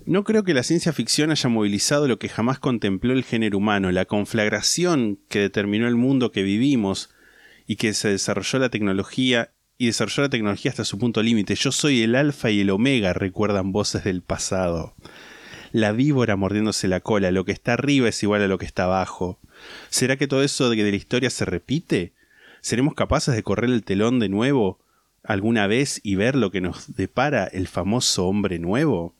No 0.05 0.23
creo 0.23 0.43
que 0.43 0.53
la 0.53 0.63
ciencia 0.63 0.93
ficción 0.93 1.31
haya 1.31 1.49
movilizado 1.49 2.07
lo 2.07 2.17
que 2.19 2.29
jamás 2.29 2.59
contempló 2.59 3.13
el 3.13 3.23
género 3.23 3.57
humano, 3.57 3.91
la 3.91 4.05
conflagración 4.05 5.19
que 5.27 5.39
determinó 5.39 5.87
el 5.87 5.95
mundo 5.95 6.31
que 6.31 6.43
vivimos 6.43 7.09
y 7.65 7.75
que 7.75 7.93
se 7.93 8.09
desarrolló 8.09 8.59
la 8.59 8.69
tecnología 8.69 9.51
y 9.77 9.87
desarrolló 9.87 10.23
la 10.23 10.29
tecnología 10.29 10.71
hasta 10.71 10.85
su 10.85 10.97
punto 10.97 11.21
límite. 11.21 11.55
Yo 11.55 11.71
soy 11.71 12.03
el 12.03 12.15
alfa 12.15 12.49
y 12.49 12.61
el 12.61 12.69
omega, 12.69 13.13
recuerdan 13.13 13.71
voces 13.71 14.05
del 14.05 14.21
pasado. 14.21 14.95
La 15.73 15.91
víbora 15.91 16.35
mordiéndose 16.37 16.87
la 16.87 17.01
cola, 17.01 17.31
lo 17.31 17.43
que 17.43 17.51
está 17.51 17.73
arriba 17.73 18.07
es 18.07 18.23
igual 18.23 18.41
a 18.41 18.47
lo 18.47 18.57
que 18.57 18.65
está 18.65 18.85
abajo. 18.85 19.39
¿Será 19.89 20.15
que 20.15 20.27
todo 20.27 20.41
eso 20.41 20.69
de 20.69 20.77
la 20.77 20.95
historia 20.95 21.29
se 21.29 21.43
repite? 21.43 22.13
¿Seremos 22.61 22.93
capaces 22.93 23.35
de 23.35 23.43
correr 23.43 23.69
el 23.69 23.83
telón 23.83 24.19
de 24.19 24.29
nuevo 24.29 24.79
alguna 25.23 25.67
vez 25.67 25.99
y 26.03 26.15
ver 26.15 26.35
lo 26.35 26.51
que 26.51 26.61
nos 26.61 26.95
depara 26.95 27.45
el 27.45 27.67
famoso 27.67 28.27
hombre 28.27 28.59
nuevo? 28.59 29.15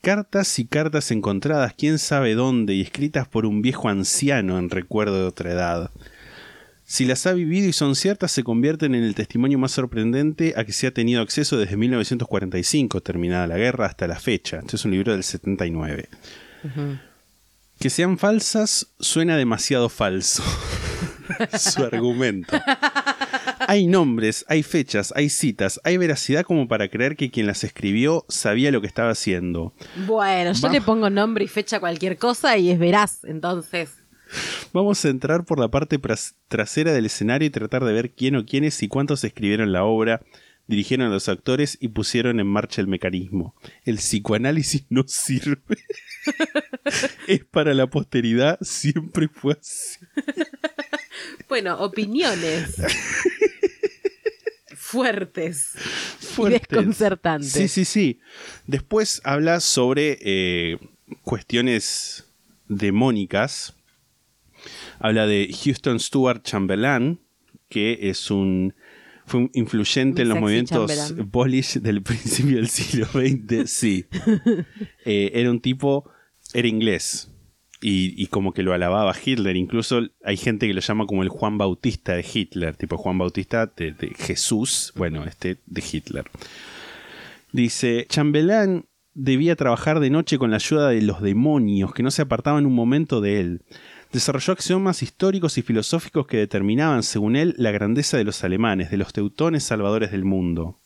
Cartas 0.00 0.58
y 0.58 0.66
cartas 0.66 1.10
encontradas 1.10 1.74
quién 1.78 1.98
sabe 1.98 2.34
dónde 2.34 2.74
y 2.74 2.80
escritas 2.80 3.28
por 3.28 3.46
un 3.46 3.62
viejo 3.62 3.88
anciano 3.88 4.58
en 4.58 4.68
recuerdo 4.68 5.16
de 5.16 5.26
otra 5.26 5.52
edad. 5.52 5.90
Si 6.84 7.06
las 7.06 7.26
ha 7.26 7.32
vivido 7.32 7.68
y 7.68 7.72
son 7.72 7.94
ciertas, 7.94 8.32
se 8.32 8.44
convierten 8.44 8.94
en 8.94 9.04
el 9.04 9.14
testimonio 9.14 9.58
más 9.58 9.72
sorprendente 9.72 10.54
a 10.56 10.64
que 10.64 10.72
se 10.72 10.86
ha 10.86 10.90
tenido 10.92 11.22
acceso 11.22 11.56
desde 11.56 11.76
1945, 11.76 13.00
terminada 13.00 13.46
la 13.46 13.56
guerra, 13.56 13.86
hasta 13.86 14.06
la 14.06 14.18
fecha. 14.18 14.58
Este 14.58 14.76
es 14.76 14.84
un 14.84 14.90
libro 14.90 15.12
del 15.12 15.22
79. 15.22 16.08
Que 17.78 17.88
sean 17.88 18.18
falsas 18.18 18.88
suena 19.00 19.36
demasiado 19.36 19.88
falso. 19.88 20.42
Su 21.58 21.84
argumento. 21.84 22.56
Hay 23.66 23.86
nombres, 23.86 24.44
hay 24.48 24.62
fechas, 24.62 25.12
hay 25.16 25.28
citas, 25.28 25.80
hay 25.84 25.96
veracidad 25.96 26.42
como 26.44 26.68
para 26.68 26.88
creer 26.88 27.16
que 27.16 27.30
quien 27.30 27.46
las 27.46 27.64
escribió 27.64 28.24
sabía 28.28 28.70
lo 28.72 28.80
que 28.80 28.86
estaba 28.86 29.10
haciendo. 29.10 29.72
Bueno, 30.06 30.52
yo 30.52 30.66
Va- 30.68 30.72
le 30.72 30.80
pongo 30.80 31.10
nombre 31.10 31.44
y 31.44 31.48
fecha 31.48 31.76
a 31.76 31.80
cualquier 31.80 32.18
cosa 32.18 32.56
y 32.58 32.70
es 32.70 32.78
veraz, 32.78 33.24
entonces. 33.24 33.90
Vamos 34.72 35.04
a 35.04 35.08
entrar 35.10 35.44
por 35.44 35.58
la 35.60 35.68
parte 35.68 36.00
trasera 36.48 36.92
del 36.92 37.06
escenario 37.06 37.46
y 37.46 37.50
tratar 37.50 37.84
de 37.84 37.92
ver 37.92 38.10
quién 38.12 38.36
o 38.36 38.46
quiénes 38.46 38.82
y 38.82 38.88
cuántos 38.88 39.22
escribieron 39.24 39.72
la 39.72 39.84
obra, 39.84 40.22
dirigieron 40.66 41.06
a 41.06 41.10
los 41.10 41.28
actores 41.28 41.76
y 41.80 41.88
pusieron 41.88 42.40
en 42.40 42.46
marcha 42.46 42.80
el 42.80 42.86
mecanismo. 42.88 43.54
El 43.84 43.96
psicoanálisis 43.96 44.86
no 44.88 45.04
sirve. 45.06 45.58
es 47.26 47.44
para 47.44 47.74
la 47.74 47.86
posteridad, 47.88 48.58
siempre 48.62 49.28
fue 49.28 49.58
así. 49.60 49.98
Bueno, 51.48 51.78
opiniones. 51.80 52.76
Fuertes. 54.76 55.72
Fuertes. 56.18 56.68
desconcertantes. 56.68 57.52
Sí, 57.52 57.68
sí, 57.68 57.84
sí. 57.84 58.20
Después 58.66 59.20
habla 59.24 59.60
sobre 59.60 60.18
eh, 60.20 60.78
cuestiones 61.22 62.26
demónicas. 62.68 63.74
Habla 64.98 65.26
de 65.26 65.54
Houston 65.64 65.98
Stewart 65.98 66.42
Chamberlain, 66.42 67.20
que 67.68 67.98
es 68.02 68.30
un 68.30 68.74
fue 69.24 69.40
un 69.40 69.50
influyente 69.54 70.22
en 70.22 70.28
los 70.28 70.38
movimientos. 70.38 71.14
Polish 71.30 71.78
del 71.78 72.02
principio 72.02 72.56
del 72.56 72.68
siglo 72.68 73.06
XX. 73.06 73.70
Sí. 73.70 74.06
Eh, 75.04 75.32
era 75.34 75.50
un 75.50 75.60
tipo, 75.60 76.08
era 76.54 76.68
inglés. 76.68 77.28
Y, 77.82 78.14
y 78.16 78.28
como 78.28 78.52
que 78.52 78.62
lo 78.62 78.72
alababa 78.72 79.12
Hitler. 79.12 79.56
Incluso 79.56 80.02
hay 80.24 80.36
gente 80.36 80.66
que 80.68 80.72
lo 80.72 80.80
llama 80.80 81.06
como 81.06 81.22
el 81.22 81.28
Juan 81.28 81.58
Bautista 81.58 82.14
de 82.14 82.24
Hitler. 82.32 82.76
Tipo 82.76 82.96
Juan 82.96 83.18
Bautista 83.18 83.66
de, 83.66 83.92
de 83.92 84.14
Jesús. 84.16 84.92
Bueno, 84.96 85.24
este 85.24 85.58
de 85.66 85.82
Hitler. 85.92 86.24
Dice, 87.52 88.06
Chambelán 88.08 88.86
debía 89.14 89.56
trabajar 89.56 90.00
de 90.00 90.10
noche 90.10 90.38
con 90.38 90.50
la 90.50 90.56
ayuda 90.56 90.88
de 90.88 91.02
los 91.02 91.20
demonios 91.20 91.92
que 91.92 92.02
no 92.02 92.10
se 92.10 92.22
apartaban 92.22 92.66
un 92.66 92.74
momento 92.74 93.20
de 93.20 93.40
él. 93.40 93.62
Desarrolló 94.12 94.52
axiomas 94.52 95.02
históricos 95.02 95.58
y 95.58 95.62
filosóficos 95.62 96.26
que 96.26 96.36
determinaban, 96.36 97.02
según 97.02 97.36
él, 97.36 97.54
la 97.56 97.70
grandeza 97.70 98.16
de 98.16 98.24
los 98.24 98.44
alemanes, 98.44 98.90
de 98.90 98.98
los 98.98 99.12
teutones 99.12 99.64
salvadores 99.64 100.10
del 100.10 100.24
mundo. 100.24 100.78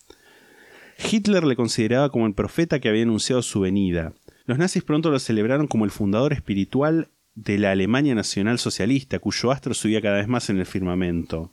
Hitler 0.99 1.45
le 1.45 1.57
consideraba 1.57 2.11
como 2.11 2.27
el 2.27 2.35
profeta 2.35 2.81
que 2.81 2.89
había 2.89 3.03
anunciado 3.03 3.43
su 3.43 3.61
venida. 3.61 4.15
Los 4.47 4.59
nazis 4.59 4.83
pronto 4.83 5.11
lo 5.11 5.19
celebraron 5.19 5.67
como 5.67 5.85
el 5.85 5.91
fundador 5.91 6.33
espiritual 6.33 7.09
de 7.35 7.59
la 7.59 7.73
Alemania 7.73 8.15
nacional 8.15 8.59
socialista, 8.59 9.19
cuyo 9.19 9.51
astro 9.51 9.75
subía 9.75 10.01
cada 10.01 10.17
vez 10.17 10.29
más 10.29 10.49
en 10.51 10.59
el 10.59 10.67
firmamento. 10.67 11.53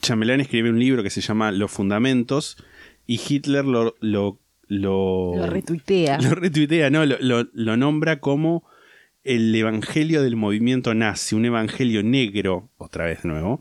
Chambelán 0.00 0.40
escribe 0.40 0.70
un 0.70 0.78
libro 0.78 1.02
que 1.02 1.10
se 1.10 1.20
llama 1.20 1.52
Los 1.52 1.70
Fundamentos 1.70 2.56
y 3.06 3.20
Hitler 3.26 3.64
lo, 3.64 3.94
lo, 4.00 4.40
lo, 4.66 5.32
Lo 5.36 5.46
retuitea. 5.46 6.18
lo 6.22 6.30
retuitea, 6.34 6.90
no, 6.90 7.06
lo, 7.06 7.16
lo- 7.20 7.48
lo 7.52 7.76
nombra 7.76 8.18
como 8.20 8.64
el 9.22 9.54
evangelio 9.54 10.22
del 10.22 10.36
movimiento 10.36 10.94
nazi, 10.94 11.34
un 11.34 11.44
evangelio 11.46 12.02
negro, 12.02 12.70
otra 12.76 13.06
vez 13.06 13.24
nuevo, 13.24 13.60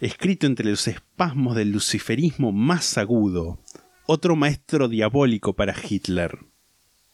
escrito 0.00 0.46
entre 0.46 0.68
los 0.70 0.86
espasmos 0.88 1.56
del 1.56 1.72
luciferismo 1.72 2.52
más 2.52 2.98
agudo. 2.98 3.58
Otro 4.06 4.36
maestro 4.36 4.88
diabólico 4.88 5.54
para 5.54 5.74
Hitler. 5.88 6.38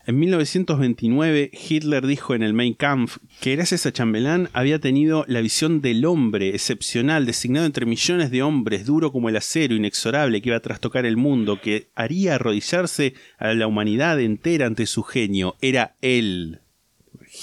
En 0.04 0.18
1929, 0.18 1.52
Hitler 1.52 2.04
dijo 2.08 2.34
en 2.34 2.42
el 2.42 2.54
Mein 2.54 2.74
Kampf 2.74 3.18
que 3.40 3.54
gracias 3.54 3.86
a 3.86 3.92
Chambelán 3.92 4.48
había 4.52 4.80
tenido 4.80 5.24
la 5.28 5.40
visión 5.40 5.80
del 5.80 6.04
hombre 6.04 6.48
excepcional, 6.48 7.24
designado 7.24 7.66
entre 7.66 7.86
millones 7.86 8.32
de 8.32 8.42
hombres, 8.42 8.84
duro 8.84 9.12
como 9.12 9.28
el 9.28 9.36
acero, 9.36 9.76
inexorable, 9.76 10.42
que 10.42 10.48
iba 10.48 10.56
a 10.56 10.60
trastocar 10.60 11.06
el 11.06 11.16
mundo, 11.16 11.60
que 11.60 11.86
haría 11.94 12.34
arrodillarse 12.34 13.14
a 13.38 13.54
la 13.54 13.68
humanidad 13.68 14.18
entera 14.18 14.66
ante 14.66 14.86
su 14.86 15.04
genio. 15.04 15.54
Era 15.60 15.94
él, 16.02 16.62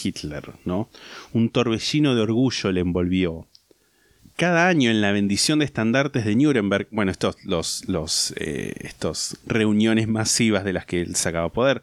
Hitler, 0.04 0.52
¿no? 0.66 0.90
Un 1.32 1.52
torbellino 1.52 2.14
de 2.14 2.22
orgullo 2.22 2.74
le 2.74 2.82
envolvió. 2.82 3.48
Cada 4.36 4.68
año 4.68 4.92
en 4.92 5.00
la 5.00 5.14
bendición 5.14 5.60
de 5.60 5.66
estandartes 5.66 6.26
de 6.26 6.36
Nuremberg, 6.36 6.88
bueno, 6.92 7.12
estos, 7.12 7.38
los, 7.46 7.88
los, 7.88 8.34
eh, 8.38 8.74
estos 8.82 9.38
reuniones 9.46 10.10
masivas 10.10 10.66
de 10.66 10.74
las 10.74 10.86
que 10.86 11.02
él 11.02 11.16
sacaba 11.16 11.52
poder, 11.52 11.82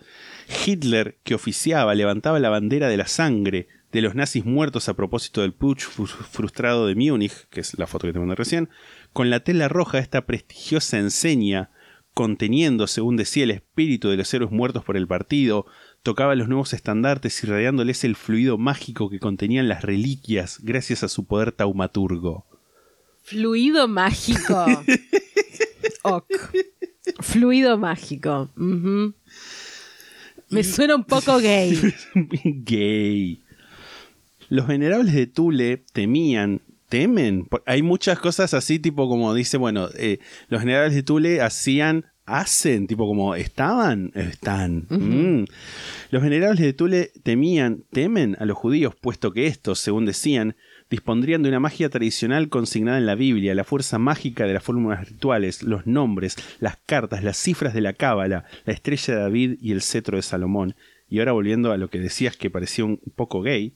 Hitler, 0.67 1.19
que 1.25 1.35
oficiaba, 1.35 1.95
levantaba 1.95 2.39
la 2.41 2.51
bandera 2.51 2.89
de 2.89 2.97
la 2.97 3.07
sangre 3.07 3.69
de 3.93 4.03
los 4.03 4.15
nazis 4.15 4.45
muertos 4.45 4.89
a 4.89 4.95
propósito 4.95 5.41
del 5.41 5.53
putsch 5.55 5.85
fru- 5.87 6.07
frustrado 6.07 6.87
de 6.87 6.95
Múnich, 6.95 7.49
que 7.51 7.61
es 7.61 7.79
la 7.79 7.87
foto 7.87 8.07
que 8.07 8.13
te 8.13 8.19
mandé 8.19 8.35
recién, 8.35 8.69
con 9.13 9.31
la 9.31 9.41
tela 9.41 9.69
roja 9.69 9.99
de 9.99 10.03
esta 10.03 10.27
prestigiosa 10.27 10.99
enseña, 10.99 11.71
conteniendo, 12.13 12.87
según 12.87 13.17
decía, 13.17 13.45
el 13.45 13.51
espíritu 13.53 14.09
de 14.09 14.17
los 14.17 14.33
héroes 14.35 14.51
muertos 14.51 14.85
por 14.85 14.97
el 14.97 15.07
partido, 15.07 15.67
tocaba 16.03 16.35
los 16.35 16.49
nuevos 16.49 16.73
estandartes 16.73 17.43
irradiándoles 17.43 18.05
el 18.05 18.17
fluido 18.17 18.59
mágico 18.59 19.09
que 19.11 19.19
contenían 19.19 19.69
las 19.69 19.83
reliquias 19.83 20.59
gracias 20.63 21.03
a 21.03 21.09
su 21.09 21.25
poder 21.27 21.53
taumaturgo. 21.53 22.47
Fluido 23.23 23.89
mágico. 23.89 24.65
Ok. 26.03 26.25
Fluido 27.21 27.79
mágico. 27.79 28.51
Me 30.49 30.63
suena 30.65 30.95
un 30.95 31.05
poco 31.05 31.39
gay. 31.41 31.79
Gay. 32.45 33.43
Los 34.49 34.67
venerables 34.67 35.15
de 35.15 35.27
Tule 35.27 35.85
temían, 35.93 36.63
temen. 36.89 37.49
Hay 37.67 37.83
muchas 37.83 38.19
cosas 38.19 38.55
así, 38.55 38.79
tipo 38.79 39.09
como 39.09 39.35
dice, 39.35 39.57
bueno, 39.57 39.89
eh, 39.97 40.19
los 40.49 40.61
venerables 40.63 40.95
de 40.95 41.03
Tule 41.03 41.41
hacían, 41.41 42.07
hacen, 42.27 42.89
tipo 42.89 43.07
como 43.07 43.35
estaban, 43.37 44.11
están. 44.15 44.87
Mm. 44.91 45.45
Los 46.11 46.23
venerables 46.23 46.61
de 46.61 46.73
Tule 46.73 47.13
temían, 47.23 47.85
temen 47.93 48.37
a 48.41 48.45
los 48.45 48.57
judíos, 48.57 48.95
puesto 49.01 49.33
que 49.33 49.47
estos, 49.47 49.79
según 49.79 50.05
decían, 50.05 50.57
dispondrían 50.91 51.43
de 51.43 51.49
una 51.49 51.61
magia 51.61 51.89
tradicional 51.89 52.49
consignada 52.49 52.99
en 52.99 53.07
la 53.07 53.15
Biblia, 53.15 53.55
la 53.55 53.65
fuerza 53.65 53.99
mágica 53.99 54.45
de 54.45 54.55
las 54.55 54.63
fórmulas 54.63 55.09
rituales, 55.09 55.63
los 55.63 55.87
nombres, 55.87 56.37
las 56.61 56.77
cartas, 56.85 57.25
las 57.25 57.37
cifras 57.37 57.75
de 57.75 57.81
la 57.81 57.93
cábala, 57.93 58.45
la 58.65 58.73
estrella 58.73 59.15
de 59.15 59.21
David 59.21 59.59
y 59.61 59.73
el 59.73 59.83
cetro 59.83 60.17
de 60.17 60.23
Salomón. 60.23 60.75
Y 61.09 61.21
ahora 61.21 61.33
volviendo 61.33 61.73
a 61.73 61.77
lo 61.77 61.89
que 61.89 62.01
decías 62.01 62.37
que 62.37 62.51
parecía 62.51 62.85
un 62.85 63.01
poco 63.15 63.41
gay, 63.41 63.73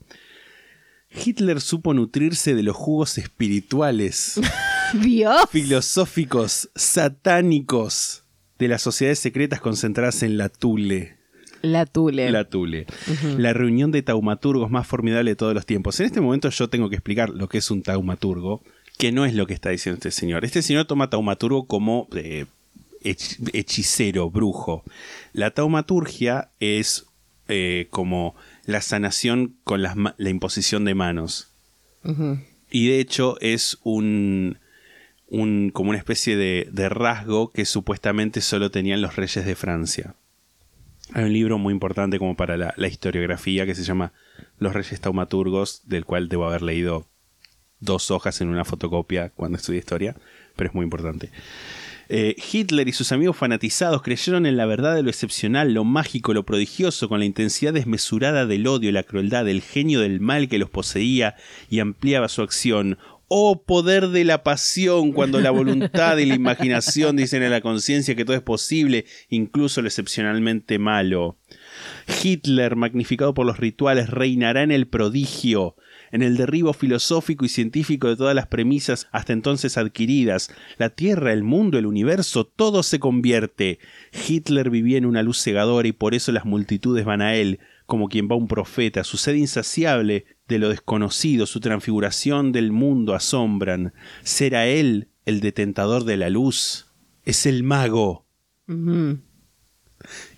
Hitler 1.13 1.61
supo 1.61 1.95
nutrirse 1.95 2.55
de 2.55 2.63
los 2.65 2.77
jugos 2.77 3.19
espirituales, 3.19 4.41
Dios. 5.01 5.49
filosóficos, 5.51 6.71
satánicos 6.75 8.25
de 8.61 8.69
las 8.69 8.83
sociedades 8.83 9.19
secretas 9.19 9.61
concentradas 9.61 10.23
en 10.23 10.37
la 10.39 10.49
Tule. 10.49 11.17
La 11.63 11.85
Tule. 11.87 12.31
La 12.31 12.45
Tule. 12.45 12.87
La 13.37 13.53
reunión 13.53 13.91
de 13.91 14.03
taumaturgos 14.03 14.71
más 14.71 14.87
formidable 14.87 15.33
de 15.33 15.37
todos 15.37 15.53
los 15.55 15.67
tiempos. 15.67 15.99
En 16.01 16.07
este 16.07 16.21
momento 16.21 16.49
yo 16.51 16.69
tengo 16.69 16.89
que 16.89 16.97
explicar 16.97 17.31
lo 17.31 17.49
que 17.49 17.59
es 17.59 17.71
un 17.71 17.83
taumaturgo, 17.83 18.63
que 18.99 19.13
no 19.13 19.25
es 19.27 19.35
lo 19.35 19.47
que 19.47 19.55
está 19.55 19.71
diciendo 19.71 19.97
este 19.97 20.11
señor. 20.11 20.45
Este 20.45 20.63
señor 20.63 20.85
toma 20.87 21.11
taumaturgo 21.11 21.67
como 21.67 22.09
eh, 22.15 22.47
hech- 23.03 23.51
hechicero, 23.53 24.31
brujo. 24.31 24.85
La 25.33 25.51
taumaturgia 25.51 26.51
es 26.61 27.07
eh, 27.49 27.89
como 27.91 28.35
la 28.65 28.81
sanación 28.81 29.57
con 29.65 29.83
la 29.83 30.31
imposición 30.31 30.85
de 30.85 30.95
manos. 30.95 31.49
Y 32.71 32.89
de 32.89 33.01
hecho 33.01 33.37
es 33.41 33.79
un, 33.83 34.59
un 35.31 35.71
como 35.71 35.91
una 35.91 35.99
especie 35.99 36.37
de, 36.37 36.89
rasgo 36.89 37.53
que 37.53 37.65
supuestamente 37.65 38.41
solo 38.41 38.71
tenían 38.71 39.01
los 39.01 39.17
reyes 39.17 39.47
de 39.47 39.55
Francia. 39.55 40.15
Hay 41.13 41.25
un 41.25 41.33
libro 41.33 41.59
muy 41.59 41.73
importante 41.73 42.19
como 42.19 42.37
para 42.37 42.57
la, 42.57 42.75
la 42.77 42.89
historiografía 42.89 43.67
que 43.67 43.75
se 43.75 43.83
llama 43.83 44.13
Los 44.59 44.75
Reyes 44.75 45.01
Taumaturgos, 45.01 45.83
del 45.87 46.05
cual 46.05 46.29
debo 46.29 46.47
haber 46.47 46.63
leído 46.63 47.07
dos 47.81 48.11
hojas 48.11 48.41
en 48.41 48.49
una 48.49 48.65
fotocopia 48.65 49.31
cuando 49.31 49.57
estudié 49.57 49.81
historia, 49.81 50.15
pero 50.55 50.69
es 50.69 50.75
muy 50.75 50.85
importante. 50.85 51.31
Eh, 52.13 52.35
Hitler 52.53 52.89
y 52.89 52.93
sus 52.93 53.13
amigos 53.13 53.37
fanatizados 53.37 54.03
creyeron 54.03 54.45
en 54.45 54.57
la 54.57 54.67
verdad 54.67 54.97
de 54.97 55.05
lo 55.05 55.11
excepcional, 55.11 55.73
lo 55.73 55.85
mágico, 55.85 56.35
lo 56.35 56.45
prodigioso, 56.45 57.09
con 57.09 57.21
la 57.21 57.25
intensidad 57.25 57.73
desmesurada 57.73 58.47
del 58.47 58.67
odio, 58.67 58.91
la 58.91 59.05
crueldad, 59.05 59.49
el 59.49 59.63
genio 59.63 60.01
del 60.01 60.19
mal 60.19 60.49
que 60.49 60.59
los 60.59 60.69
poseía 60.69 61.37
y 61.71 61.79
ampliaba 61.79 62.29
su 62.29 62.43
acción. 62.43 62.99
Oh 63.33 63.63
poder 63.63 64.09
de 64.09 64.25
la 64.25 64.43
pasión, 64.43 65.13
cuando 65.13 65.41
la 65.41 65.53
voluntad 65.53 66.19
y 66.19 66.27
la 66.27 66.35
imaginación 66.35 67.15
dicen 67.15 67.45
a 67.45 67.49
la 67.49 67.61
conciencia 67.61 68.17
que 68.17 68.25
todo 68.25 68.35
es 68.35 68.43
posible, 68.43 69.05
incluso 69.29 69.81
lo 69.81 69.87
excepcionalmente 69.87 70.81
malo. 70.81 71.39
Hitler, 72.25 72.75
magnificado 72.75 73.33
por 73.33 73.47
los 73.47 73.59
rituales, 73.59 74.11
reinará 74.11 74.65
en 74.65 74.73
el 74.73 74.89
prodigio, 74.89 75.77
en 76.11 76.25
el 76.25 76.37
derribo 76.37 76.73
filosófico 76.73 77.45
y 77.45 77.49
científico 77.49 78.09
de 78.09 78.17
todas 78.17 78.35
las 78.35 78.49
premisas 78.49 79.07
hasta 79.13 79.33
entonces 79.33 79.79
adquiridas. 79.79 80.53
La 80.77 80.91
Tierra, 80.91 81.33
el 81.33 81.45
mundo, 81.45 81.79
el 81.79 81.87
universo, 81.87 82.45
todo 82.45 82.83
se 82.83 82.99
convierte. 82.99 83.79
Hitler 84.29 84.71
vivía 84.71 84.99
en 84.99 85.07
una 85.07 85.23
luz 85.23 85.41
cegadora 85.41 85.87
y 85.87 85.93
por 85.93 86.17
eso 86.17 86.33
las 86.33 86.47
multitudes 86.47 87.05
van 87.05 87.23
a 87.23 87.37
él, 87.37 87.61
como 87.87 88.09
quien 88.09 88.29
va 88.29 88.35
un 88.35 88.49
profeta. 88.49 89.05
Su 89.05 89.19
sed 89.19 89.35
insaciable 89.35 90.25
de 90.51 90.59
lo 90.59 90.69
desconocido, 90.69 91.47
su 91.47 91.61
transfiguración 91.61 92.51
del 92.53 92.73
mundo 92.73 93.15
asombran. 93.15 93.95
¿Será 94.25 94.67
él 94.67 95.09
el 95.25 95.41
detentador 95.41 96.05
de 96.05 96.17
la 96.17 96.29
luz? 96.29 96.89
Es 97.25 97.47
el 97.47 97.63
mago. 97.63 98.27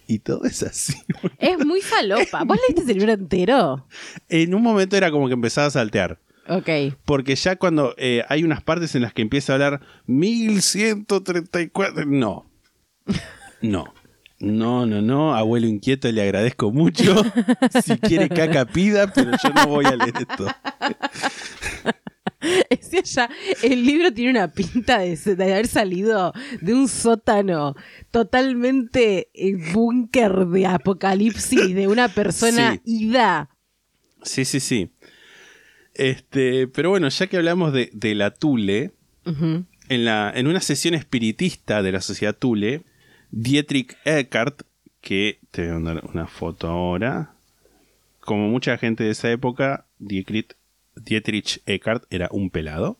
Y 0.07 0.19
todo 0.19 0.45
es 0.45 0.63
así. 0.63 0.95
Es 1.39 1.65
muy 1.65 1.81
falopa. 1.81 2.45
¿Vos 2.45 2.59
leíste 2.69 2.83
ese 2.83 2.95
libro 2.95 3.13
entero? 3.13 3.89
En 4.29 4.55
un 4.55 4.63
momento 4.63 4.97
era 4.97 5.11
como 5.11 5.29
que 5.29 5.35
empezaba 5.35 5.69
a 5.69 5.71
saltear. 5.71 6.21
Ok. 6.49 6.69
Porque 7.07 7.35
ya 7.35 7.57
cuando 7.57 7.95
eh, 7.97 8.23
hay 8.29 8.45
unas 8.45 8.63
partes 8.63 8.95
en 8.95 9.03
las 9.03 9.15
que 9.15 9.23
empieza 9.23 9.53
a 9.53 9.55
hablar 9.55 9.81
1134. 10.07 12.05
No. 12.07 12.45
No. 13.63 13.95
No, 14.43 14.87
no, 14.87 15.01
no. 15.01 15.35
Abuelo 15.35 15.67
inquieto, 15.69 16.11
le 16.11 16.21
agradezco 16.23 16.73
mucho. 16.73 17.15
si 17.85 17.97
quiere 17.99 18.29
caca 18.29 18.65
pida, 18.67 19.13
pero 19.13 19.31
yo 19.43 19.51
no 19.51 19.67
voy 19.69 19.85
a 19.87 19.97
leer 19.97 20.15
esto. 20.29 20.47
Ya, 23.05 23.29
el 23.63 23.85
libro 23.85 24.13
tiene 24.13 24.31
una 24.31 24.53
pinta 24.53 24.99
de, 24.99 25.17
de 25.17 25.45
haber 25.53 25.67
salido 25.67 26.33
de 26.61 26.75
un 26.75 26.89
sótano 26.89 27.75
totalmente 28.11 29.29
búnker 29.73 30.47
de 30.47 30.67
apocalipsis 30.67 31.75
de 31.75 31.89
una 31.89 32.09
persona 32.09 32.75
Sí. 32.75 32.81
ida. 33.07 33.49
Sí, 34.23 34.45
sí, 34.45 34.61
sí. 34.61 34.93
Este, 35.95 36.69
pero 36.69 36.91
bueno, 36.91 37.09
ya 37.09 37.27
que 37.29 37.37
hablamos 37.37 37.73
de, 37.73 37.91
de 37.93 38.15
la 38.15 38.33
Tule, 38.33 38.93
en, 39.25 40.05
la, 40.05 40.33
en 40.35 40.47
una 40.47 40.61
sesión 40.61 40.95
espiritista 40.95 41.83
de 41.83 41.93
la 41.93 42.01
sociedad 42.01 42.37
Tule, 42.37 42.83
Dietrich 43.33 43.97
Eckart, 44.05 44.63
que 45.01 45.41
te 45.51 45.63
voy 45.63 45.71
a 45.71 45.75
mandar 45.75 46.05
una 46.05 46.27
foto 46.27 46.69
ahora, 46.69 47.35
como 48.21 48.49
mucha 48.49 48.79
gente 48.79 49.05
de 49.05 49.11
esa 49.11 49.31
época, 49.31 49.87
Dietrich, 49.99 50.55
Dietrich 50.95 51.61
Eckart 51.67 52.05
era 52.11 52.29
un 52.31 52.51
pelado. 52.51 52.99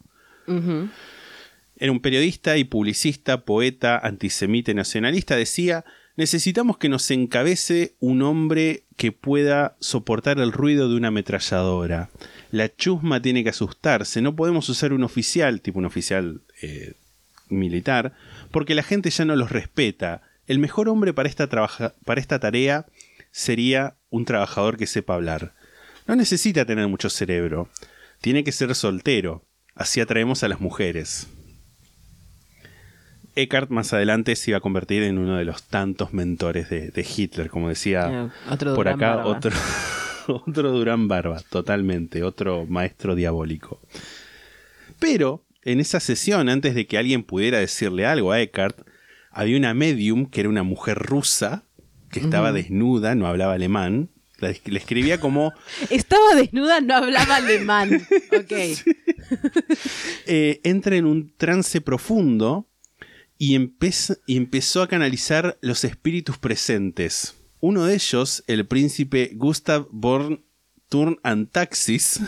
Era 1.77 1.93
un 1.93 2.01
periodista 2.01 2.57
y 2.57 2.65
publicista, 2.65 3.45
poeta, 3.45 3.99
antisemita 3.99 4.71
y 4.71 4.75
nacionalista. 4.75 5.37
Decía, 5.37 5.85
necesitamos 6.17 6.79
que 6.79 6.89
nos 6.89 7.11
encabece 7.11 7.95
un 8.01 8.23
hombre 8.23 8.85
que 8.97 9.13
pueda 9.13 9.77
soportar 9.81 10.39
el 10.41 10.53
ruido 10.53 10.89
de 10.89 10.97
una 10.97 11.09
ametralladora. 11.09 12.11
La 12.51 12.75
chusma 12.75 13.23
tiene 13.23 13.45
que 13.45 13.51
asustarse. 13.51 14.23
No 14.23 14.35
podemos 14.35 14.69
usar 14.69 14.93
un 14.93 15.05
oficial, 15.05 15.61
tipo 15.61 15.79
un 15.79 15.87
oficial 15.87 16.43
eh, 16.63 16.95
militar, 17.49 18.15
porque 18.53 18.75
la 18.75 18.83
gente 18.83 19.11
ya 19.11 19.25
no 19.25 19.35
los 19.37 19.51
respeta. 19.51 20.23
El 20.47 20.59
mejor 20.59 20.89
hombre 20.89 21.13
para 21.13 21.29
esta, 21.29 21.49
trabaja- 21.49 21.95
para 22.05 22.21
esta 22.21 22.39
tarea 22.39 22.87
sería 23.31 23.97
un 24.11 24.25
trabajador 24.25 24.77
que 24.77 24.87
sepa 24.87 25.15
hablar. 25.15 25.55
No 26.07 26.17
necesita 26.17 26.65
tener 26.65 26.87
mucho 26.89 27.11
cerebro. 27.11 27.69
Tiene 28.21 28.45
que 28.45 28.53
ser 28.53 28.75
soltero. 28.75 29.45
Así 29.75 30.01
atraemos 30.01 30.43
a 30.43 30.49
las 30.49 30.61
mujeres. 30.61 31.29
Eckhart 33.35 33.71
más 33.71 33.93
adelante 33.95 34.37
se 34.37 34.51
iba 34.51 34.59
a 34.59 34.61
convertir 34.61 35.03
en 35.05 35.17
uno 35.19 35.37
de 35.39 35.45
los 35.47 35.63
tantos 35.63 36.13
mentores 36.13 36.69
de, 36.69 36.91
de 36.91 37.07
Hitler, 37.17 37.49
como 37.49 37.69
decía 37.71 38.11
Eh, 38.11 38.29
otro 38.53 38.75
por 38.75 38.89
acá, 38.89 39.17
Barba. 39.17 39.31
otro, 39.31 39.51
otro 40.27 40.71
Durán 40.73 41.09
Barba, 41.09 41.41
totalmente, 41.49 42.23
otro 42.25 42.67
maestro 42.67 43.15
diabólico. 43.15 43.81
Pero 44.99 45.45
en 45.65 45.81
esa 45.81 46.01
sesión, 46.01 46.49
antes 46.49 46.75
de 46.75 46.87
que 46.87 46.99
alguien 46.99 47.23
pudiera 47.23 47.59
decirle 47.59 48.07
algo 48.07 48.33
a 48.33 48.41
Eckhart, 48.41 48.87
había 49.31 49.57
una 49.57 49.75
medium 49.75 50.27
que 50.27 50.41
era 50.41 50.49
una 50.49 50.63
mujer 50.63 50.99
rusa 50.99 51.65
que 52.11 52.21
estaba 52.21 52.53
desnuda, 52.53 53.15
no 53.15 53.27
hablaba 53.27 53.55
alemán. 53.55 54.11
la 54.39 54.51
escribía 54.51 55.19
como 55.21 55.53
Estaba 55.91 56.35
desnuda, 56.35 56.81
no 56.81 56.95
hablaba 56.97 57.37
alemán. 57.37 58.07
Ok. 58.39 58.53
eh, 60.27 60.61
entra 60.65 60.97
en 60.97 61.07
un 61.07 61.33
trance 61.37 61.81
profundo 61.81 62.69
y, 63.39 63.57
empez- 63.57 64.19
y 64.27 64.37
empezó 64.37 64.83
a 64.83 64.89
canalizar 64.89 65.59
los 65.63 65.85
espíritus 65.85 66.39
presentes. 66.39 67.35
Uno 67.61 67.85
de 67.87 67.95
ellos, 67.95 68.43
el 68.47 68.67
príncipe 68.67 69.31
Gustav 69.35 69.87
Born 69.91 70.45
Turn 70.89 71.19
and 71.23 71.51
Taxis, 71.51 72.21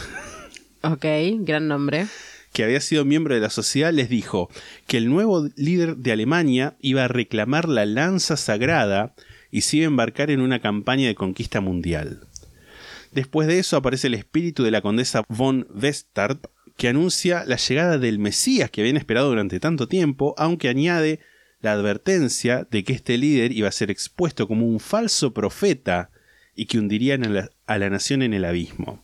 Ok, 0.82 1.04
gran 1.40 1.66
nombre. 1.68 2.06
Que 2.54 2.62
había 2.62 2.80
sido 2.80 3.04
miembro 3.04 3.34
de 3.34 3.40
la 3.40 3.50
sociedad, 3.50 3.92
les 3.92 4.08
dijo 4.08 4.48
que 4.86 4.96
el 4.96 5.10
nuevo 5.10 5.48
líder 5.56 5.96
de 5.96 6.12
Alemania 6.12 6.76
iba 6.80 7.04
a 7.04 7.08
reclamar 7.08 7.68
la 7.68 7.84
lanza 7.84 8.36
sagrada 8.36 9.12
y 9.50 9.62
se 9.62 9.78
iba 9.78 9.86
a 9.86 9.88
embarcar 9.88 10.30
en 10.30 10.40
una 10.40 10.60
campaña 10.60 11.08
de 11.08 11.16
conquista 11.16 11.60
mundial. 11.60 12.20
Después 13.10 13.48
de 13.48 13.58
eso 13.58 13.76
aparece 13.76 14.06
el 14.06 14.14
espíritu 14.14 14.62
de 14.62 14.70
la 14.70 14.82
condesa 14.82 15.24
von 15.28 15.66
Westarp, 15.74 16.46
que 16.76 16.86
anuncia 16.86 17.44
la 17.44 17.56
llegada 17.56 17.98
del 17.98 18.20
Mesías 18.20 18.70
que 18.70 18.82
habían 18.82 18.96
esperado 18.96 19.28
durante 19.28 19.58
tanto 19.58 19.88
tiempo, 19.88 20.36
aunque 20.38 20.68
añade 20.68 21.18
la 21.60 21.72
advertencia 21.72 22.68
de 22.70 22.84
que 22.84 22.92
este 22.92 23.18
líder 23.18 23.50
iba 23.50 23.68
a 23.68 23.72
ser 23.72 23.90
expuesto 23.90 24.46
como 24.46 24.64
un 24.64 24.78
falso 24.78 25.34
profeta 25.34 26.10
y 26.54 26.66
que 26.66 26.78
hundirían 26.78 27.24
a 27.24 27.28
la, 27.30 27.50
a 27.66 27.78
la 27.78 27.90
nación 27.90 28.22
en 28.22 28.32
el 28.32 28.44
abismo. 28.44 29.02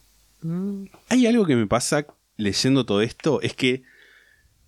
Hay 1.09 1.27
algo 1.27 1.47
que 1.47 1.57
me 1.57 1.67
pasa 1.67 2.07
leyendo 2.41 2.85
todo 2.85 3.03
esto, 3.03 3.41
es 3.43 3.55
que 3.55 3.83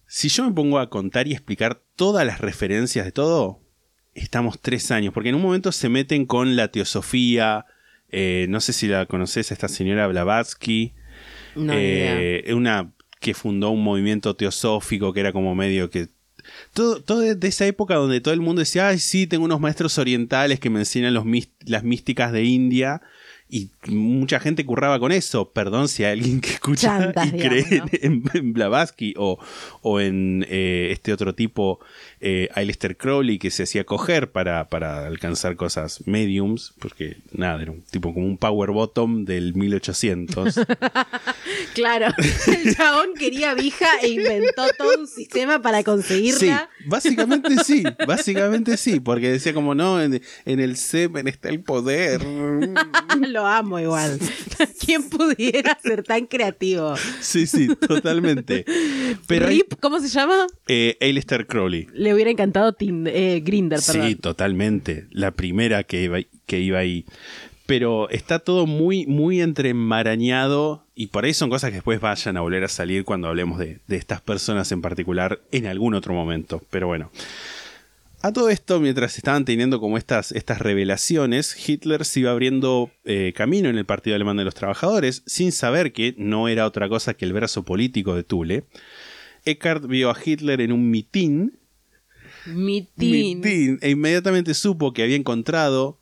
si 0.06 0.28
yo 0.28 0.44
me 0.44 0.52
pongo 0.52 0.78
a 0.78 0.90
contar 0.90 1.26
y 1.26 1.32
explicar 1.32 1.82
todas 1.96 2.26
las 2.26 2.40
referencias 2.40 3.04
de 3.04 3.12
todo, 3.12 3.60
estamos 4.14 4.60
tres 4.60 4.90
años, 4.90 5.14
porque 5.14 5.30
en 5.30 5.34
un 5.34 5.42
momento 5.42 5.72
se 5.72 5.88
meten 5.88 6.26
con 6.26 6.54
la 6.54 6.68
teosofía, 6.68 7.66
eh, 8.10 8.46
no 8.48 8.60
sé 8.60 8.72
si 8.72 8.88
la 8.88 9.06
conoces 9.06 9.50
a 9.50 9.54
esta 9.54 9.68
señora 9.68 10.06
Blavatsky, 10.06 10.92
No, 11.54 11.72
eh, 11.74 12.44
una 12.54 12.92
que 13.20 13.34
fundó 13.34 13.70
un 13.70 13.82
movimiento 13.82 14.36
teosófico 14.36 15.12
que 15.12 15.20
era 15.20 15.32
como 15.32 15.54
medio 15.54 15.88
que 15.90 16.08
todo, 16.74 17.00
todo 17.02 17.20
de 17.20 17.48
esa 17.48 17.66
época 17.66 17.94
donde 17.94 18.20
todo 18.20 18.34
el 18.34 18.40
mundo 18.40 18.60
decía, 18.60 18.88
ay, 18.88 18.98
sí, 18.98 19.26
tengo 19.26 19.44
unos 19.44 19.60
maestros 19.60 19.98
orientales 19.98 20.60
que 20.60 20.70
me 20.70 20.80
enseñan 20.80 21.14
los 21.14 21.24
las 21.64 21.84
místicas 21.84 22.32
de 22.32 22.44
India. 22.44 23.00
Y 23.54 23.68
mucha 23.88 24.40
gente 24.40 24.64
curraba 24.64 24.98
con 24.98 25.12
eso. 25.12 25.50
Perdón 25.50 25.86
si 25.88 26.04
hay 26.04 26.12
alguien 26.18 26.40
que 26.40 26.52
escucha 26.52 26.98
Chantas, 26.98 27.26
y 27.28 27.30
cree 27.32 27.62
digamos, 27.64 27.90
en, 28.00 28.22
en 28.32 28.52
Blavatsky 28.54 29.12
o, 29.18 29.38
o 29.82 30.00
en 30.00 30.46
eh, 30.48 30.88
este 30.90 31.12
otro 31.12 31.34
tipo, 31.34 31.78
eh, 32.22 32.48
Aleister 32.54 32.96
Crowley, 32.96 33.38
que 33.38 33.50
se 33.50 33.64
hacía 33.64 33.84
coger 33.84 34.32
para, 34.32 34.70
para 34.70 35.06
alcanzar 35.06 35.56
cosas 35.56 36.02
mediums, 36.06 36.72
porque 36.78 37.18
nada, 37.30 37.60
era 37.60 37.72
un 37.72 37.82
tipo 37.82 38.14
como 38.14 38.24
un 38.24 38.38
power 38.38 38.70
bottom 38.70 39.26
del 39.26 39.54
1800. 39.54 40.54
Claro, 41.74 42.08
el 42.48 42.76
chabón 42.76 43.14
quería 43.18 43.54
vija 43.54 43.86
e 44.02 44.08
inventó 44.08 44.62
todo 44.76 44.98
un 45.00 45.06
sistema 45.06 45.60
para 45.62 45.78
Sí, 45.78 45.84
conseguirla. 45.84 46.68
básicamente 46.86 47.56
sí, 47.64 47.82
básicamente 48.06 48.76
sí, 48.76 49.00
porque 49.00 49.30
decía 49.32 49.54
como 49.54 49.74
no, 49.74 50.00
en, 50.02 50.20
en 50.44 50.60
el 50.60 50.76
semen 50.76 51.28
está 51.28 51.48
el 51.48 51.60
poder. 51.60 52.22
Lo 53.20 53.41
amo 53.46 53.78
igual. 53.80 54.18
¿Quién 54.84 55.08
pudiera 55.08 55.78
ser 55.82 56.02
tan 56.02 56.26
creativo? 56.26 56.94
Sí, 57.20 57.46
sí, 57.46 57.68
totalmente. 57.76 58.64
Pero 59.26 59.46
Rip, 59.46 59.74
¿cómo 59.80 60.00
se 60.00 60.08
llama? 60.08 60.46
eh, 60.68 60.96
Aleister 61.00 61.46
Crowley. 61.46 61.86
Le 61.94 62.14
hubiera 62.14 62.30
encantado 62.30 62.72
Tind- 62.76 63.10
eh, 63.12 63.40
Grinder, 63.44 63.80
perdón. 63.86 64.08
Sí, 64.08 64.14
totalmente. 64.16 65.06
La 65.10 65.30
primera 65.32 65.82
que 65.84 66.02
iba, 66.02 66.18
que 66.46 66.60
iba 66.60 66.78
ahí. 66.78 67.04
Pero 67.66 68.10
está 68.10 68.38
todo 68.40 68.66
muy, 68.66 69.06
muy 69.06 69.40
entremarañado 69.40 70.84
y 70.94 71.06
por 71.08 71.24
ahí 71.24 71.32
son 71.32 71.48
cosas 71.48 71.70
que 71.70 71.76
después 71.76 72.00
vayan 72.00 72.36
a 72.36 72.40
volver 72.40 72.64
a 72.64 72.68
salir 72.68 73.04
cuando 73.04 73.28
hablemos 73.28 73.58
de, 73.58 73.78
de 73.86 73.96
estas 73.96 74.20
personas 74.20 74.70
en 74.72 74.82
particular 74.82 75.40
en 75.52 75.66
algún 75.66 75.94
otro 75.94 76.12
momento. 76.12 76.60
Pero 76.70 76.88
bueno. 76.88 77.10
A 78.24 78.32
todo 78.32 78.50
esto, 78.50 78.78
mientras 78.78 79.16
estaban 79.18 79.44
teniendo 79.44 79.80
como 79.80 79.98
estas, 79.98 80.30
estas 80.30 80.60
revelaciones, 80.60 81.56
Hitler 81.68 82.04
se 82.04 82.20
iba 82.20 82.30
abriendo 82.30 82.92
eh, 83.04 83.32
camino 83.34 83.68
en 83.68 83.76
el 83.76 83.84
Partido 83.84 84.14
Alemán 84.14 84.36
de 84.36 84.44
los 84.44 84.54
Trabajadores, 84.54 85.24
sin 85.26 85.50
saber 85.50 85.92
que 85.92 86.14
no 86.18 86.46
era 86.46 86.66
otra 86.66 86.88
cosa 86.88 87.14
que 87.14 87.24
el 87.24 87.32
brazo 87.32 87.64
político 87.64 88.14
de 88.14 88.22
Thule. 88.22 88.64
Eckhart 89.44 89.86
vio 89.86 90.08
a 90.08 90.16
Hitler 90.24 90.60
en 90.60 90.70
un 90.70 90.88
mitin, 90.88 91.58
Mitin. 92.46 93.40
mitin, 93.40 93.78
e 93.82 93.90
inmediatamente 93.90 94.54
supo 94.54 94.92
que 94.92 95.02
había 95.02 95.16
encontrado 95.16 95.98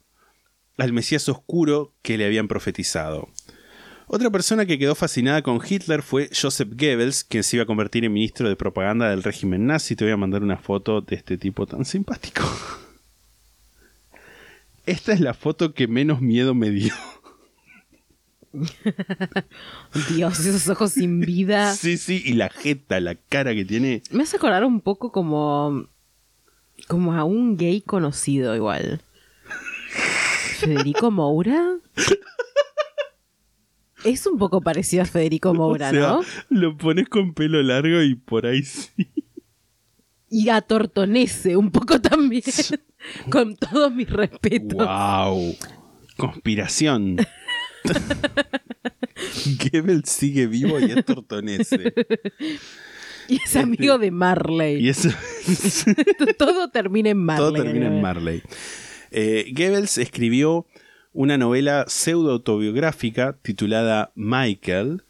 al 0.77 0.93
Mesías 0.93 1.27
oscuro 1.31 1.95
que 2.03 2.19
le 2.19 2.27
habían 2.27 2.49
profetizado. 2.49 3.31
Otra 4.13 4.29
persona 4.29 4.67
que 4.67 4.77
quedó 4.77 4.97
fascinada 4.97 5.41
con 5.41 5.61
Hitler 5.65 6.03
fue 6.03 6.29
Joseph 6.35 6.71
Goebbels, 6.73 7.23
quien 7.23 7.45
se 7.45 7.55
iba 7.55 7.63
a 7.63 7.67
convertir 7.67 8.05
en 8.05 8.13
ministro 8.13 8.49
de 8.49 8.57
propaganda 8.57 9.09
del 9.09 9.23
régimen 9.23 9.67
nazi. 9.67 9.95
Te 9.95 10.05
voy 10.05 10.13
a 10.13 10.17
mandar 10.17 10.43
una 10.43 10.57
foto 10.57 11.01
de 11.01 11.15
este 11.15 11.39
tipo 11.39 11.65
tan 11.65 11.85
simpático. 11.85 12.43
Esta 14.85 15.13
es 15.13 15.21
la 15.21 15.33
foto 15.33 15.75
que 15.75 15.87
menos 15.87 16.21
miedo 16.21 16.57
me 16.57 16.71
dio. 16.71 16.93
Dios, 20.13 20.41
esos 20.41 20.67
ojos 20.67 20.91
sin 20.91 21.21
vida. 21.21 21.73
Sí, 21.77 21.97
sí, 21.97 22.21
y 22.27 22.33
la 22.33 22.49
jeta, 22.49 22.99
la 22.99 23.15
cara 23.15 23.55
que 23.55 23.65
tiene. 23.65 24.03
Me 24.11 24.25
hace 24.25 24.39
acordar 24.39 24.65
un 24.65 24.81
poco 24.81 25.13
como. 25.13 25.87
como 26.89 27.15
a 27.15 27.23
un 27.23 27.57
gay 27.57 27.81
conocido 27.81 28.57
igual. 28.57 29.03
¿Federico 30.59 31.13
Moura? 31.13 31.77
Es 34.05 34.27
un 34.27 34.39
poco 34.39 34.61
parecido 34.61 35.03
a 35.03 35.07
Federico 35.07 35.55
Moura, 35.55 35.89
O 35.89 35.93
sea, 35.93 36.01
¿no? 36.01 36.21
Lo 36.49 36.77
pones 36.77 37.09
con 37.09 37.35
pelo 37.35 37.63
largo 37.63 38.03
y 38.03 38.15
por 38.15 38.47
ahí 38.47 38.63
sí. 38.63 39.09
Y 40.31 40.49
a 40.49 40.61
Tortonese 40.61 41.57
un 41.57 41.71
poco 41.71 42.01
también. 42.01 42.43
Con 43.31 43.57
todos 43.57 43.93
mis 43.93 44.09
respetos. 44.09 44.79
¡Wow! 44.79 45.57
Conspiración. 46.17 47.17
Goebbels 49.73 50.09
sigue 50.09 50.47
vivo 50.47 50.79
y 50.79 50.85
es 50.93 51.05
tortonese. 51.05 51.93
Y 53.29 53.41
es 53.43 53.57
amigo 53.57 53.99
de 53.99 54.11
Marley. 54.11 54.85
Y 54.85 54.91
eso. 54.91 55.09
Todo 56.39 56.71
termina 56.71 57.11
en 57.11 57.19
Marley. 57.19 57.53
Todo 57.53 57.63
termina 57.65 57.87
en 57.87 58.01
Marley. 58.01 58.43
Eh, 59.11 59.53
Goebbels 59.53 59.99
escribió 59.99 60.67
una 61.13 61.39
novela 61.39 61.85
pseudo-autobiográfica 61.89 63.37
titulada 63.43 64.13
Michael, 64.15 65.03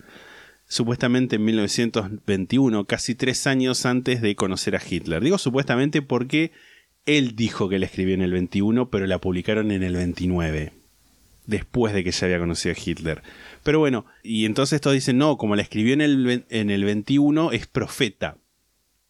supuestamente 0.67 1.37
en 1.37 1.45
1921, 1.45 2.85
casi 2.87 3.15
tres 3.15 3.47
años 3.47 3.85
antes 3.85 4.23
de 4.23 4.37
conocer 4.37 4.77
a 4.77 4.83
Hitler. 4.89 5.23
Digo 5.23 5.39
supuestamente 5.39 6.01
porque 6.01 6.53
él 7.07 7.37
dijo 7.37 7.69
que 7.69 7.79
la 7.79 7.87
escribió 7.87 8.15
en 8.15 8.23
el 8.23 8.33
21, 8.33 8.91
pero 8.91 9.07
la 9.07 9.19
publicaron 9.19 9.71
en 9.73 9.83
el 9.83 9.95
29, 9.95 10.73
después 11.47 11.93
de 11.93 12.05
que 12.05 12.13
ya 12.13 12.27
había 12.27 12.39
conocido 12.39 12.75
a 12.75 12.79
Hitler. 12.83 13.23
Pero 13.63 13.79
bueno, 13.79 14.07
y 14.23 14.47
entonces 14.47 14.81
todos 14.81 14.95
dicen, 14.95 15.19
no, 15.19 15.37
como 15.37 15.57
la 15.57 15.63
escribió 15.63 15.95
en 15.95 16.01
el, 16.01 16.45
en 16.49 16.71
el 16.71 16.85
21, 16.85 17.53
es 17.53 17.67
profeta. 17.67 18.37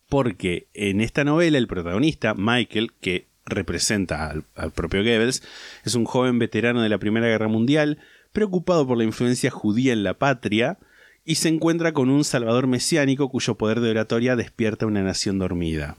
Porque 0.08 0.66
en 0.74 1.00
esta 1.00 1.22
novela 1.22 1.56
el 1.56 1.68
protagonista, 1.68 2.34
Michael, 2.34 2.90
que 3.00 3.29
representa 3.46 4.30
al, 4.54 4.72
propio 4.72 5.00
Goebbels, 5.00 5.42
es 5.84 5.94
un 5.94 6.04
joven 6.04 6.38
veterano 6.38 6.82
de 6.82 6.88
la 6.88 6.98
Primera 6.98 7.26
Guerra 7.26 7.48
Mundial, 7.48 7.98
preocupado 8.32 8.86
por 8.86 8.98
la 8.98 9.04
influencia 9.04 9.50
judía 9.50 9.92
en 9.92 10.04
la 10.04 10.14
patria, 10.14 10.78
y 11.24 11.36
se 11.36 11.48
encuentra 11.48 11.92
con 11.92 12.10
un 12.10 12.24
salvador 12.24 12.66
mesiánico 12.66 13.28
cuyo 13.28 13.56
poder 13.56 13.80
de 13.80 13.90
oratoria 13.90 14.36
despierta 14.36 14.86
una 14.86 15.02
nación 15.02 15.38
dormida. 15.38 15.96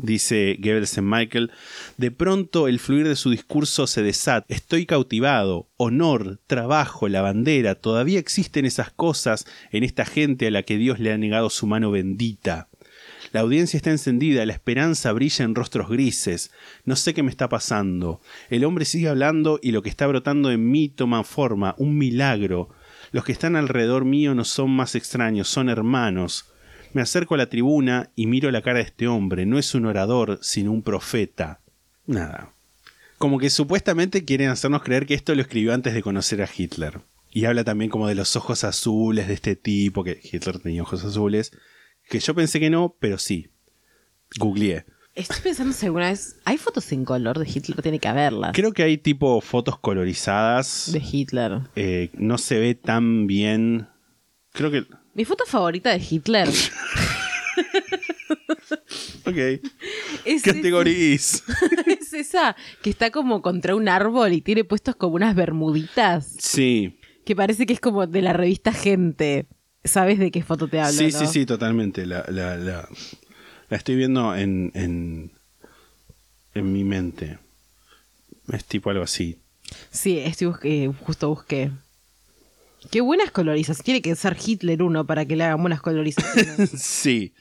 Dice 0.00 0.56
Goebbels 0.60 0.96
en 0.96 1.10
Michael, 1.10 1.50
de 1.96 2.12
pronto 2.12 2.68
el 2.68 2.78
fluir 2.78 3.08
de 3.08 3.16
su 3.16 3.30
discurso 3.30 3.88
se 3.88 4.00
desata. 4.04 4.46
Estoy 4.48 4.86
cautivado. 4.86 5.68
Honor, 5.76 6.38
trabajo, 6.46 7.08
la 7.08 7.20
bandera, 7.20 7.74
todavía 7.74 8.20
existen 8.20 8.64
esas 8.64 8.92
cosas 8.92 9.44
en 9.72 9.82
esta 9.82 10.04
gente 10.04 10.46
a 10.46 10.50
la 10.52 10.62
que 10.62 10.76
Dios 10.76 11.00
le 11.00 11.12
ha 11.12 11.18
negado 11.18 11.50
su 11.50 11.66
mano 11.66 11.90
bendita. 11.90 12.67
La 13.32 13.40
audiencia 13.40 13.76
está 13.76 13.90
encendida, 13.90 14.46
la 14.46 14.52
esperanza 14.52 15.12
brilla 15.12 15.44
en 15.44 15.54
rostros 15.54 15.88
grises. 15.88 16.50
No 16.84 16.96
sé 16.96 17.14
qué 17.14 17.22
me 17.22 17.30
está 17.30 17.48
pasando. 17.48 18.20
El 18.48 18.64
hombre 18.64 18.84
sigue 18.84 19.08
hablando 19.08 19.60
y 19.62 19.72
lo 19.72 19.82
que 19.82 19.90
está 19.90 20.06
brotando 20.06 20.50
en 20.50 20.70
mí 20.70 20.88
toma 20.88 21.24
forma, 21.24 21.74
un 21.78 21.98
milagro. 21.98 22.70
Los 23.12 23.24
que 23.24 23.32
están 23.32 23.56
alrededor 23.56 24.04
mío 24.04 24.34
no 24.34 24.44
son 24.44 24.70
más 24.70 24.94
extraños, 24.94 25.48
son 25.48 25.68
hermanos. 25.68 26.52
Me 26.92 27.02
acerco 27.02 27.34
a 27.34 27.38
la 27.38 27.50
tribuna 27.50 28.10
y 28.16 28.26
miro 28.26 28.50
la 28.50 28.62
cara 28.62 28.78
de 28.78 28.84
este 28.84 29.08
hombre. 29.08 29.44
No 29.46 29.58
es 29.58 29.74
un 29.74 29.86
orador, 29.86 30.38
sino 30.42 30.72
un 30.72 30.82
profeta. 30.82 31.60
Nada. 32.06 32.52
Como 33.18 33.38
que 33.38 33.50
supuestamente 33.50 34.24
quieren 34.24 34.48
hacernos 34.48 34.82
creer 34.82 35.04
que 35.06 35.14
esto 35.14 35.34
lo 35.34 35.42
escribió 35.42 35.74
antes 35.74 35.92
de 35.92 36.02
conocer 36.02 36.40
a 36.40 36.48
Hitler. 36.54 37.00
Y 37.30 37.44
habla 37.44 37.64
también 37.64 37.90
como 37.90 38.08
de 38.08 38.14
los 38.14 38.36
ojos 38.36 38.64
azules 38.64 39.28
de 39.28 39.34
este 39.34 39.54
tipo, 39.54 40.02
que 40.02 40.18
Hitler 40.22 40.60
tenía 40.60 40.82
ojos 40.82 41.04
azules. 41.04 41.52
Que 42.08 42.20
yo 42.20 42.34
pensé 42.34 42.58
que 42.60 42.70
no, 42.70 42.96
pero 42.98 43.18
sí. 43.18 43.48
Googleé. 44.38 44.84
Estoy 45.14 45.38
pensando 45.42 45.72
si 45.72 45.86
alguna 45.86 46.10
vez. 46.10 46.36
¿Hay 46.44 46.58
fotos 46.58 46.92
en 46.92 47.04
color 47.04 47.38
de 47.38 47.48
Hitler? 47.48 47.82
Tiene 47.82 47.98
que 47.98 48.08
haberlas. 48.08 48.52
Creo 48.54 48.72
que 48.72 48.82
hay 48.84 48.98
tipo 48.98 49.40
fotos 49.40 49.78
colorizadas. 49.78 50.90
De 50.92 51.02
Hitler. 51.04 51.62
Eh, 51.74 52.10
no 52.14 52.38
se 52.38 52.58
ve 52.58 52.74
tan 52.74 53.26
bien. 53.26 53.88
Creo 54.52 54.70
que. 54.70 54.86
Mi 55.14 55.24
foto 55.24 55.44
favorita 55.46 55.90
de 55.90 56.00
Hitler 56.08 56.48
Ok. 59.26 59.36
es, 60.24 60.46
es 61.86 62.12
esa 62.12 62.56
que 62.82 62.90
está 62.90 63.10
como 63.10 63.42
contra 63.42 63.74
un 63.74 63.88
árbol 63.88 64.32
y 64.32 64.40
tiene 64.40 64.64
puestos 64.64 64.96
como 64.96 65.16
unas 65.16 65.34
bermuditas. 65.34 66.36
Sí. 66.38 66.98
Que 67.24 67.34
parece 67.36 67.66
que 67.66 67.72
es 67.74 67.80
como 67.80 68.06
de 68.06 68.22
la 68.22 68.32
revista 68.32 68.72
Gente. 68.72 69.46
¿Sabes 69.84 70.18
de 70.18 70.30
qué 70.30 70.42
foto 70.42 70.68
te 70.68 70.80
hablo? 70.80 70.92
Sí, 70.98 71.10
no? 71.12 71.18
sí, 71.18 71.26
sí, 71.26 71.46
totalmente. 71.46 72.04
La, 72.06 72.24
la, 72.28 72.56
la, 72.56 72.88
la 73.70 73.76
estoy 73.76 73.96
viendo 73.96 74.34
en, 74.36 74.70
en, 74.74 75.30
en 76.54 76.72
mi 76.72 76.84
mente. 76.84 77.38
Es 78.52 78.64
tipo 78.64 78.90
algo 78.90 79.04
así. 79.04 79.38
Sí, 79.90 80.18
estoy 80.18 80.48
bus- 80.48 80.60
eh, 80.64 80.90
justo 81.02 81.28
busqué. 81.28 81.70
Qué 82.90 83.00
buenas 83.00 83.30
colorizaciones. 83.30 83.84
Tiene 83.84 84.02
que 84.02 84.14
ser 84.16 84.36
Hitler 84.44 84.82
uno 84.82 85.04
para 85.06 85.24
que 85.26 85.36
le 85.36 85.44
hagan 85.44 85.60
buenas 85.60 85.80
colorizaciones. 85.80 86.70
Sí. 86.76 87.32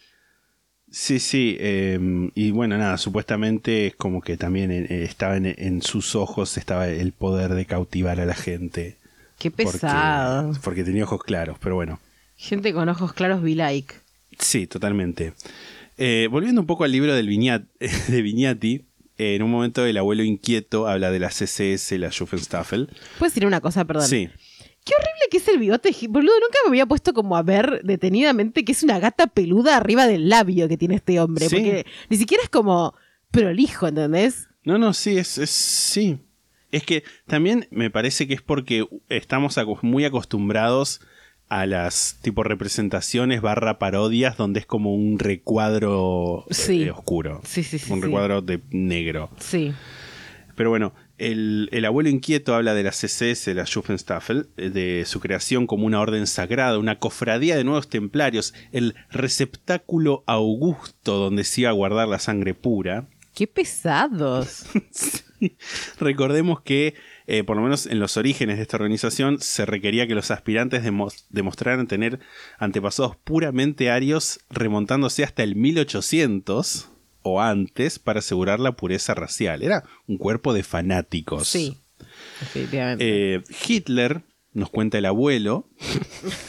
Sí, 0.89 1.19
sí. 1.19 1.57
eh, 1.59 2.29
y 2.33 2.51
bueno, 2.51 2.77
nada, 2.77 2.97
supuestamente 2.97 3.87
es 3.87 3.95
como 3.95 4.21
que 4.21 4.37
también 4.37 4.71
eh, 4.71 5.03
estaba 5.03 5.35
en, 5.35 5.45
en 5.45 5.81
sus 5.81 6.15
ojos 6.15 6.57
estaba 6.57 6.87
el 6.87 7.11
poder 7.11 7.53
de 7.55 7.65
cautivar 7.65 8.21
a 8.21 8.25
la 8.25 8.35
gente. 8.35 8.95
Qué 9.37 9.51
porque- 9.51 9.71
pesado. 9.73 10.53
Porque, 10.63 10.83
tenía 10.85 11.03
ojos 11.03 11.21
claros, 11.23 11.57
pero 11.61 11.75
bueno. 11.75 11.99
Gente 12.37 12.71
con 12.73 12.87
ojos 12.87 13.13
claros 13.13 13.41
be 13.41 13.55
like. 13.55 13.95
Sí, 14.39 14.67
totalmente. 14.67 15.33
Eh, 15.97 16.27
volviendo 16.29 16.61
un 16.61 16.67
poco 16.67 16.83
al 16.83 16.91
libro 16.91 17.13
del 17.13 17.27
Viñat, 17.27 17.63
de 18.07 18.21
Viñati, 18.21 18.85
eh, 19.17 19.35
en 19.35 19.41
un 19.41 19.49
momento 19.49 19.85
el 19.85 19.97
abuelo 19.97 20.23
inquieto 20.23 20.87
habla 20.87 21.09
de 21.11 21.19
la 21.19 21.29
CSS, 21.29 21.93
la 21.93 22.11
Schuffenstaffel. 22.11 22.89
¿Puedes 23.17 23.33
decir 23.33 23.47
una 23.47 23.61
cosa, 23.61 23.83
perdón? 23.85 24.07
Sí. 24.07 24.29
Qué 24.85 24.93
horrible 24.93 25.21
que 25.31 25.37
es 25.37 25.47
el 25.47 25.57
bigote. 25.57 25.93
Boludo, 26.07 26.39
nunca 26.39 26.59
me 26.65 26.69
había 26.69 26.85
puesto 26.85 27.13
como 27.13 27.35
a 27.35 27.41
ver 27.41 27.81
detenidamente 27.83 28.63
que 28.63 28.71
es 28.71 28.83
una 28.83 28.99
gata 28.99 29.27
peluda 29.27 29.75
arriba 29.75 30.07
del 30.07 30.29
labio 30.29 30.69
que 30.69 30.77
tiene 30.77 30.95
este 30.95 31.19
hombre. 31.19 31.49
Sí. 31.49 31.55
Porque 31.55 31.85
ni 32.09 32.17
siquiera 32.17 32.43
es 32.43 32.49
como 32.49 32.93
prolijo, 33.31 33.87
¿entendés? 33.87 34.47
No, 34.63 34.77
no, 34.77 34.93
sí, 34.93 35.17
es, 35.17 35.39
es 35.39 35.49
sí. 35.49 36.19
Es 36.71 36.83
que 36.83 37.03
también 37.25 37.67
me 37.71 37.89
parece 37.89 38.27
que 38.27 38.35
es 38.35 38.41
porque 38.41 38.85
estamos 39.09 39.57
muy 39.81 40.05
acostumbrados 40.05 41.01
a 41.49 41.65
las 41.65 42.17
tipo 42.21 42.43
representaciones 42.43 43.41
barra 43.41 43.79
parodias 43.79 44.35
donde 44.37 44.59
es 44.59 44.65
como 44.65 44.93
un 44.93 45.17
recuadro 45.19 46.45
eh, 46.49 46.53
Sí. 46.53 46.89
oscuro. 46.89 47.41
Sí, 47.45 47.63
sí, 47.63 47.79
sí, 47.79 47.91
Un 47.91 47.99
sí. 47.99 48.05
recuadro 48.05 48.41
de 48.41 48.61
negro. 48.71 49.29
Sí. 49.39 49.73
Pero 50.55 50.69
bueno, 50.71 50.93
el, 51.19 51.69
el 51.71 51.85
abuelo 51.85 52.09
inquieto 52.09 52.55
habla 52.55 52.73
de 52.73 52.81
la 52.83 52.91
CCS, 52.91 53.47
la 53.53 53.65
Schuffenstaffel, 53.65 54.49
eh, 54.57 54.69
de 54.71 55.03
su 55.05 55.19
creación 55.19 55.67
como 55.67 55.85
una 55.85 55.99
orden 56.01 56.25
sagrada, 56.27 56.79
una 56.79 56.97
cofradía 56.99 57.55
de 57.55 57.63
nuevos 57.63 57.89
templarios, 57.89 58.53
el 58.71 58.95
receptáculo 59.11 60.23
augusto 60.25 61.17
donde 61.17 61.43
se 61.43 61.61
iba 61.61 61.69
a 61.69 61.73
guardar 61.73 62.07
la 62.07 62.17
sangre 62.19 62.55
pura. 62.55 63.07
Qué 63.35 63.45
pesados. 63.45 64.65
Recordemos 65.99 66.61
que, 66.61 66.95
eh, 67.27 67.43
por 67.43 67.57
lo 67.57 67.61
menos 67.63 67.85
en 67.85 67.99
los 67.99 68.17
orígenes 68.17 68.55
de 68.57 68.63
esta 68.63 68.77
organización, 68.77 69.39
se 69.41 69.65
requería 69.65 70.07
que 70.07 70.15
los 70.15 70.31
aspirantes 70.31 70.81
demo- 70.83 71.11
demostraran 71.29 71.85
tener 71.87 72.19
antepasados 72.57 73.15
puramente 73.17 73.91
arios 73.91 74.39
remontándose 74.49 75.23
hasta 75.23 75.43
el 75.43 75.55
1800 75.55 76.89
o 77.23 77.41
antes 77.41 77.99
para 77.99 78.19
asegurar 78.19 78.59
la 78.59 78.73
pureza 78.77 79.13
racial. 79.13 79.61
Era 79.61 79.83
un 80.07 80.17
cuerpo 80.17 80.53
de 80.53 80.63
fanáticos. 80.63 81.47
Sí. 81.47 81.77
Definitivamente. 82.39 83.35
Eh, 83.35 83.43
Hitler 83.67 84.21
nos 84.57 84.69
cuenta 84.71 84.97
el 84.97 85.05
abuelo, 85.05 85.69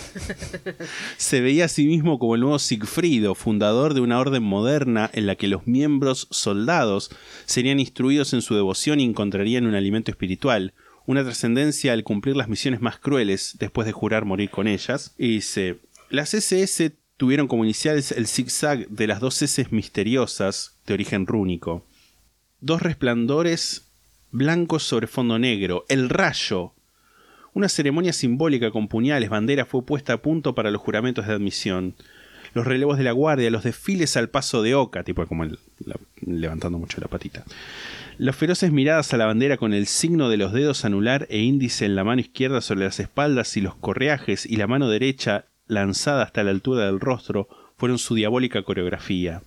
se 1.18 1.40
veía 1.40 1.66
a 1.66 1.68
sí 1.68 1.86
mismo 1.86 2.18
como 2.18 2.34
el 2.34 2.40
nuevo 2.40 2.58
Sigfrido, 2.58 3.34
fundador 3.34 3.92
de 3.92 4.00
una 4.00 4.18
orden 4.18 4.42
moderna 4.42 5.10
en 5.12 5.26
la 5.26 5.36
que 5.36 5.46
los 5.46 5.66
miembros 5.66 6.26
soldados 6.30 7.10
serían 7.44 7.80
instruidos 7.80 8.32
en 8.32 8.40
su 8.40 8.54
devoción 8.54 8.98
y 8.98 9.04
encontrarían 9.04 9.66
un 9.66 9.74
alimento 9.74 10.10
espiritual, 10.10 10.72
una 11.04 11.22
trascendencia 11.22 11.92
al 11.92 12.02
cumplir 12.02 12.34
las 12.34 12.48
misiones 12.48 12.80
más 12.80 12.98
crueles 12.98 13.56
después 13.58 13.84
de 13.84 13.92
jurar 13.92 14.24
morir 14.24 14.48
con 14.48 14.68
ellas. 14.68 15.14
Y 15.18 15.28
dice, 15.28 15.78
las 16.08 16.32
SS 16.32 16.92
tuvieron 17.18 17.46
como 17.46 17.64
iniciales 17.64 18.12
el 18.12 18.26
zigzag 18.26 18.88
de 18.88 19.06
las 19.06 19.20
dos 19.20 19.42
S 19.42 19.66
misteriosas 19.70 20.78
de 20.86 20.94
origen 20.94 21.26
rúnico. 21.26 21.84
Dos 22.60 22.80
resplandores 22.80 23.90
blancos 24.30 24.82
sobre 24.82 25.06
fondo 25.06 25.38
negro, 25.38 25.84
el 25.88 26.08
rayo. 26.08 26.72
Una 27.58 27.68
ceremonia 27.68 28.12
simbólica 28.12 28.70
con 28.70 28.86
puñales, 28.86 29.30
bandera 29.30 29.64
fue 29.64 29.84
puesta 29.84 30.12
a 30.12 30.18
punto 30.18 30.54
para 30.54 30.70
los 30.70 30.80
juramentos 30.80 31.26
de 31.26 31.32
admisión. 31.32 31.96
Los 32.54 32.68
relevos 32.68 32.98
de 32.98 33.02
la 33.02 33.10
guardia, 33.10 33.50
los 33.50 33.64
desfiles 33.64 34.16
al 34.16 34.28
paso 34.28 34.62
de 34.62 34.76
oca, 34.76 35.02
tipo 35.02 35.26
como 35.26 35.42
el- 35.42 35.58
levantando 36.24 36.78
mucho 36.78 37.00
la 37.00 37.08
patita. 37.08 37.42
Las 38.16 38.36
feroces 38.36 38.70
miradas 38.70 39.12
a 39.12 39.16
la 39.16 39.26
bandera 39.26 39.56
con 39.56 39.74
el 39.74 39.88
signo 39.88 40.28
de 40.28 40.36
los 40.36 40.52
dedos 40.52 40.84
anular 40.84 41.26
e 41.30 41.38
índice 41.38 41.84
en 41.84 41.96
la 41.96 42.04
mano 42.04 42.20
izquierda 42.20 42.60
sobre 42.60 42.84
las 42.84 43.00
espaldas 43.00 43.56
y 43.56 43.60
los 43.60 43.74
correajes 43.74 44.46
y 44.46 44.54
la 44.54 44.68
mano 44.68 44.88
derecha 44.88 45.46
lanzada 45.66 46.22
hasta 46.22 46.44
la 46.44 46.52
altura 46.52 46.86
del 46.86 47.00
rostro 47.00 47.48
fueron 47.76 47.98
su 47.98 48.14
diabólica 48.14 48.62
coreografía. 48.62 49.42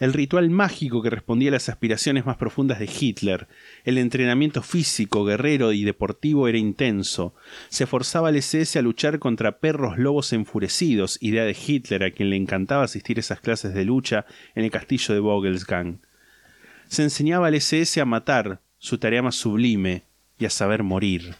El 0.00 0.12
ritual 0.12 0.50
mágico 0.50 1.02
que 1.02 1.10
respondía 1.10 1.50
a 1.50 1.52
las 1.52 1.68
aspiraciones 1.68 2.26
más 2.26 2.36
profundas 2.36 2.78
de 2.78 2.88
Hitler, 2.88 3.48
el 3.84 3.98
entrenamiento 3.98 4.62
físico, 4.62 5.24
guerrero 5.24 5.72
y 5.72 5.84
deportivo 5.84 6.48
era 6.48 6.58
intenso. 6.58 7.34
Se 7.68 7.86
forzaba 7.86 8.28
al 8.28 8.36
SS 8.36 8.78
a 8.78 8.82
luchar 8.82 9.18
contra 9.18 9.58
perros 9.58 9.98
lobos 9.98 10.32
enfurecidos, 10.32 11.18
idea 11.20 11.44
de 11.44 11.56
Hitler 11.56 12.04
a 12.04 12.10
quien 12.10 12.30
le 12.30 12.36
encantaba 12.36 12.84
asistir 12.84 13.18
a 13.18 13.20
esas 13.20 13.40
clases 13.40 13.74
de 13.74 13.84
lucha 13.84 14.26
en 14.54 14.64
el 14.64 14.70
castillo 14.70 15.14
de 15.14 15.20
Vogelsgang. 15.20 16.00
Se 16.88 17.02
enseñaba 17.02 17.48
al 17.48 17.54
SS 17.54 18.00
a 18.00 18.04
matar, 18.04 18.60
su 18.78 18.98
tarea 18.98 19.22
más 19.22 19.36
sublime, 19.36 20.04
y 20.38 20.44
a 20.44 20.50
saber 20.50 20.82
morir. 20.82 21.34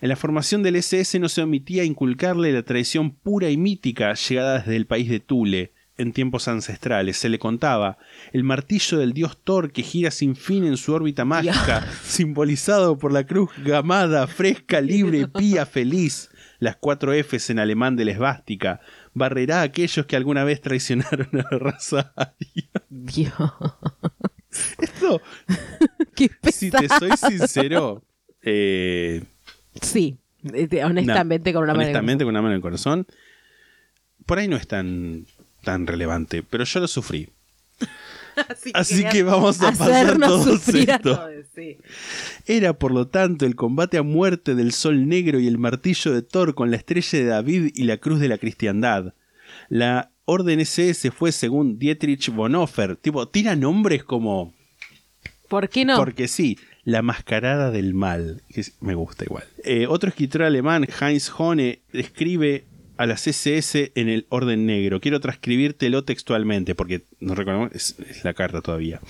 En 0.00 0.08
la 0.08 0.16
formación 0.16 0.62
del 0.62 0.76
SS 0.76 1.18
no 1.18 1.28
se 1.28 1.42
omitía 1.42 1.84
inculcarle 1.84 2.52
la 2.52 2.62
tradición 2.62 3.10
pura 3.10 3.50
y 3.50 3.58
mítica 3.58 4.14
llegada 4.14 4.58
desde 4.58 4.76
el 4.76 4.86
país 4.86 5.10
de 5.10 5.20
Tule, 5.20 5.72
en 6.00 6.12
tiempos 6.12 6.48
ancestrales. 6.48 7.16
Se 7.16 7.28
le 7.28 7.38
contaba 7.38 7.98
el 8.32 8.44
martillo 8.44 8.98
del 8.98 9.12
dios 9.12 9.38
Thor 9.42 9.72
que 9.72 9.82
gira 9.82 10.10
sin 10.10 10.36
fin 10.36 10.64
en 10.64 10.76
su 10.76 10.92
órbita 10.92 11.24
mágica, 11.24 11.86
simbolizado 12.02 12.98
por 12.98 13.12
la 13.12 13.24
cruz 13.24 13.50
gamada, 13.64 14.26
fresca, 14.26 14.80
libre, 14.80 15.28
pía, 15.28 15.66
feliz. 15.66 16.30
Las 16.58 16.76
cuatro 16.76 17.12
Fs 17.12 17.50
en 17.50 17.58
alemán 17.58 17.96
de 17.96 18.04
la 18.04 18.12
esvástica. 18.12 18.80
Barrerá 19.14 19.60
a 19.60 19.62
aquellos 19.62 20.04
que 20.06 20.16
alguna 20.16 20.44
vez 20.44 20.60
traicionaron 20.60 21.28
a 21.32 21.46
la 21.50 21.58
raza 21.58 22.12
aria. 22.16 22.70
Dios. 22.88 23.32
Esto, 24.78 25.22
Qué 26.14 26.30
si 26.52 26.70
te 26.70 26.88
soy 26.88 27.16
sincero, 27.16 28.04
eh, 28.42 29.22
Sí, 29.80 30.18
eh, 30.52 30.84
honestamente, 30.84 31.52
No, 31.52 31.54
con 31.54 31.64
una 31.64 31.72
mano 31.72 31.82
en 31.82 31.88
el 31.88 31.96
honestamente, 31.96 32.24
con 32.24 32.30
una 32.30 32.42
mano 32.42 32.52
en 32.52 32.56
el 32.56 32.62
corazón. 32.62 33.06
Por 34.26 34.38
ahí 34.38 34.48
no 34.48 34.56
es 34.56 34.66
tan, 34.66 35.26
tan 35.62 35.86
relevante, 35.86 36.42
pero 36.42 36.64
yo 36.64 36.80
lo 36.80 36.88
sufrí. 36.88 37.28
Así, 38.74 39.04
que 39.04 39.22
vamos 39.22 39.60
a 39.60 39.72
pasar 39.72 39.92
a 39.92 40.12
esto. 40.12 40.18
todos, 40.18 40.60
sí. 41.54 41.76
Era, 42.46 42.72
por 42.72 42.92
lo 42.92 43.08
tanto, 43.08 43.44
el 43.44 43.54
combate 43.54 43.98
a 43.98 44.02
muerte 44.02 44.54
del 44.54 44.72
sol 44.72 45.08
negro 45.08 45.40
y 45.40 45.46
el 45.46 45.58
martillo 45.58 46.12
de 46.12 46.22
Thor 46.22 46.54
con 46.54 46.70
la 46.70 46.76
estrella 46.76 47.18
de 47.18 47.24
David 47.24 47.72
y 47.74 47.84
la 47.84 47.98
cruz 47.98 48.20
de 48.20 48.28
la 48.28 48.38
cristiandad. 48.38 49.14
La 49.68 50.12
orden 50.24 50.60
SS 50.60 51.10
fue, 51.10 51.32
según 51.32 51.78
Dietrich 51.78 52.30
Bonhoeffer, 52.30 52.96
tipo, 52.96 53.28
tira 53.28 53.56
nombres 53.56 54.04
como 54.04 54.54
¿Por 55.50 55.68
qué 55.68 55.84
no? 55.84 55.96
Porque 55.96 56.28
sí, 56.28 56.58
la 56.84 57.02
mascarada 57.02 57.72
del 57.72 57.92
mal. 57.92 58.42
que 58.48 58.64
me 58.80 58.94
gusta 58.94 59.24
igual. 59.24 59.44
Eh, 59.64 59.86
otro 59.88 60.08
escritor 60.08 60.42
alemán, 60.42 60.86
Heinz 61.00 61.30
Hone, 61.36 61.80
describe 61.92 62.66
a 63.00 63.06
las 63.06 63.26
SS 63.26 63.92
en 63.94 64.10
el 64.10 64.26
orden 64.28 64.66
negro. 64.66 65.00
Quiero 65.00 65.20
transcribírtelo 65.20 66.04
textualmente, 66.04 66.74
porque 66.74 67.04
no 67.18 67.34
recordamos, 67.34 67.72
es, 67.72 67.96
la 68.24 68.34
carta 68.34 68.60
todavía. 68.60 69.00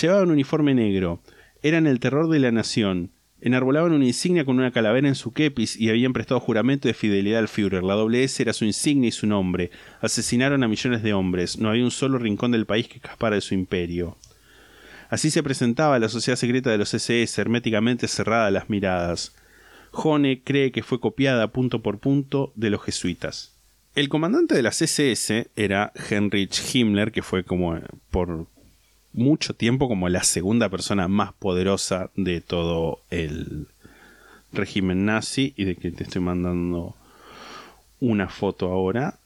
Llevaban 0.00 0.24
un 0.24 0.32
uniforme 0.32 0.74
negro, 0.74 1.22
eran 1.62 1.86
el 1.86 2.00
terror 2.00 2.28
de 2.28 2.40
la 2.40 2.50
nación, 2.50 3.12
enarbolaban 3.40 3.92
una 3.92 4.04
insignia 4.04 4.44
con 4.44 4.58
una 4.58 4.72
calavera 4.72 5.06
en 5.06 5.14
su 5.14 5.32
kepis 5.32 5.76
y 5.76 5.90
habían 5.90 6.12
prestado 6.12 6.40
juramento 6.40 6.88
de 6.88 6.94
fidelidad 6.94 7.38
al 7.38 7.46
Führer. 7.46 7.84
La 7.84 8.18
S 8.18 8.42
era 8.42 8.52
su 8.52 8.64
insignia 8.64 9.10
y 9.10 9.12
su 9.12 9.28
nombre. 9.28 9.70
Asesinaron 10.00 10.64
a 10.64 10.68
millones 10.68 11.04
de 11.04 11.12
hombres. 11.12 11.56
No 11.56 11.68
había 11.68 11.84
un 11.84 11.92
solo 11.92 12.18
rincón 12.18 12.50
del 12.50 12.66
país 12.66 12.88
que 12.88 12.96
escapara 12.96 13.36
de 13.36 13.42
su 13.42 13.54
imperio. 13.54 14.18
Así 15.08 15.30
se 15.30 15.44
presentaba 15.44 16.00
la 16.00 16.08
sociedad 16.08 16.36
secreta 16.36 16.70
de 16.70 16.78
los 16.78 16.92
SS, 16.92 17.40
herméticamente 17.40 18.08
cerrada 18.08 18.48
a 18.48 18.50
las 18.50 18.68
miradas. 18.68 19.36
Hone 19.96 20.42
cree 20.42 20.72
que 20.72 20.82
fue 20.82 21.00
copiada 21.00 21.48
punto 21.48 21.82
por 21.82 21.98
punto 21.98 22.52
de 22.54 22.70
los 22.70 22.82
jesuitas. 22.82 23.52
El 23.94 24.08
comandante 24.08 24.54
de 24.54 24.62
las 24.62 24.82
SS 24.82 25.48
era 25.56 25.92
Heinrich 26.10 26.74
Himmler, 26.74 27.12
que 27.12 27.22
fue 27.22 27.44
como 27.44 27.76
eh, 27.76 27.82
por 28.10 28.46
mucho 29.14 29.54
tiempo 29.54 29.88
como 29.88 30.08
la 30.08 30.22
segunda 30.22 30.68
persona 30.68 31.08
más 31.08 31.32
poderosa 31.32 32.10
de 32.14 32.42
todo 32.42 33.00
el 33.10 33.68
régimen 34.52 35.06
nazi 35.06 35.54
y 35.56 35.64
de 35.64 35.76
que 35.76 35.90
te 35.90 36.04
estoy 36.04 36.20
mandando 36.20 36.94
una 38.00 38.28
foto 38.28 38.70
ahora. 38.70 39.18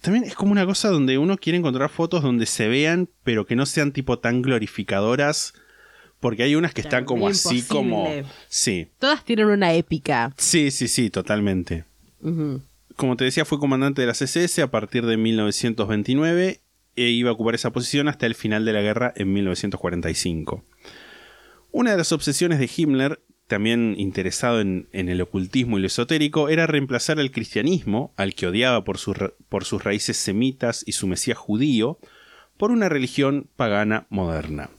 También 0.00 0.24
es 0.24 0.34
como 0.34 0.52
una 0.52 0.66
cosa 0.66 0.88
donde 0.88 1.18
uno 1.18 1.36
quiere 1.36 1.58
encontrar 1.58 1.90
fotos 1.90 2.22
donde 2.22 2.46
se 2.46 2.68
vean, 2.68 3.08
pero 3.22 3.46
que 3.46 3.56
no 3.56 3.66
sean 3.66 3.92
tipo 3.92 4.18
tan 4.18 4.42
glorificadoras. 4.42 5.54
Porque 6.22 6.44
hay 6.44 6.54
unas 6.54 6.72
que 6.72 6.82
están 6.82 7.04
como 7.04 7.26
así 7.26 7.62
como. 7.62 8.08
Sí. 8.46 8.86
Todas 9.00 9.24
tienen 9.24 9.46
una 9.46 9.72
épica. 9.72 10.32
Sí, 10.36 10.70
sí, 10.70 10.86
sí, 10.86 11.10
totalmente. 11.10 11.84
Como 12.94 13.16
te 13.16 13.24
decía, 13.24 13.44
fue 13.44 13.58
comandante 13.58 14.02
de 14.02 14.06
la 14.06 14.12
SS 14.12 14.62
a 14.62 14.70
partir 14.70 15.04
de 15.04 15.16
1929 15.16 16.60
e 16.94 17.08
iba 17.08 17.30
a 17.30 17.32
ocupar 17.32 17.56
esa 17.56 17.72
posición 17.72 18.06
hasta 18.06 18.26
el 18.26 18.36
final 18.36 18.64
de 18.64 18.72
la 18.72 18.82
guerra 18.82 19.12
en 19.16 19.32
1945. 19.32 20.64
Una 21.72 21.90
de 21.90 21.96
las 21.96 22.12
obsesiones 22.12 22.60
de 22.60 22.70
Himmler, 22.76 23.20
también 23.48 23.96
interesado 23.98 24.60
en, 24.60 24.88
en 24.92 25.08
el 25.08 25.20
ocultismo 25.22 25.76
y 25.76 25.80
lo 25.80 25.88
esotérico, 25.88 26.50
era 26.50 26.68
reemplazar 26.68 27.18
al 27.18 27.32
cristianismo, 27.32 28.14
al 28.16 28.36
que 28.36 28.46
odiaba 28.46 28.84
por, 28.84 28.98
por 29.48 29.64
sus 29.64 29.82
raíces 29.82 30.18
semitas 30.18 30.84
y 30.86 30.92
su 30.92 31.08
mesías 31.08 31.36
judío, 31.36 31.98
por 32.56 32.70
una 32.70 32.88
religión 32.88 33.48
pagana 33.56 34.06
moderna. 34.08 34.70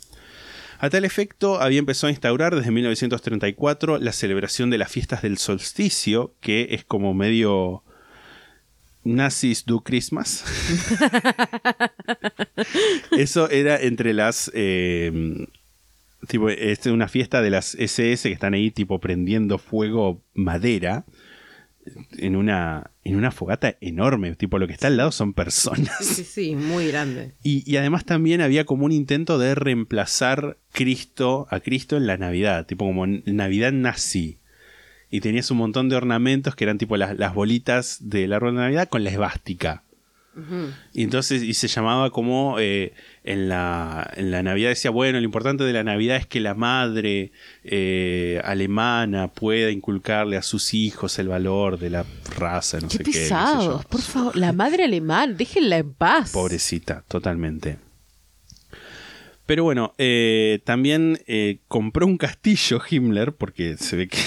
A 0.83 0.89
tal 0.89 1.05
efecto, 1.05 1.61
había 1.61 1.79
empezado 1.79 2.09
a 2.09 2.11
instaurar 2.11 2.53
desde 2.53 2.69
1934 2.69 3.99
la 3.99 4.11
celebración 4.11 4.69
de 4.69 4.77
las 4.77 4.91
fiestas 4.91 5.21
del 5.21 5.37
solsticio, 5.37 6.33
que 6.41 6.67
es 6.71 6.83
como 6.83 7.13
medio 7.13 7.83
Nazis 9.05 9.63
do 9.65 9.79
Christmas. 9.79 10.43
Eso 13.17 13.49
era 13.49 13.77
entre 13.77 14.13
las. 14.13 14.51
eh, 14.53 15.47
tipo, 16.27 16.49
es 16.49 16.85
una 16.87 17.07
fiesta 17.07 17.41
de 17.41 17.49
las 17.49 17.75
SS 17.75 18.27
que 18.27 18.33
están 18.33 18.53
ahí, 18.53 18.69
tipo, 18.69 18.99
prendiendo 18.99 19.59
fuego 19.59 20.21
madera 20.33 21.05
en 22.17 22.35
una, 22.35 22.91
en 23.03 23.15
una 23.15 23.31
fogata 23.31 23.77
enorme. 23.81 24.35
Tipo, 24.35 24.59
lo 24.59 24.67
que 24.67 24.73
está 24.73 24.87
al 24.87 24.97
lado 24.97 25.11
son 25.11 25.33
personas. 25.33 25.97
Sí, 25.99 26.15
sí, 26.15 26.23
sí, 26.23 26.55
muy 26.55 26.87
grande. 26.87 27.33
Y, 27.43 27.69
y 27.69 27.77
además 27.77 28.05
también 28.05 28.41
había 28.41 28.65
como 28.65 28.85
un 28.85 28.91
intento 28.91 29.37
de 29.37 29.55
reemplazar 29.55 30.57
Cristo 30.71 31.47
a 31.49 31.59
Cristo 31.59 31.97
en 31.97 32.07
la 32.07 32.17
Navidad, 32.17 32.65
tipo 32.65 32.85
como 32.85 33.05
Navidad 33.07 33.71
nazi. 33.71 34.39
Y 35.09 35.21
tenías 35.21 35.51
un 35.51 35.57
montón 35.57 35.89
de 35.89 35.95
ornamentos 35.95 36.55
que 36.55 36.63
eran 36.63 36.77
tipo 36.77 36.97
las, 36.97 37.17
las 37.17 37.35
bolitas 37.35 37.97
del 38.01 38.33
árbol 38.33 38.55
de 38.55 38.61
Navidad 38.61 38.89
con 38.89 39.03
la 39.03 39.11
esvástica. 39.11 39.83
Y 40.93 41.03
entonces, 41.03 41.43
y 41.43 41.53
se 41.53 41.67
llamaba 41.67 42.09
como 42.09 42.57
eh, 42.59 42.93
en, 43.23 43.49
la, 43.49 44.11
en 44.15 44.31
la 44.31 44.41
Navidad 44.41 44.69
decía, 44.69 44.89
bueno, 44.89 45.19
lo 45.19 45.25
importante 45.25 45.63
de 45.63 45.73
la 45.73 45.83
Navidad 45.83 46.17
es 46.17 46.25
que 46.25 46.39
la 46.39 46.55
madre 46.55 47.31
eh, 47.63 48.41
alemana 48.43 49.27
pueda 49.27 49.69
inculcarle 49.69 50.35
a 50.37 50.41
sus 50.41 50.73
hijos 50.73 51.19
el 51.19 51.27
valor 51.27 51.77
de 51.77 51.91
la 51.91 52.05
raza, 52.35 52.79
no 52.79 52.87
Qué 52.87 52.97
sé 52.97 53.03
qué. 53.03 53.29
por 53.89 54.01
favor. 54.01 54.35
La 54.35 54.53
madre 54.53 54.85
alemán, 54.85 55.37
déjenla 55.37 55.77
en 55.77 55.93
paz. 55.93 56.31
Pobrecita, 56.31 57.03
totalmente. 57.07 57.77
Pero 59.45 59.65
bueno, 59.65 59.93
eh, 59.97 60.61
también 60.65 61.19
compró 61.67 62.07
un 62.07 62.17
castillo 62.17 62.81
Himmler, 62.89 63.33
porque 63.33 63.77
se 63.77 63.95
ve 63.97 64.07
que 64.07 64.17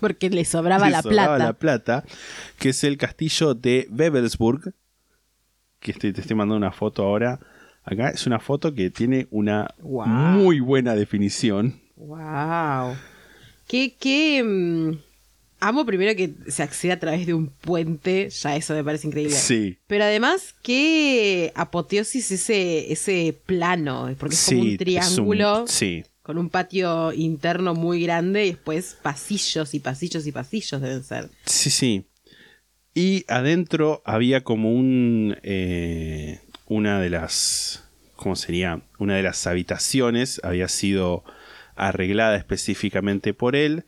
Porque 0.00 0.30
le 0.30 0.44
sobraba 0.44 0.86
le 0.86 0.92
la 0.92 1.02
sobraba 1.02 1.36
plata. 1.36 1.44
la 1.44 1.52
plata, 1.52 2.04
que 2.58 2.70
es 2.70 2.82
el 2.82 2.96
castillo 2.96 3.54
de 3.54 3.86
Webelsburg, 3.90 4.74
que 5.82 5.90
estoy- 5.92 6.12
te 6.12 6.20
estoy 6.22 6.36
mandando 6.36 6.56
una 6.56 6.72
foto 6.72 7.02
ahora. 7.04 7.38
Acá 7.84 8.10
es 8.10 8.26
una 8.26 8.38
foto 8.38 8.74
que 8.74 8.90
tiene 8.90 9.26
una 9.30 9.74
Wow. 9.82 10.06
muy 10.06 10.60
buena 10.60 10.94
definición. 10.94 11.80
Wow. 11.96 12.94
Qué, 13.66 13.94
qué. 13.98 14.42
mm, 14.44 14.98
amo 15.60 15.84
primero 15.86 16.14
que 16.16 16.32
se 16.48 16.62
accede 16.62 16.92
a 16.92 16.98
través 17.00 17.26
de 17.26 17.34
un 17.34 17.48
puente, 17.48 18.28
ya 18.30 18.56
eso 18.56 18.74
me 18.74 18.84
parece 18.84 19.06
increíble. 19.08 19.34
Sí. 19.34 19.78
Pero 19.86 20.04
además, 20.04 20.54
qué 20.62 21.52
apoteosis 21.54 22.30
ese, 22.32 22.92
ese 22.92 23.36
plano, 23.46 24.08
porque 24.18 24.34
es 24.34 24.44
como 24.46 24.62
un 24.62 24.76
triángulo 24.76 25.62
un- 25.62 25.68
sí. 25.68 26.04
con 26.22 26.38
un 26.38 26.50
patio 26.50 27.12
interno 27.12 27.74
muy 27.74 28.02
grande 28.02 28.46
y 28.46 28.50
después 28.50 28.96
pasillos 29.02 29.74
y 29.74 29.80
pasillos 29.80 30.26
y 30.26 30.32
pasillos 30.32 30.80
deben 30.80 31.02
ser. 31.04 31.28
Sí, 31.46 31.70
sí. 31.70 32.04
Y 32.94 33.24
adentro 33.28 34.02
había 34.04 34.44
como 34.44 34.72
un. 34.72 35.36
eh, 35.42 36.40
una 36.66 37.00
de 37.00 37.10
las. 37.10 37.84
¿Cómo 38.16 38.36
sería? 38.36 38.82
Una 38.98 39.16
de 39.16 39.22
las 39.22 39.46
habitaciones 39.46 40.40
había 40.44 40.68
sido 40.68 41.24
arreglada 41.74 42.36
específicamente 42.36 43.34
por 43.34 43.56
él 43.56 43.84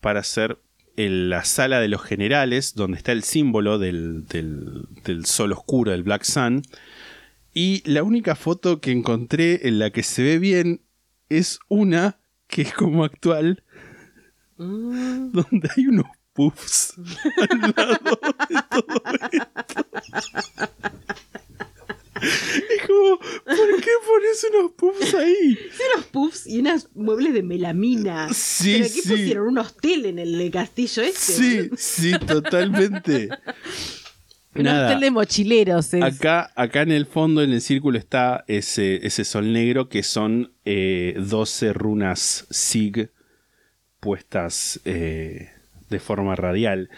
para 0.00 0.22
ser 0.22 0.58
el- 0.96 1.28
la 1.28 1.44
sala 1.44 1.80
de 1.80 1.88
los 1.88 2.02
generales, 2.02 2.74
donde 2.74 2.96
está 2.96 3.12
el 3.12 3.22
símbolo 3.22 3.78
del, 3.78 4.26
del, 4.26 4.84
del 5.04 5.26
sol 5.26 5.52
oscuro, 5.52 5.90
del 5.90 6.04
Black 6.04 6.22
Sun. 6.24 6.62
Y 7.52 7.82
la 7.90 8.02
única 8.02 8.34
foto 8.36 8.80
que 8.80 8.92
encontré 8.92 9.66
en 9.68 9.78
la 9.78 9.90
que 9.90 10.02
se 10.02 10.22
ve 10.22 10.38
bien 10.38 10.80
es 11.28 11.58
una 11.68 12.18
que 12.46 12.62
es 12.62 12.72
como 12.72 13.04
actual, 13.04 13.62
donde 14.56 15.68
hay 15.76 15.86
unos 15.88 16.06
puffs 16.36 16.94
al 17.50 17.74
lado 17.76 18.18
de 18.48 18.62
todo 18.70 19.02
esto. 19.32 19.86
Es 22.18 22.86
como, 22.86 23.18
¿por 23.18 23.80
qué 23.80 23.90
pones 24.06 24.46
unos 24.50 24.72
puffs 24.72 25.14
ahí? 25.14 25.58
unos 25.94 26.06
puffs 26.06 26.46
y 26.46 26.60
unos 26.60 26.88
muebles 26.94 27.34
de 27.34 27.42
melamina. 27.42 28.28
Sí, 28.32 28.74
¿Pero 28.78 28.84
qué 28.94 29.02
sí. 29.02 29.08
pusieron? 29.08 29.48
¿Un 29.48 29.58
hostel 29.58 30.06
en 30.06 30.18
el 30.18 30.50
castillo 30.50 31.02
este? 31.02 31.18
Sí, 31.18 31.70
sí, 31.76 32.12
totalmente. 32.26 33.28
Un 34.54 34.66
hostel 34.66 35.00
de 35.00 35.10
mochileros. 35.10 35.92
es. 35.92 36.02
Acá, 36.02 36.50
acá 36.56 36.82
en 36.82 36.92
el 36.92 37.04
fondo, 37.06 37.42
en 37.42 37.52
el 37.52 37.60
círculo, 37.60 37.98
está 37.98 38.44
ese, 38.48 39.06
ese 39.06 39.24
sol 39.24 39.52
negro 39.52 39.88
que 39.88 40.02
son 40.02 40.54
eh, 40.64 41.14
12 41.18 41.74
runas 41.74 42.46
SIG 42.50 43.10
puestas 44.00 44.80
eh, 44.84 45.50
de 45.90 45.98
forma 46.00 46.34
radial. 46.36 46.90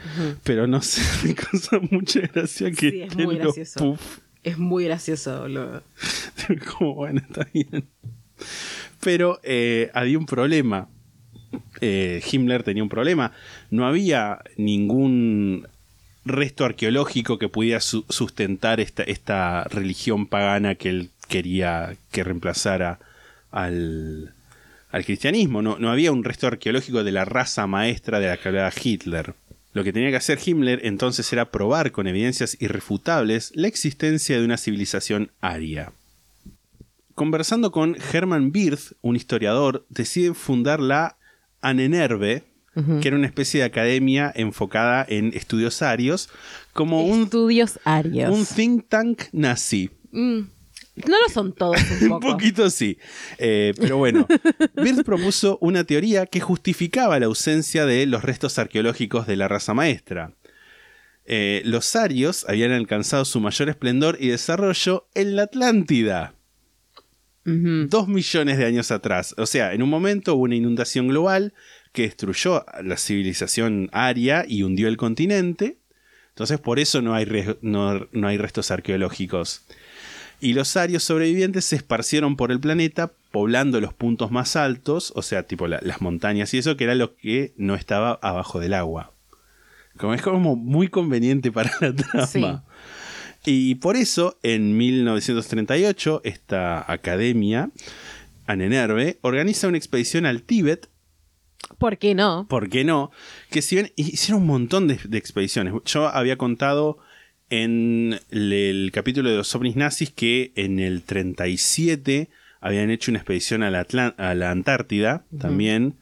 Pero 0.44 0.66
no 0.66 0.80
sé, 0.82 1.02
me 1.26 1.34
causa 1.34 1.78
mucha 1.90 2.20
gracia 2.20 2.70
que 2.70 2.90
Sí, 2.90 3.02
es 3.02 3.16
muy 3.16 3.34
los 3.36 3.54
gracioso. 3.56 3.80
puff. 3.80 4.18
Es 4.44 4.58
muy 4.58 4.84
gracioso. 4.84 5.40
boludo. 5.42 5.82
Como 6.78 6.94
bueno, 6.94 7.20
está 7.28 7.46
bien. 7.52 7.84
Pero 9.00 9.40
eh, 9.42 9.90
había 9.94 10.18
un 10.18 10.26
problema. 10.26 10.88
Eh, 11.80 12.22
Himmler 12.30 12.62
tenía 12.62 12.82
un 12.82 12.88
problema. 12.88 13.32
No 13.70 13.86
había 13.86 14.40
ningún 14.56 15.66
resto 16.24 16.64
arqueológico 16.64 17.38
que 17.38 17.48
pudiera 17.48 17.80
su- 17.80 18.04
sustentar 18.08 18.80
esta, 18.80 19.02
esta 19.02 19.64
religión 19.64 20.26
pagana 20.26 20.74
que 20.74 20.90
él 20.90 21.10
quería 21.28 21.96
que 22.10 22.22
reemplazara 22.24 22.98
al, 23.50 24.34
al 24.90 25.04
cristianismo. 25.04 25.62
No, 25.62 25.78
no 25.78 25.90
había 25.90 26.12
un 26.12 26.24
resto 26.24 26.46
arqueológico 26.46 27.04
de 27.04 27.12
la 27.12 27.24
raza 27.24 27.66
maestra 27.66 28.20
de 28.20 28.28
la 28.28 28.36
que 28.36 28.48
hablaba 28.48 28.72
Hitler. 28.82 29.34
Lo 29.74 29.84
que 29.84 29.92
tenía 29.92 30.10
que 30.10 30.16
hacer 30.16 30.38
Himmler 30.44 30.80
entonces 30.84 31.32
era 31.32 31.50
probar 31.50 31.92
con 31.92 32.06
evidencias 32.06 32.56
irrefutables 32.60 33.52
la 33.54 33.68
existencia 33.68 34.38
de 34.38 34.44
una 34.44 34.56
civilización 34.56 35.30
aria. 35.40 35.92
Conversando 37.14 37.70
con 37.70 37.96
Hermann 38.12 38.50
Wirth, 38.54 38.92
un 39.02 39.16
historiador, 39.16 39.84
decide 39.88 40.34
fundar 40.34 40.80
la 40.80 41.16
Anenerve, 41.60 42.44
que 43.00 43.08
era 43.08 43.16
una 43.16 43.26
especie 43.26 43.60
de 43.60 43.66
academia 43.66 44.32
enfocada 44.36 45.04
en 45.08 45.32
estudios 45.34 45.82
arios, 45.82 46.28
como 46.72 47.04
un, 47.04 47.24
Estudios 47.24 47.80
arios. 47.84 48.30
un 48.32 48.46
think 48.46 48.88
tank 48.88 49.22
nazi. 49.32 49.90
Mm. 50.12 50.42
No 51.06 51.16
lo 51.22 51.28
son 51.32 51.52
todos 51.52 51.78
un 51.90 52.02
Un 52.04 52.08
poco. 52.20 52.32
poquito 52.32 52.70
sí. 52.70 52.98
Eh, 53.38 53.74
pero 53.78 53.96
bueno, 53.98 54.26
Wirth 54.76 55.04
propuso 55.04 55.58
una 55.60 55.84
teoría 55.84 56.26
que 56.26 56.40
justificaba 56.40 57.18
la 57.20 57.26
ausencia 57.26 57.84
de 57.86 58.06
los 58.06 58.22
restos 58.24 58.58
arqueológicos 58.58 59.26
de 59.26 59.36
la 59.36 59.48
raza 59.48 59.74
maestra. 59.74 60.32
Eh, 61.30 61.60
los 61.64 61.94
arios 61.94 62.46
habían 62.48 62.72
alcanzado 62.72 63.24
su 63.26 63.38
mayor 63.40 63.68
esplendor 63.68 64.16
y 64.18 64.28
desarrollo 64.28 65.06
en 65.14 65.36
la 65.36 65.42
Atlántida. 65.42 66.34
Dos 67.44 68.08
millones 68.08 68.58
de 68.58 68.66
años 68.66 68.90
atrás. 68.90 69.34
O 69.38 69.46
sea, 69.46 69.72
en 69.72 69.82
un 69.82 69.88
momento 69.88 70.34
hubo 70.34 70.42
una 70.42 70.54
inundación 70.54 71.08
global 71.08 71.54
que 71.92 72.02
destruyó 72.02 72.66
la 72.84 72.98
civilización 72.98 73.88
aria 73.92 74.44
y 74.46 74.64
hundió 74.64 74.86
el 74.86 74.98
continente. 74.98 75.78
Entonces, 76.28 76.60
por 76.60 76.78
eso 76.78 77.00
no 77.00 77.14
hay, 77.14 77.26
no- 77.62 78.06
no 78.12 78.28
hay 78.28 78.36
restos 78.36 78.70
arqueológicos. 78.70 79.62
Y 80.40 80.52
los 80.52 80.76
arios 80.76 81.02
sobrevivientes 81.02 81.64
se 81.64 81.76
esparcieron 81.76 82.36
por 82.36 82.52
el 82.52 82.60
planeta, 82.60 83.10
poblando 83.32 83.80
los 83.80 83.92
puntos 83.92 84.30
más 84.30 84.54
altos, 84.56 85.12
o 85.16 85.22
sea, 85.22 85.42
tipo 85.44 85.66
la- 85.66 85.80
las 85.82 86.00
montañas 86.00 86.54
y 86.54 86.58
eso, 86.58 86.76
que 86.76 86.84
era 86.84 86.94
lo 86.94 87.16
que 87.16 87.52
no 87.56 87.74
estaba 87.74 88.18
abajo 88.22 88.60
del 88.60 88.74
agua. 88.74 89.12
Como 89.96 90.14
es 90.14 90.22
como 90.22 90.54
muy 90.54 90.88
conveniente 90.88 91.50
para 91.50 91.72
la 91.80 91.92
trama. 91.94 92.26
Sí. 92.26 92.44
Y 93.44 93.74
por 93.76 93.96
eso, 93.96 94.38
en 94.42 94.76
1938, 94.76 96.20
esta 96.24 96.90
academia, 96.90 97.70
Anenerve, 98.46 99.18
organiza 99.22 99.68
una 99.68 99.76
expedición 99.78 100.24
al 100.26 100.42
Tíbet 100.42 100.88
¿Por 101.78 101.98
qué 101.98 102.14
no? 102.14 102.46
¿por 102.48 102.68
qué 102.70 102.84
no? 102.84 103.10
Que 103.50 103.60
si 103.62 103.74
bien 103.76 103.92
hicieron 103.96 104.42
un 104.42 104.46
montón 104.48 104.86
de, 104.88 104.98
de 105.04 105.18
expediciones. 105.18 105.74
Yo 105.84 106.06
había 106.08 106.38
contado 106.38 106.98
en 107.50 108.18
el, 108.30 108.90
capítulo 108.92 109.30
de 109.30 109.36
los 109.36 109.54
ovnis 109.54 109.76
nazis 109.76 110.10
que 110.10 110.52
en 110.54 110.78
el 110.78 111.02
37 111.02 112.28
habían 112.60 112.90
hecho 112.90 113.10
una 113.10 113.18
expedición 113.18 113.62
a 113.62 113.70
la, 113.70 113.86
Atlan- 113.86 114.14
a 114.18 114.34
la 114.34 114.50
Antártida 114.50 115.24
también. 115.38 115.96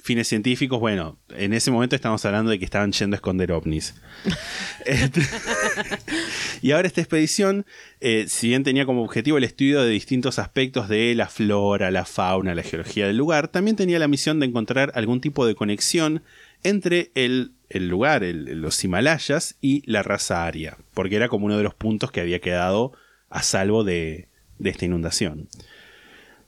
Fines 0.00 0.28
científicos, 0.28 0.78
bueno, 0.78 1.18
en 1.36 1.52
ese 1.52 1.70
momento 1.72 1.96
estamos 1.96 2.24
hablando 2.24 2.50
de 2.52 2.58
que 2.60 2.64
estaban 2.64 2.92
yendo 2.92 3.14
a 3.14 3.18
esconder 3.18 3.50
ovnis. 3.52 3.94
Este- 4.86 5.20
y 6.62 6.70
ahora 6.70 6.86
esta 6.86 7.00
expedición, 7.00 7.66
eh, 8.00 8.24
si 8.28 8.48
bien 8.48 8.62
tenía 8.62 8.86
como 8.86 9.02
objetivo 9.02 9.38
el 9.38 9.44
estudio 9.44 9.82
de 9.82 9.90
distintos 9.90 10.38
aspectos 10.38 10.88
de 10.88 11.14
la 11.14 11.28
flora, 11.28 11.90
la 11.90 12.04
fauna, 12.04 12.54
la 12.54 12.62
geología 12.62 13.06
del 13.06 13.16
lugar, 13.16 13.48
también 13.48 13.76
tenía 13.76 13.98
la 13.98 14.08
misión 14.08 14.40
de 14.40 14.46
encontrar 14.46 14.92
algún 14.94 15.20
tipo 15.20 15.44
de 15.46 15.54
conexión 15.54 16.22
entre 16.62 17.10
el, 17.14 17.52
el 17.68 17.88
lugar, 17.88 18.24
el- 18.24 18.60
los 18.60 18.82
Himalayas, 18.84 19.56
y 19.60 19.82
la 19.90 20.02
raza 20.02 20.46
aria, 20.46 20.76
porque 20.94 21.16
era 21.16 21.28
como 21.28 21.46
uno 21.46 21.56
de 21.56 21.62
los 21.62 21.74
puntos 21.74 22.10
que 22.10 22.20
había 22.20 22.40
quedado 22.40 22.92
a 23.30 23.42
salvo 23.42 23.84
de, 23.84 24.28
de 24.58 24.70
esta 24.70 24.84
inundación. 24.86 25.48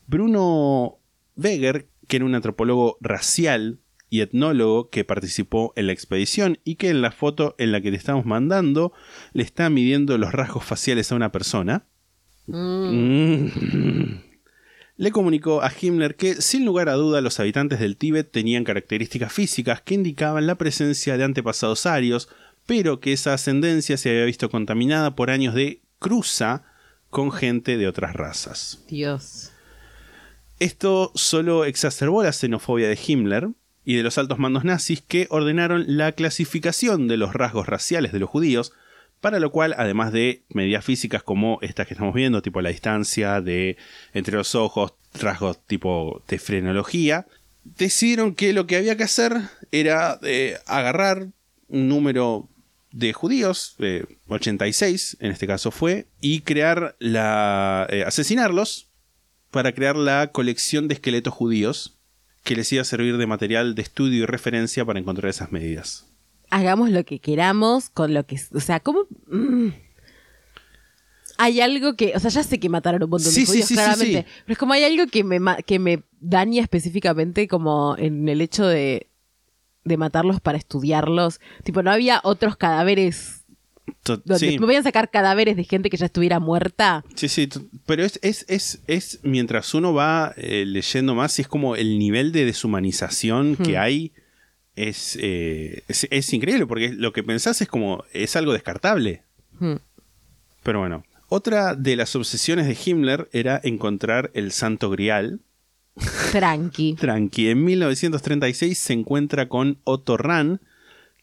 Bruno 0.06 0.98
Weger, 1.36 1.86
que 2.08 2.16
era 2.16 2.24
un 2.24 2.34
antropólogo 2.34 2.98
racial 3.00 3.78
y 4.08 4.22
etnólogo 4.22 4.90
que 4.90 5.04
participó 5.04 5.72
en 5.76 5.86
la 5.86 5.92
expedición 5.92 6.58
y 6.64 6.74
que 6.74 6.88
en 6.88 7.00
la 7.00 7.12
foto 7.12 7.54
en 7.58 7.70
la 7.70 7.80
que 7.80 7.90
te 7.92 7.96
estamos 7.96 8.26
mandando 8.26 8.92
le 9.32 9.44
está 9.44 9.70
midiendo 9.70 10.18
los 10.18 10.32
rasgos 10.32 10.64
faciales 10.64 11.12
a 11.12 11.14
una 11.14 11.30
persona. 11.30 11.84
Mm. 12.48 14.29
Le 15.00 15.12
comunicó 15.12 15.62
a 15.62 15.72
Himmler 15.72 16.14
que, 16.14 16.42
sin 16.42 16.66
lugar 16.66 16.90
a 16.90 16.92
duda, 16.92 17.22
los 17.22 17.40
habitantes 17.40 17.80
del 17.80 17.96
Tíbet 17.96 18.30
tenían 18.30 18.64
características 18.64 19.32
físicas 19.32 19.80
que 19.80 19.94
indicaban 19.94 20.46
la 20.46 20.56
presencia 20.56 21.16
de 21.16 21.24
antepasados 21.24 21.86
arios, 21.86 22.28
pero 22.66 23.00
que 23.00 23.14
esa 23.14 23.32
ascendencia 23.32 23.96
se 23.96 24.10
había 24.10 24.26
visto 24.26 24.50
contaminada 24.50 25.16
por 25.16 25.30
años 25.30 25.54
de 25.54 25.80
cruza 25.98 26.64
con 27.08 27.32
gente 27.32 27.78
de 27.78 27.88
otras 27.88 28.12
razas. 28.12 28.84
Dios. 28.88 29.52
Esto 30.58 31.12
solo 31.14 31.64
exacerbó 31.64 32.22
la 32.22 32.34
xenofobia 32.34 32.86
de 32.86 32.98
Himmler 33.02 33.48
y 33.86 33.94
de 33.94 34.02
los 34.02 34.18
altos 34.18 34.38
mandos 34.38 34.64
nazis 34.64 35.00
que 35.00 35.28
ordenaron 35.30 35.86
la 35.86 36.12
clasificación 36.12 37.08
de 37.08 37.16
los 37.16 37.32
rasgos 37.32 37.66
raciales 37.66 38.12
de 38.12 38.18
los 38.18 38.28
judíos, 38.28 38.74
para 39.20 39.38
lo 39.38 39.50
cual, 39.50 39.74
además 39.76 40.12
de 40.12 40.42
medidas 40.48 40.84
físicas 40.84 41.22
como 41.22 41.58
estas 41.62 41.86
que 41.86 41.94
estamos 41.94 42.14
viendo, 42.14 42.42
tipo 42.42 42.60
la 42.62 42.70
distancia 42.70 43.40
de 43.40 43.76
entre 44.14 44.36
los 44.36 44.54
ojos, 44.54 44.94
rasgos 45.14 45.58
tipo 45.66 46.22
de 46.28 46.38
frenología, 46.38 47.26
decidieron 47.64 48.34
que 48.34 48.52
lo 48.52 48.66
que 48.66 48.76
había 48.76 48.96
que 48.96 49.04
hacer 49.04 49.36
era 49.72 50.18
eh, 50.22 50.58
agarrar 50.66 51.28
un 51.68 51.88
número 51.88 52.48
de 52.92 53.12
judíos, 53.12 53.76
eh, 53.78 54.04
86 54.28 55.18
en 55.20 55.30
este 55.30 55.46
caso 55.46 55.70
fue, 55.70 56.06
y 56.20 56.40
crear 56.40 56.96
la. 56.98 57.86
eh, 57.90 58.04
asesinarlos 58.04 58.88
para 59.50 59.72
crear 59.72 59.96
la 59.96 60.28
colección 60.28 60.88
de 60.88 60.94
esqueletos 60.94 61.34
judíos 61.34 61.96
que 62.44 62.56
les 62.56 62.72
iba 62.72 62.82
a 62.82 62.86
servir 62.86 63.16
de 63.18 63.26
material 63.26 63.74
de 63.74 63.82
estudio 63.82 64.22
y 64.22 64.26
referencia 64.26 64.84
para 64.84 64.98
encontrar 64.98 65.28
esas 65.28 65.52
medidas. 65.52 66.09
Hagamos 66.50 66.90
lo 66.90 67.04
que 67.04 67.18
queramos 67.20 67.90
con 67.90 68.12
lo 68.12 68.26
que... 68.26 68.38
O 68.54 68.60
sea, 68.60 68.80
¿cómo...? 68.80 69.06
Mm. 69.28 69.68
Hay 71.38 71.60
algo 71.60 71.96
que... 71.96 72.12
O 72.14 72.20
sea, 72.20 72.30
ya 72.30 72.42
sé 72.42 72.60
que 72.60 72.68
mataron 72.68 73.02
un 73.02 73.10
montón 73.10 73.32
Sí, 73.32 73.40
de 73.40 73.46
judíos, 73.46 73.66
sí, 73.66 73.74
sí, 73.74 73.80
claramente. 73.80 74.26
Pero 74.44 74.52
es 74.52 74.58
como 74.58 74.74
hay 74.74 74.84
algo 74.84 75.06
que 75.06 75.24
me, 75.24 75.40
que 75.64 75.78
me 75.78 76.02
daña 76.20 76.60
específicamente 76.60 77.48
como 77.48 77.96
en 77.96 78.28
el 78.28 78.40
hecho 78.40 78.66
de... 78.66 79.06
de 79.84 79.96
matarlos 79.96 80.40
para 80.40 80.58
estudiarlos. 80.58 81.40
Tipo, 81.64 81.82
no 81.82 81.90
había 81.90 82.20
otros 82.24 82.56
cadáveres 82.56 83.38
donde 84.04 84.38
sí. 84.38 84.58
me 84.58 84.66
podían 84.66 84.84
sacar 84.84 85.10
cadáveres 85.10 85.56
de 85.56 85.64
gente 85.64 85.90
que 85.90 85.96
ya 85.96 86.06
estuviera 86.06 86.38
muerta. 86.38 87.04
Sí, 87.14 87.28
sí, 87.28 87.48
pero 87.86 88.04
es, 88.04 88.20
es, 88.22 88.44
es, 88.48 88.82
es 88.86 89.20
mientras 89.22 89.74
uno 89.74 89.92
va 89.92 90.32
eh, 90.36 90.64
leyendo 90.66 91.14
más, 91.14 91.38
es 91.38 91.48
como 91.48 91.74
el 91.74 91.98
nivel 91.98 92.30
de 92.30 92.44
deshumanización 92.44 93.56
que 93.56 93.78
hay 93.78 94.12
es, 94.76 95.18
eh, 95.20 95.82
es, 95.88 96.06
es 96.10 96.32
increíble, 96.32 96.66
porque 96.66 96.92
lo 96.92 97.12
que 97.12 97.22
pensás 97.22 97.60
es 97.60 97.68
como, 97.68 98.04
es 98.12 98.36
algo 98.36 98.52
descartable. 98.52 99.22
Hmm. 99.58 99.76
Pero 100.62 100.80
bueno, 100.80 101.04
otra 101.28 101.74
de 101.74 101.96
las 101.96 102.16
obsesiones 102.16 102.66
de 102.66 102.76
Himmler 102.84 103.28
era 103.32 103.60
encontrar 103.62 104.30
el 104.34 104.52
Santo 104.52 104.90
Grial. 104.90 105.40
Tranqui. 106.32 106.94
Tranqui, 106.98 107.48
en 107.48 107.64
1936 107.64 108.78
se 108.78 108.92
encuentra 108.92 109.48
con 109.48 109.78
Otto 109.84 110.16
Rahn, 110.16 110.60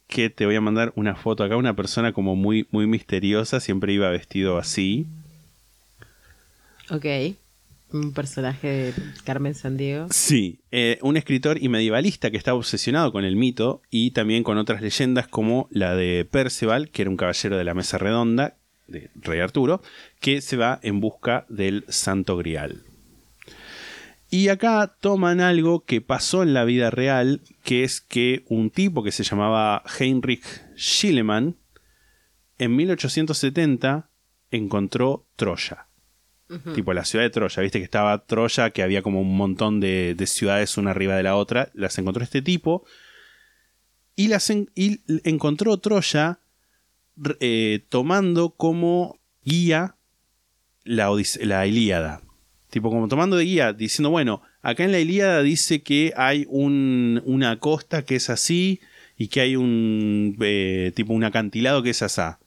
que 0.08 0.30
te 0.30 0.46
voy 0.46 0.56
a 0.56 0.62
mandar 0.62 0.94
una 0.96 1.16
foto 1.16 1.44
acá, 1.44 1.58
una 1.58 1.76
persona 1.76 2.14
como 2.14 2.36
muy, 2.36 2.68
muy 2.72 2.88
misteriosa, 2.88 3.60
siempre 3.60 3.94
iba 3.94 4.10
vestido 4.10 4.58
así. 4.58 5.08
Ok. 6.90 7.06
Un 7.92 8.12
personaje 8.12 8.68
de 8.68 8.94
Carmen 9.24 9.56
Sandiego. 9.56 10.08
Sí, 10.12 10.60
eh, 10.72 11.00
un 11.02 11.16
escritor 11.16 11.58
y 11.62 11.70
medievalista 11.70 12.30
que 12.32 12.38
estaba 12.38 12.58
obsesionado 12.58 13.14
con 13.14 13.24
el 13.24 13.38
mito 13.38 13.82
y 13.90 14.12
también 14.12 14.44
con 14.44 14.58
otras 14.58 14.82
leyendas 14.82 15.28
como 15.28 15.70
la 15.72 15.96
de 15.96 16.26
Perceval, 16.30 16.90
que 16.90 17.04
era 17.04 17.12
un 17.12 17.18
caballero 17.18 17.58
de 17.58 17.64
la 17.64 17.74
mesa 17.74 17.98
redonda, 17.98 18.58
de 18.88 19.10
Rey 19.16 19.40
Arturo, 19.40 19.82
que 20.20 20.42
se 20.42 20.58
va 20.58 20.80
en 20.84 21.00
busca 21.00 21.46
del 21.48 21.86
Santo 21.88 22.36
Grial. 22.36 22.84
Y 24.30 24.50
acá 24.50 24.96
toman 25.00 25.40
algo 25.40 25.86
que 25.86 26.02
pasó 26.02 26.44
en 26.44 26.54
la 26.54 26.66
vida 26.66 26.90
real, 26.90 27.42
que 27.64 27.86
es 27.86 28.02
que 28.02 28.44
un 28.50 28.70
tipo 28.70 29.02
que 29.02 29.14
se 29.14 29.24
llamaba 29.24 29.84
Heinrich 29.98 30.44
Schliemann, 30.76 31.56
en 32.58 32.76
1870 32.76 34.10
encontró 34.52 35.26
Troya 35.38 35.87
tipo 36.74 36.94
la 36.94 37.04
ciudad 37.04 37.26
de 37.26 37.30
Troya, 37.30 37.62
viste 37.62 37.80
que 37.80 37.84
estaba 37.86 38.26
Troya, 38.26 38.70
que 38.70 38.82
había 38.82 39.02
como 39.02 39.20
un 39.22 39.36
montón 39.36 39.80
de, 39.82 40.16
de 40.16 40.28
ciudades 40.28 40.78
una 40.78 40.92
arriba 40.92 41.16
de 41.16 41.24
la 41.24 41.36
otra, 41.36 41.70
las 41.74 41.98
encontró 41.98 42.24
este 42.24 42.42
tipo 42.42 42.86
y 44.16 44.28
las 44.30 44.50
encontró 44.50 45.78
Troya 45.78 46.40
eh, 47.40 47.86
tomando 47.90 48.52
como 48.52 49.20
guía 49.44 49.96
la, 50.84 51.10
la 51.42 51.68
Ilíada. 51.68 52.22
Tipo, 52.70 52.90
como 52.90 53.08
tomando 53.08 53.38
de 53.38 53.46
guía, 53.46 53.74
diciendo, 53.74 54.10
bueno, 54.10 54.42
acá 54.62 54.84
en 54.84 54.92
la 54.92 55.00
Ilíada 55.00 55.42
dice 55.42 55.82
que 55.82 56.14
hay 56.16 56.46
un- 56.50 57.22
una 57.26 57.60
costa 57.60 58.04
que 58.04 58.16
es 58.16 58.30
así 58.30 58.80
y 59.18 59.28
que 59.30 59.42
hay 59.42 59.56
un 59.56 60.38
eh, 60.42 60.92
tipo 60.96 61.14
un 61.14 61.24
acantilado 61.24 61.82
que 61.84 61.90
es 61.92 62.02
asá. 62.02 62.40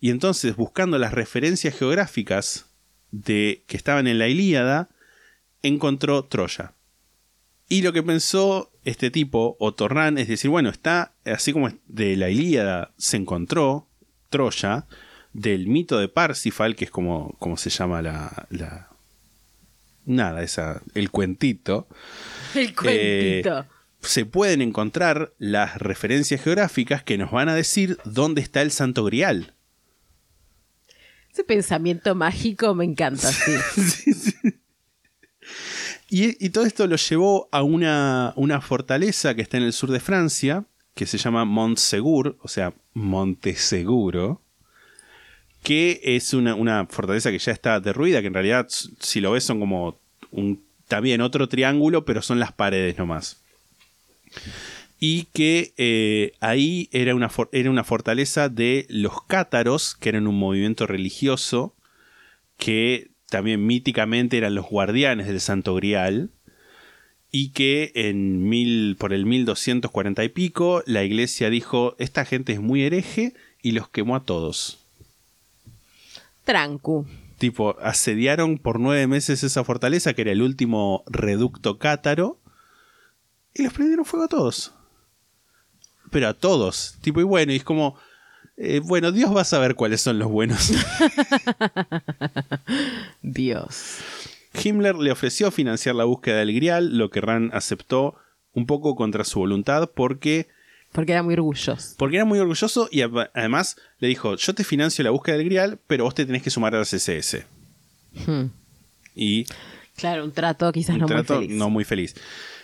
Y 0.00 0.10
entonces, 0.10 0.56
buscando 0.56 0.98
las 0.98 1.12
referencias 1.12 1.76
geográficas 1.78 2.69
de 3.10 3.64
que 3.66 3.76
estaban 3.76 4.06
en 4.06 4.18
la 4.18 4.28
Ilíada, 4.28 4.88
encontró 5.62 6.24
Troya. 6.24 6.74
Y 7.68 7.82
lo 7.82 7.92
que 7.92 8.02
pensó 8.02 8.72
este 8.84 9.10
tipo, 9.10 9.56
Otorran, 9.60 10.18
es 10.18 10.26
decir, 10.28 10.50
bueno, 10.50 10.70
está 10.70 11.12
así 11.24 11.52
como 11.52 11.68
de 11.86 12.16
la 12.16 12.30
Ilíada 12.30 12.92
se 12.96 13.16
encontró 13.16 13.86
Troya, 14.30 14.86
del 15.32 15.68
mito 15.68 15.98
de 16.00 16.08
Parsifal, 16.08 16.74
que 16.74 16.86
es 16.86 16.90
como, 16.90 17.36
como 17.38 17.56
se 17.56 17.70
llama 17.70 18.02
la, 18.02 18.46
la- 18.50 18.88
Nada, 20.06 20.42
esa, 20.42 20.82
el 20.94 21.10
cuentito. 21.10 21.86
El 22.54 22.74
cuentito. 22.74 23.66
Se 24.00 24.24
pueden 24.24 24.62
encontrar 24.62 25.34
las 25.38 25.76
referencias 25.78 26.42
geográficas 26.42 27.04
que 27.04 27.18
nos 27.18 27.30
van 27.30 27.48
a 27.48 27.54
decir 27.54 27.98
dónde 28.04 28.40
está 28.40 28.62
el 28.62 28.70
Santo 28.72 29.04
Grial. 29.04 29.52
Ese 31.40 31.46
pensamiento 31.46 32.14
mágico 32.14 32.74
me 32.74 32.84
encanta, 32.84 33.32
sí. 33.32 34.30
Y, 36.10 36.44
y 36.44 36.50
todo 36.50 36.66
esto 36.66 36.86
lo 36.86 36.96
llevó 36.96 37.48
a 37.50 37.62
una, 37.62 38.34
una 38.36 38.60
fortaleza 38.60 39.34
que 39.34 39.40
está 39.40 39.56
en 39.56 39.62
el 39.62 39.72
sur 39.72 39.90
de 39.90 40.00
Francia, 40.00 40.66
que 40.94 41.06
se 41.06 41.16
llama 41.16 41.46
Montsegur, 41.46 42.36
o 42.42 42.48
sea, 42.48 42.74
Monteseguro, 42.92 44.42
que 45.62 46.02
es 46.04 46.34
una, 46.34 46.54
una 46.54 46.84
fortaleza 46.84 47.30
que 47.30 47.38
ya 47.38 47.52
está 47.52 47.80
derruida, 47.80 48.20
que 48.20 48.26
en 48.26 48.34
realidad, 48.34 48.66
si 48.68 49.22
lo 49.22 49.30
ves, 49.30 49.44
son 49.44 49.60
como 49.60 49.98
un, 50.32 50.62
también 50.88 51.22
otro 51.22 51.48
triángulo, 51.48 52.04
pero 52.04 52.20
son 52.20 52.38
las 52.38 52.52
paredes 52.52 52.98
nomás. 52.98 53.40
Y 55.00 55.24
que 55.32 55.72
eh, 55.78 56.32
ahí 56.40 56.88
era 56.92 57.14
una, 57.14 57.30
era 57.52 57.70
una 57.70 57.84
fortaleza 57.84 58.48
de 58.48 58.86
los 58.90 59.24
cátaros, 59.24 59.94
que 59.94 60.10
eran 60.10 60.26
un 60.26 60.38
movimiento 60.38 60.86
religioso 60.86 61.74
que 62.58 63.10
también 63.30 63.66
míticamente 63.66 64.36
eran 64.36 64.54
los 64.54 64.66
guardianes 64.66 65.26
del 65.26 65.40
Santo 65.40 65.74
Grial 65.74 66.30
y 67.32 67.50
que 67.50 67.92
en 67.94 68.48
mil, 68.48 68.96
por 68.98 69.12
el 69.12 69.24
1240 69.24 70.24
y 70.24 70.28
pico 70.28 70.82
la 70.86 71.02
iglesia 71.04 71.48
dijo 71.48 71.96
esta 71.98 72.24
gente 72.24 72.52
es 72.52 72.60
muy 72.60 72.82
hereje 72.82 73.34
y 73.62 73.72
los 73.72 73.88
quemó 73.88 74.16
a 74.16 74.24
todos. 74.24 74.78
Trancu. 76.44 77.06
Tipo, 77.38 77.76
asediaron 77.80 78.58
por 78.58 78.80
nueve 78.80 79.06
meses 79.06 79.42
esa 79.44 79.64
fortaleza 79.64 80.12
que 80.12 80.22
era 80.22 80.32
el 80.32 80.42
último 80.42 81.04
reducto 81.06 81.78
cátaro 81.78 82.38
y 83.54 83.62
les 83.62 83.72
prendieron 83.72 84.04
fuego 84.04 84.26
a 84.26 84.28
todos. 84.28 84.74
Pero 86.10 86.28
a 86.28 86.34
todos. 86.34 86.96
Tipo, 87.00 87.20
y 87.20 87.24
bueno, 87.24 87.52
y 87.52 87.56
es 87.56 87.64
como... 87.64 87.96
eh, 88.56 88.80
bueno, 88.84 89.12
Dios 89.12 89.34
va 89.34 89.42
a 89.42 89.44
saber 89.44 89.74
cuáles 89.74 90.00
son 90.00 90.18
los 90.18 90.28
buenos. 90.28 90.70
Dios. 93.22 93.98
Himmler 94.62 94.96
le 94.96 95.12
ofreció 95.12 95.50
financiar 95.50 95.94
la 95.94 96.04
búsqueda 96.04 96.38
del 96.38 96.52
Grial, 96.54 96.98
lo 96.98 97.10
que 97.10 97.20
Rand 97.20 97.54
aceptó 97.54 98.16
un 98.52 98.66
poco 98.66 98.96
contra 98.96 99.24
su 99.24 99.38
voluntad 99.38 99.90
porque, 99.94 100.48
Porque 100.92 101.12
era 101.12 101.22
muy 101.22 101.34
orgulloso. 101.34 101.94
porque 101.98 102.16
era 102.16 102.24
muy 102.24 102.38
orgulloso 102.40 102.88
y 102.90 103.02
además 103.02 103.76
le 104.00 104.08
dijo, 104.08 104.34
yo 104.36 104.54
te 104.54 104.64
financio 104.64 105.04
la 105.04 105.10
búsqueda 105.10 105.36
del 105.36 105.44
Grial, 105.46 105.78
pero 105.86 106.04
vos 106.04 106.14
te 106.14 106.26
tenés 106.26 106.42
que 106.42 106.50
sumar 106.50 106.74
a 106.74 106.78
las 106.78 106.92
SS. 106.92 107.44
Hmm. 108.26 108.46
Y 109.14 109.46
Claro, 109.96 110.24
un 110.24 110.32
trato 110.32 110.72
quizás 110.72 110.94
un 110.94 111.02
no 111.02 111.06
trato 111.06 111.34
muy 111.36 111.44
feliz. 111.44 111.58
no 111.58 111.70
muy 111.70 111.84
feliz. 111.84 112.14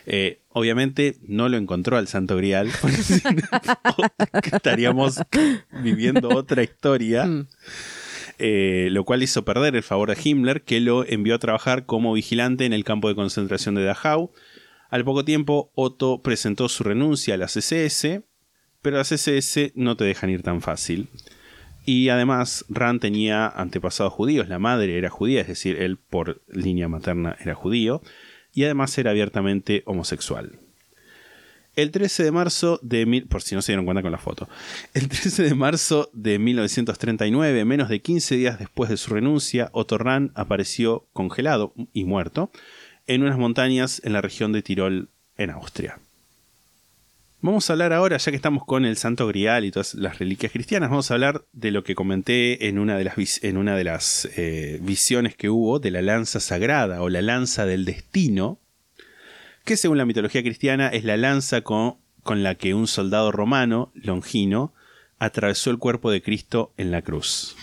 Eh, 0.09 0.41
obviamente 0.51 1.17
no 1.27 1.49
lo 1.49 1.57
encontró 1.57 1.97
al 1.97 2.07
Santo 2.07 2.37
Grial, 2.37 2.71
porque 2.81 3.03
si 3.03 3.23
no, 3.23 4.07
estaríamos 4.53 5.21
viviendo 5.83 6.29
otra 6.29 6.63
historia. 6.63 7.27
Mm. 7.27 7.49
eh, 8.39 8.89
lo 8.93 9.05
cual 9.05 9.23
hizo 9.23 9.45
perder 9.45 9.75
el 9.75 9.83
favor 9.83 10.15
de 10.15 10.21
Himmler, 10.23 10.63
que 10.63 10.81
lo 10.81 11.05
envió 11.05 11.35
a 11.35 11.39
trabajar 11.39 11.87
como 11.87 12.13
vigilante 12.13 12.67
en 12.67 12.73
el 12.73 12.85
campo 12.85 13.09
de 13.09 13.15
concentración 13.15 13.75
de 13.75 13.85
Dachau. 13.85 14.33
Al 14.91 15.05
poco 15.05 15.25
tiempo, 15.25 15.73
Otto 15.75 16.23
presentó 16.23 16.69
su 16.69 16.85
renuncia 16.85 17.35
a 17.35 17.39
las 17.39 17.57
SS, 17.57 18.23
pero 18.83 18.99
las 18.99 19.11
SS 19.11 19.73
no 19.75 19.97
te 19.97 20.05
dejan 20.05 20.31
ir 20.31 20.43
tan 20.43 20.63
fácil. 20.63 21.09
Y 21.85 22.09
además, 22.09 22.65
Rand 22.69 23.01
tenía 23.01 23.49
antepasados 23.49 24.13
judíos, 24.13 24.49
la 24.49 24.59
madre 24.59 24.99
era 24.99 25.09
judía, 25.09 25.41
es 25.41 25.49
decir, 25.49 25.81
él 25.81 25.99
por 25.99 26.43
línea 26.49 26.89
materna 26.89 27.37
era 27.41 27.55
judío, 27.55 28.03
y 28.57 28.65
además 28.65 28.97
era 28.97 29.11
abiertamente 29.11 29.83
homosexual. 29.85 30.59
El 31.77 31.91
13 31.91 32.25
de 32.25 32.33
marzo 32.33 32.81
de 32.83 33.05
mil, 33.05 33.29
por 33.29 33.43
si 33.43 33.55
no 33.55 33.61
se 33.61 33.73
dieron 33.73 33.85
cuenta 33.85 34.01
con 34.01 34.11
la 34.11 34.19
foto. 34.19 34.49
El 34.95 35.09
13 35.09 35.43
de 35.43 35.55
marzo 35.55 36.09
de 36.15 36.39
1939, 36.39 37.67
menos 37.67 37.91
de 37.91 38.01
15 38.01 38.35
días 38.35 38.59
después 38.59 38.89
de 38.89 38.97
su 38.97 39.13
renuncia, 39.13 39.69
Otto 39.73 39.99
Rahn 39.99 40.33
apareció 40.35 41.07
congelado 41.13 41.75
y 41.93 42.05
muerto 42.05 42.51
en 43.07 43.23
unas 43.23 43.37
montañas 43.37 44.01
en 44.05 44.15
la 44.15 44.23
región 44.23 44.53
de 44.53 44.63
Tirol, 44.63 45.11
en 45.37 45.51
Austria. 45.51 46.01
Vamos 47.43 47.69
a 47.69 47.75
hablar 47.75 47.93
ahora, 47.93 48.17
ya 48.17 48.33
que 48.33 48.37
estamos 48.37 48.65
con 48.65 48.87
el 48.87 48.97
Santo 48.97 49.27
Grial 49.27 49.65
y 49.67 49.71
todas 49.71 49.95
las 49.95 50.19
reliquias 50.19 50.53
cristianas, 50.53 50.89
vamos 50.89 51.11
a 51.11 51.15
hablar 51.15 51.45
de 51.53 51.71
lo 51.71 51.85
que 51.85 51.95
comenté 51.95 52.69
en 52.69 52.79
una 52.79 52.97
de 52.97 53.05
las, 53.05 53.45
en 53.45 53.59
una 53.59 53.77
de 53.77 53.85
las 53.85 54.27
eh, 54.37 54.79
visiones 54.83 55.37
que 55.37 55.51
hubo 55.51 55.79
de 55.79 55.91
la 55.91 56.01
lanza 56.01 56.41
sagrada 56.41 57.03
o 57.03 57.11
la 57.11 57.21
lanza 57.21 57.67
del 57.67 57.85
destino, 57.85 58.59
que 59.65 59.77
según 59.77 59.99
la 59.99 60.07
mitología 60.07 60.43
cristiana 60.43 60.89
es 60.89 61.05
la 61.05 61.19
lanza 61.19 61.61
con, 61.61 61.99
con 62.23 62.43
la 62.43 62.55
que 62.55 62.73
un 62.73 62.87
soldado 62.87 63.31
romano, 63.33 63.93
Longino, 63.95 64.73
atravesó 65.19 65.71
el 65.71 65.79
cuerpo 65.79 66.11
de 66.11 66.23
Cristo 66.23 66.73
en 66.79 66.91
la 66.91 67.03
cruz. 67.03 67.55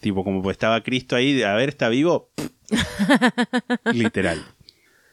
Tipo, 0.00 0.24
como 0.24 0.42
pues 0.42 0.54
estaba 0.54 0.82
Cristo 0.82 1.16
ahí, 1.16 1.42
a 1.42 1.54
ver, 1.54 1.68
¿está 1.68 1.90
vivo? 1.90 2.30
Literal. 3.92 4.42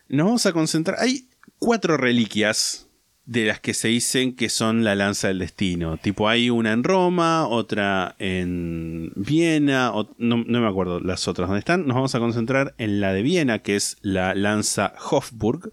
Nos 0.07 0.25
vamos 0.25 0.45
a 0.45 0.53
concentrar. 0.53 0.97
Hay 0.99 1.27
cuatro 1.59 1.97
reliquias 1.97 2.87
de 3.25 3.45
las 3.45 3.59
que 3.59 3.73
se 3.73 3.87
dicen 3.87 4.35
que 4.35 4.49
son 4.49 4.83
la 4.83 4.95
lanza 4.95 5.29
del 5.29 5.39
destino. 5.39 5.97
Tipo, 5.97 6.27
hay 6.27 6.49
una 6.49 6.73
en 6.73 6.83
Roma, 6.83 7.47
otra 7.47 8.15
en 8.19 9.11
Viena, 9.15 9.91
no, 10.17 10.43
no 10.45 10.61
me 10.61 10.67
acuerdo 10.67 10.99
las 10.99 11.27
otras 11.27 11.47
dónde 11.47 11.59
están. 11.59 11.87
Nos 11.87 11.95
vamos 11.95 12.15
a 12.15 12.19
concentrar 12.19 12.75
en 12.77 12.99
la 12.99 13.13
de 13.13 13.21
Viena, 13.21 13.59
que 13.59 13.75
es 13.75 13.97
la 14.01 14.35
lanza 14.35 14.93
Hofburg. 15.09 15.71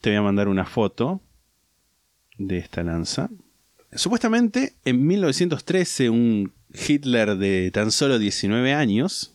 Te 0.00 0.10
voy 0.10 0.18
a 0.18 0.22
mandar 0.22 0.48
una 0.48 0.66
foto. 0.66 1.22
de 2.38 2.58
esta 2.58 2.82
lanza. 2.82 3.30
Supuestamente, 3.94 4.74
en 4.84 5.06
1913, 5.06 6.10
un 6.10 6.52
Hitler 6.72 7.36
de 7.36 7.70
tan 7.72 7.92
solo 7.92 8.18
19 8.18 8.72
años 8.72 9.34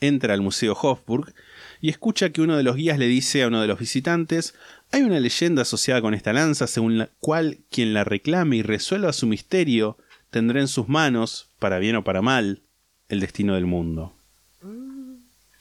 entra 0.00 0.34
al 0.34 0.40
Museo 0.40 0.76
Hofburg 0.80 1.34
y 1.80 1.90
escucha 1.90 2.30
que 2.30 2.40
uno 2.40 2.56
de 2.56 2.62
los 2.62 2.76
guías 2.76 2.98
le 2.98 3.06
dice 3.06 3.42
a 3.42 3.48
uno 3.48 3.60
de 3.60 3.66
los 3.66 3.78
visitantes, 3.78 4.54
hay 4.94 5.02
una 5.02 5.18
leyenda 5.18 5.62
asociada 5.62 6.00
con 6.00 6.14
esta 6.14 6.32
lanza 6.32 6.68
según 6.68 6.98
la 6.98 7.10
cual 7.18 7.58
quien 7.68 7.94
la 7.94 8.04
reclame 8.04 8.58
y 8.58 8.62
resuelva 8.62 9.12
su 9.12 9.26
misterio 9.26 9.98
tendrá 10.30 10.60
en 10.60 10.68
sus 10.68 10.88
manos, 10.88 11.48
para 11.58 11.80
bien 11.80 11.96
o 11.96 12.04
para 12.04 12.22
mal, 12.22 12.62
el 13.08 13.18
destino 13.18 13.56
del 13.56 13.66
mundo. 13.66 14.14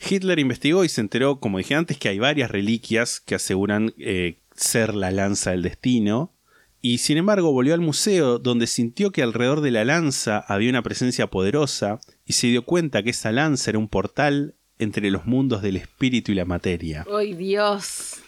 Hitler 0.07 0.37
investigó 0.37 0.83
y 0.83 0.89
se 0.89 1.01
enteró, 1.01 1.39
como 1.39 1.57
dije 1.57 1.73
antes, 1.73 1.97
que 1.97 2.09
hay 2.09 2.19
varias 2.19 2.51
reliquias 2.51 3.19
que 3.19 3.33
aseguran 3.33 3.95
eh, 3.97 4.37
ser 4.55 4.93
la 4.93 5.09
lanza 5.09 5.49
del 5.49 5.63
destino, 5.63 6.31
y 6.79 6.99
sin 6.99 7.17
embargo 7.17 7.51
volvió 7.51 7.73
al 7.73 7.81
museo 7.81 8.37
donde 8.37 8.67
sintió 8.67 9.11
que 9.11 9.23
alrededor 9.23 9.61
de 9.61 9.71
la 9.71 9.83
lanza 9.83 10.45
había 10.47 10.69
una 10.69 10.83
presencia 10.83 11.27
poderosa 11.27 11.99
y 12.23 12.33
se 12.33 12.47
dio 12.47 12.65
cuenta 12.65 13.01
que 13.01 13.09
esa 13.09 13.31
lanza 13.31 13.71
era 13.71 13.79
un 13.79 13.87
portal 13.87 14.53
entre 14.77 15.09
los 15.09 15.25
mundos 15.25 15.63
del 15.63 15.77
espíritu 15.77 16.33
y 16.33 16.35
la 16.35 16.45
materia. 16.45 17.03
¡Ay, 17.11 17.33
Dios! 17.33 18.22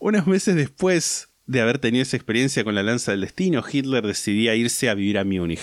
Unos 0.00 0.26
meses 0.26 0.56
después 0.56 1.28
de 1.46 1.60
haber 1.60 1.78
tenido 1.78 2.02
esa 2.02 2.16
experiencia 2.16 2.64
con 2.64 2.74
la 2.74 2.82
lanza 2.82 3.10
del 3.10 3.20
destino, 3.20 3.62
Hitler 3.70 4.06
decidía 4.06 4.54
irse 4.54 4.88
a 4.88 4.94
vivir 4.94 5.18
a 5.18 5.24
Múnich. 5.24 5.60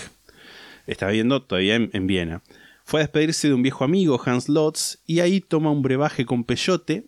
Estaba 0.85 1.11
viviendo 1.11 1.41
todavía 1.41 1.73
en, 1.73 1.89
en 1.91 2.05
Viena. 2.05 2.43
Fue 2.85 2.99
a 2.99 3.03
despedirse 3.03 3.47
de 3.47 3.55
un 3.55 3.63
viejo 3.63 3.83
amigo, 3.83 4.21
Hans 4.23 4.47
Lotz, 4.47 4.99
y 5.07 5.21
ahí 5.21 5.41
toma 5.41 5.71
un 5.71 5.81
brebaje 5.81 6.27
con 6.27 6.43
peyote 6.43 7.07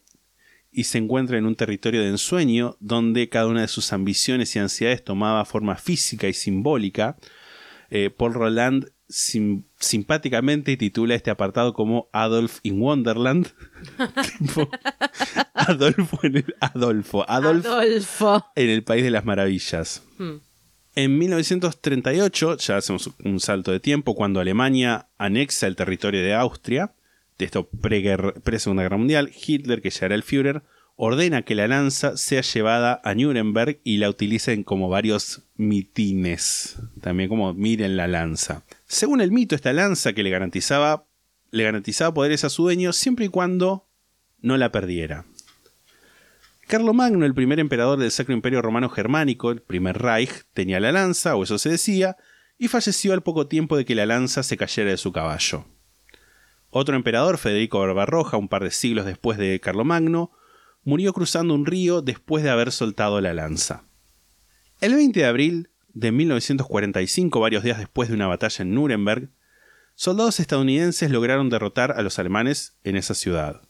y 0.71 0.85
se 0.85 0.97
encuentra 0.97 1.37
en 1.37 1.45
un 1.45 1.55
territorio 1.55 2.01
de 2.01 2.09
ensueño 2.09 2.77
donde 2.79 3.29
cada 3.29 3.45
una 3.45 3.61
de 3.61 3.67
sus 3.67 3.93
ambiciones 3.93 4.55
y 4.55 4.59
ansiedades 4.59 5.03
tomaba 5.03 5.45
forma 5.45 5.75
física 5.75 6.27
y 6.27 6.33
simbólica. 6.33 7.15
Eh, 7.91 8.09
Paul 8.09 8.33
Roland 8.33 8.89
sim- 9.09 9.63
simpáticamente 9.79 10.77
titula 10.77 11.15
este 11.15 11.31
apartado 11.31 11.73
como 11.73 12.09
Adolf 12.13 12.59
in 12.63 12.79
Wonderland. 12.81 13.47
Adolfo 15.53 16.19
en 16.23 16.37
el 16.37 16.55
Adolfo. 16.59 17.29
Adolf 17.29 17.65
Adolfo. 17.65 18.45
en 18.55 18.69
el 18.69 18.83
País 18.83 19.03
de 19.03 19.11
las 19.11 19.25
Maravillas. 19.25 20.03
Hmm. 20.17 20.37
En 20.95 21.17
1938, 21.17 22.57
ya 22.57 22.77
hacemos 22.77 23.09
un 23.23 23.39
salto 23.39 23.71
de 23.71 23.79
tiempo, 23.79 24.15
cuando 24.15 24.39
Alemania 24.39 25.07
anexa 25.17 25.67
el 25.67 25.75
territorio 25.75 26.21
de 26.21 26.33
Austria, 26.33 26.93
de 27.37 27.45
esto 27.45 27.69
pre-Segunda 27.69 28.83
Guerra 28.83 28.97
Mundial, 28.97 29.31
Hitler, 29.45 29.81
que 29.81 29.91
ya 29.91 30.07
era 30.07 30.15
el 30.15 30.23
Führer, 30.23 30.63
ordena 30.95 31.43
que 31.43 31.55
la 31.55 31.67
lanza 31.67 32.17
sea 32.17 32.41
llevada 32.41 32.99
a 33.03 33.13
Nuremberg 33.15 33.79
y 33.83 33.97
la 33.97 34.09
utilicen 34.09 34.63
como 34.63 34.89
varios 34.89 35.43
mitines. 35.59 36.79
También 37.01 37.29
como 37.29 37.53
miren 37.53 37.97
la 37.97 38.07
lanza. 38.07 38.63
Según 38.87 39.21
el 39.21 39.31
mito, 39.31 39.55
esta 39.55 39.73
lanza 39.73 40.13
que 40.13 40.23
le 40.23 40.29
garantizaba, 40.29 41.05
le 41.51 41.63
garantizaba 41.63 42.13
poderes 42.13 42.45
a 42.45 42.49
su 42.49 42.63
dueño 42.63 42.93
siempre 42.93 43.25
y 43.25 43.29
cuando 43.29 43.85
no 44.41 44.57
la 44.57 44.71
perdiera. 44.71 45.25
Carlomagno, 46.67 47.25
el 47.25 47.33
primer 47.33 47.59
emperador 47.59 47.99
del 47.99 48.11
Sacro 48.11 48.33
Imperio 48.33 48.61
Romano 48.61 48.89
Germánico, 48.89 49.51
el 49.51 49.61
primer 49.61 49.97
Reich, 49.97 50.45
tenía 50.53 50.79
la 50.79 50.91
lanza, 50.91 51.35
o 51.35 51.43
eso 51.43 51.57
se 51.57 51.69
decía, 51.69 52.15
y 52.57 52.67
falleció 52.67 53.13
al 53.13 53.23
poco 53.23 53.47
tiempo 53.47 53.75
de 53.75 53.85
que 53.85 53.95
la 53.95 54.05
lanza 54.05 54.43
se 54.43 54.55
cayera 54.55 54.91
de 54.91 54.97
su 54.97 55.11
caballo. 55.11 55.65
Otro 56.69 56.95
emperador, 56.95 57.37
Federico 57.37 57.79
Barbarroja, 57.79 58.37
un 58.37 58.47
par 58.47 58.63
de 58.63 58.71
siglos 58.71 59.05
después 59.05 59.37
de 59.37 59.59
Carlomagno, 59.59 60.31
murió 60.83 61.11
cruzando 61.11 61.53
un 61.53 61.65
río 61.65 62.01
después 62.01 62.43
de 62.43 62.51
haber 62.51 62.71
soltado 62.71 63.19
la 63.19 63.33
lanza. 63.33 63.88
El 64.81 64.95
20 64.95 65.19
de 65.19 65.25
abril 65.25 65.69
de 65.93 66.13
1945, 66.13 67.41
varios 67.41 67.63
días 67.63 67.79
después 67.79 68.07
de 68.07 68.15
una 68.15 68.27
batalla 68.27 68.63
en 68.63 68.73
Nuremberg, 68.73 69.29
soldados 69.95 70.39
estadounidenses 70.39 71.11
lograron 71.11 71.49
derrotar 71.49 71.91
a 71.91 72.01
los 72.01 72.17
alemanes 72.17 72.77
en 72.85 72.95
esa 72.95 73.13
ciudad. 73.13 73.61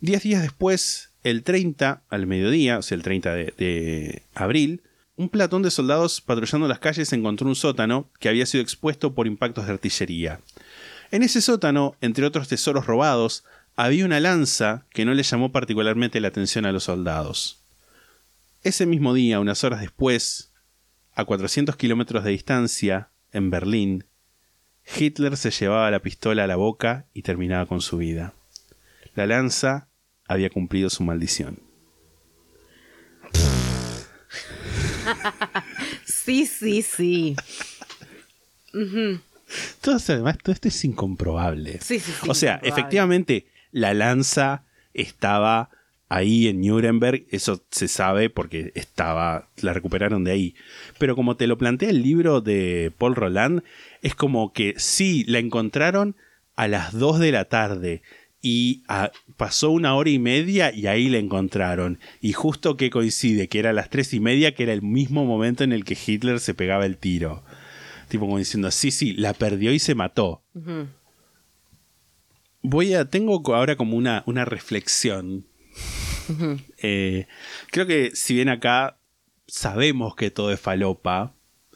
Diez 0.00 0.24
días 0.24 0.42
después, 0.42 1.12
el 1.22 1.44
30 1.44 2.02
al 2.08 2.26
mediodía, 2.26 2.78
o 2.78 2.82
sea, 2.82 2.96
el 2.96 3.04
30 3.04 3.34
de, 3.34 3.54
de 3.56 4.22
abril, 4.34 4.82
un 5.14 5.28
platón 5.28 5.62
de 5.62 5.70
soldados 5.70 6.20
patrullando 6.20 6.66
las 6.66 6.80
calles 6.80 7.12
encontró 7.12 7.46
un 7.46 7.54
sótano 7.54 8.10
que 8.18 8.28
había 8.28 8.46
sido 8.46 8.62
expuesto 8.62 9.14
por 9.14 9.28
impactos 9.28 9.66
de 9.66 9.74
artillería. 9.74 10.40
En 11.12 11.22
ese 11.22 11.40
sótano, 11.40 11.94
entre 12.00 12.26
otros 12.26 12.48
tesoros 12.48 12.86
robados, 12.86 13.44
había 13.76 14.04
una 14.04 14.18
lanza 14.18 14.86
que 14.90 15.04
no 15.04 15.14
le 15.14 15.22
llamó 15.22 15.52
particularmente 15.52 16.20
la 16.20 16.28
atención 16.28 16.66
a 16.66 16.72
los 16.72 16.82
soldados. 16.82 17.62
Ese 18.66 18.84
mismo 18.84 19.14
día, 19.14 19.38
unas 19.38 19.62
horas 19.62 19.80
después, 19.80 20.52
a 21.14 21.24
400 21.24 21.76
kilómetros 21.76 22.24
de 22.24 22.32
distancia, 22.32 23.10
en 23.30 23.48
Berlín, 23.48 24.06
Hitler 24.98 25.36
se 25.36 25.52
llevaba 25.52 25.88
la 25.92 26.02
pistola 26.02 26.42
a 26.42 26.46
la 26.48 26.56
boca 26.56 27.06
y 27.14 27.22
terminaba 27.22 27.66
con 27.66 27.80
su 27.80 27.98
vida. 27.98 28.34
La 29.14 29.28
lanza 29.28 29.88
había 30.26 30.50
cumplido 30.50 30.90
su 30.90 31.04
maldición. 31.04 31.60
Sí, 36.04 36.44
sí, 36.44 36.82
sí. 36.82 37.36
Todo 39.80 39.96
esto, 39.96 40.12
además, 40.12 40.38
todo 40.42 40.52
esto 40.52 40.66
es 40.66 40.84
incomprobable. 40.84 41.78
Sí, 41.80 42.00
sí, 42.00 42.10
sí, 42.10 42.28
o 42.28 42.34
sea, 42.34 42.58
efectivamente, 42.64 43.46
la 43.70 43.94
lanza 43.94 44.64
estaba 44.92 45.70
ahí 46.08 46.48
en 46.48 46.60
Nuremberg, 46.60 47.26
eso 47.30 47.64
se 47.70 47.88
sabe 47.88 48.30
porque 48.30 48.72
estaba, 48.74 49.48
la 49.60 49.72
recuperaron 49.72 50.24
de 50.24 50.32
ahí. 50.32 50.54
Pero 50.98 51.16
como 51.16 51.36
te 51.36 51.46
lo 51.46 51.58
plantea 51.58 51.90
el 51.90 52.02
libro 52.02 52.40
de 52.40 52.92
Paul 52.96 53.16
Roland, 53.16 53.62
es 54.02 54.14
como 54.14 54.52
que 54.52 54.74
sí, 54.76 55.24
la 55.26 55.38
encontraron 55.38 56.16
a 56.54 56.68
las 56.68 56.92
2 56.92 57.18
de 57.18 57.32
la 57.32 57.46
tarde 57.46 58.02
y 58.40 58.84
ah, 58.86 59.10
pasó 59.36 59.70
una 59.70 59.94
hora 59.96 60.10
y 60.10 60.18
media 60.18 60.72
y 60.72 60.86
ahí 60.86 61.08
la 61.08 61.18
encontraron. 61.18 61.98
Y 62.20 62.32
justo 62.32 62.76
que 62.76 62.90
coincide 62.90 63.48
que 63.48 63.58
era 63.58 63.70
a 63.70 63.72
las 63.72 63.90
3 63.90 64.14
y 64.14 64.20
media, 64.20 64.54
que 64.54 64.62
era 64.62 64.72
el 64.72 64.82
mismo 64.82 65.24
momento 65.24 65.64
en 65.64 65.72
el 65.72 65.84
que 65.84 65.98
Hitler 66.06 66.38
se 66.38 66.54
pegaba 66.54 66.86
el 66.86 66.96
tiro. 66.96 67.42
Tipo 68.08 68.26
como 68.26 68.38
diciendo, 68.38 68.70
sí, 68.70 68.92
sí, 68.92 69.14
la 69.14 69.32
perdió 69.32 69.72
y 69.72 69.80
se 69.80 69.96
mató. 69.96 70.42
Voy 72.62 72.94
a. 72.94 73.04
Tengo 73.06 73.42
ahora 73.52 73.74
como 73.74 73.96
una, 73.96 74.22
una 74.26 74.44
reflexión. 74.44 75.46
Eh, 76.78 77.26
creo 77.70 77.86
que 77.86 78.10
si 78.14 78.34
bien 78.34 78.48
acá 78.48 78.98
sabemos 79.46 80.14
que 80.16 80.30
todo 80.30 80.52
es 80.52 80.60
falopa, 80.60 81.34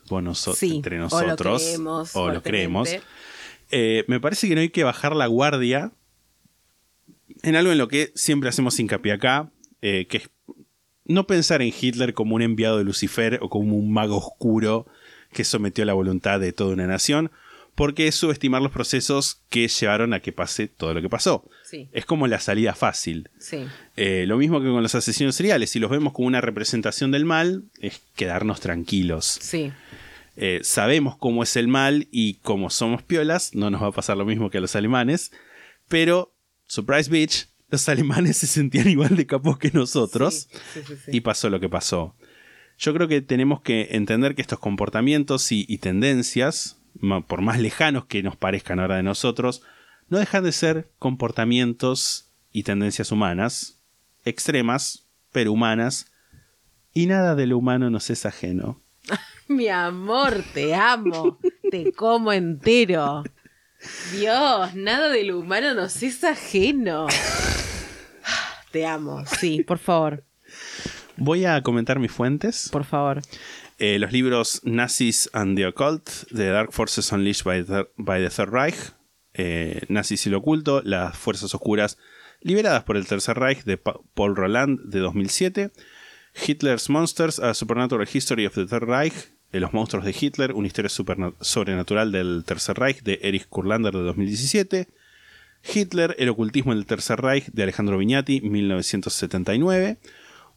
bueno, 0.08 0.34
so- 0.34 0.54
Sí, 0.54 0.76
entre 0.76 0.96
o 0.96 0.98
lo 0.98 1.04
nosotros, 1.04 1.62
creemos 1.62 2.16
o 2.16 2.28
lo 2.30 2.42
creemos, 2.42 2.88
eh, 3.70 4.04
me 4.08 4.18
parece 4.20 4.48
que 4.48 4.54
no 4.54 4.60
hay 4.60 4.70
que 4.70 4.82
bajar 4.84 5.14
la 5.14 5.26
guardia 5.26 5.92
en 7.42 7.56
algo 7.56 7.72
en 7.72 7.78
lo 7.78 7.88
que 7.88 8.12
siempre 8.14 8.48
hacemos 8.48 8.78
hincapié 8.78 9.12
acá, 9.12 9.50
eh, 9.82 10.06
que 10.08 10.18
es 10.18 10.30
no 11.04 11.26
pensar 11.26 11.62
en 11.62 11.72
Hitler 11.78 12.14
como 12.14 12.34
un 12.34 12.42
enviado 12.42 12.78
de 12.78 12.84
Lucifer 12.84 13.38
o 13.42 13.48
como 13.48 13.76
un 13.76 13.92
mago 13.92 14.16
oscuro 14.16 14.86
que 15.32 15.44
sometió 15.44 15.84
la 15.84 15.92
voluntad 15.92 16.40
de 16.40 16.52
toda 16.52 16.72
una 16.74 16.86
nación, 16.86 17.30
porque 17.80 18.08
es 18.08 18.14
subestimar 18.14 18.60
los 18.60 18.72
procesos 18.72 19.40
que 19.48 19.66
llevaron 19.66 20.12
a 20.12 20.20
que 20.20 20.32
pase 20.32 20.68
todo 20.68 20.92
lo 20.92 21.00
que 21.00 21.08
pasó. 21.08 21.48
Sí, 21.64 21.88
Es 21.92 22.04
como 22.04 22.26
la 22.26 22.38
salida 22.38 22.74
fácil. 22.74 23.30
sí. 23.38 23.64
Eh, 23.96 24.26
lo 24.26 24.36
mismo 24.36 24.60
que 24.60 24.66
con 24.66 24.82
los 24.82 24.94
asesinos 24.94 25.34
seriales, 25.34 25.70
si 25.70 25.78
los 25.78 25.90
vemos 25.90 26.12
como 26.12 26.28
una 26.28 26.42
representación 26.42 27.10
del 27.10 27.24
mal, 27.24 27.64
es 27.80 28.02
quedarnos 28.16 28.60
tranquilos. 28.60 29.24
Sí, 29.40 29.72
Eh, 30.36 30.60
sabemos 30.62 31.16
cómo 31.16 31.42
es 31.42 31.56
el 31.56 31.68
mal 31.68 32.06
y 32.10 32.34
como 32.42 32.68
somos 32.68 33.02
piolas, 33.02 33.54
no 33.54 33.70
nos 33.70 33.82
va 33.82 33.86
a 33.86 33.92
pasar 33.92 34.18
lo 34.18 34.26
mismo 34.26 34.50
que 34.50 34.58
a 34.58 34.60
los 34.60 34.76
alemanes, 34.76 35.32
pero, 35.88 36.34
surprise 36.66 37.10
bitch, 37.10 37.48
los 37.70 37.88
alemanes 37.94 38.36
se 38.36 38.46
sentían 38.46 38.90
igual 38.90 39.16
de 39.16 39.24
capos 39.24 39.56
que 39.56 39.70
nosotros 39.70 40.48
sí, 40.74 40.80
sí, 40.86 40.94
sí. 41.06 41.10
y 41.16 41.20
pasó 41.22 41.48
lo 41.48 41.60
que 41.60 41.70
pasó. 41.70 42.14
Yo 42.78 42.92
creo 42.92 43.08
que 43.08 43.22
tenemos 43.22 43.62
que 43.62 43.88
entender 43.92 44.34
que 44.34 44.42
estos 44.42 44.58
comportamientos 44.58 45.50
y, 45.50 45.64
y 45.66 45.78
tendencias, 45.78 46.76
por 47.26 47.40
más 47.42 47.58
lejanos 47.58 48.04
que 48.06 48.22
nos 48.22 48.36
parezcan 48.36 48.80
ahora 48.80 48.96
de 48.96 49.02
nosotros, 49.02 49.62
no 50.08 50.18
dejan 50.18 50.44
de 50.44 50.52
ser 50.52 50.90
comportamientos 50.98 52.30
y 52.52 52.64
tendencias 52.64 53.12
humanas, 53.12 53.80
extremas, 54.24 55.06
pero 55.32 55.52
humanas, 55.52 56.12
y 56.92 57.06
nada 57.06 57.34
de 57.34 57.46
lo 57.46 57.58
humano 57.58 57.90
nos 57.90 58.10
es 58.10 58.26
ajeno. 58.26 58.80
Mi 59.48 59.68
amor, 59.68 60.44
te 60.54 60.74
amo. 60.74 61.38
te 61.70 61.92
como 61.92 62.32
entero. 62.32 63.22
Dios, 64.12 64.74
nada 64.74 65.08
de 65.08 65.24
lo 65.24 65.38
humano 65.38 65.74
nos 65.74 66.02
es 66.02 66.22
ajeno. 66.24 67.06
Te 68.70 68.86
amo, 68.86 69.24
sí, 69.26 69.64
por 69.64 69.78
favor, 69.78 70.24
Voy 71.16 71.44
a 71.44 71.62
comentar 71.62 71.98
mis 71.98 72.12
fuentes. 72.12 72.68
por 72.70 72.84
favor. 72.84 73.20
Eh, 73.82 73.98
los 73.98 74.12
libros 74.12 74.60
Nazis 74.64 75.30
and 75.32 75.56
the 75.56 75.66
Occult, 75.66 76.08
The 76.34 76.48
Dark 76.50 76.70
Forces 76.72 77.10
Unleashed 77.12 77.44
by 77.44 77.64
the, 77.64 77.88
by 77.96 78.20
the 78.22 78.28
Third 78.28 78.50
Reich, 78.52 78.76
eh, 79.32 79.80
Nazis 79.88 80.26
y 80.26 80.30
lo 80.30 80.38
oculto, 80.38 80.82
Las 80.84 81.16
Fuerzas 81.16 81.54
Oscuras 81.54 81.96
liberadas 82.42 82.84
por 82.84 82.96
el 82.98 83.06
Tercer 83.06 83.38
Reich, 83.38 83.64
de 83.64 83.78
Pa- 83.78 83.98
Paul 84.14 84.36
Roland, 84.36 84.80
de 84.90 85.00
2007. 85.00 85.70
Hitler's 86.46 86.90
Monsters, 86.90 87.38
A 87.40 87.54
Supernatural 87.54 88.06
History 88.12 88.44
of 88.46 88.54
the 88.54 88.66
Third 88.66 88.84
Reich, 88.84 89.14
de 89.50 89.60
los 89.60 89.72
monstruos 89.72 90.04
de 90.04 90.14
Hitler, 90.18 90.52
una 90.52 90.66
historia 90.66 90.88
sobrenatural 90.90 92.12
del 92.12 92.44
Tercer 92.46 92.78
Reich, 92.78 93.02
de 93.02 93.18
Erich 93.22 93.48
Kurlander, 93.48 93.92
de 93.94 94.00
2017. 94.02 94.88
Hitler, 95.74 96.14
el 96.18 96.28
ocultismo 96.28 96.74
del 96.74 96.86
Tercer 96.86 97.20
Reich, 97.20 97.46
de 97.46 97.62
Alejandro 97.62 97.98
Viñati, 97.98 98.40
1979. 98.42 99.98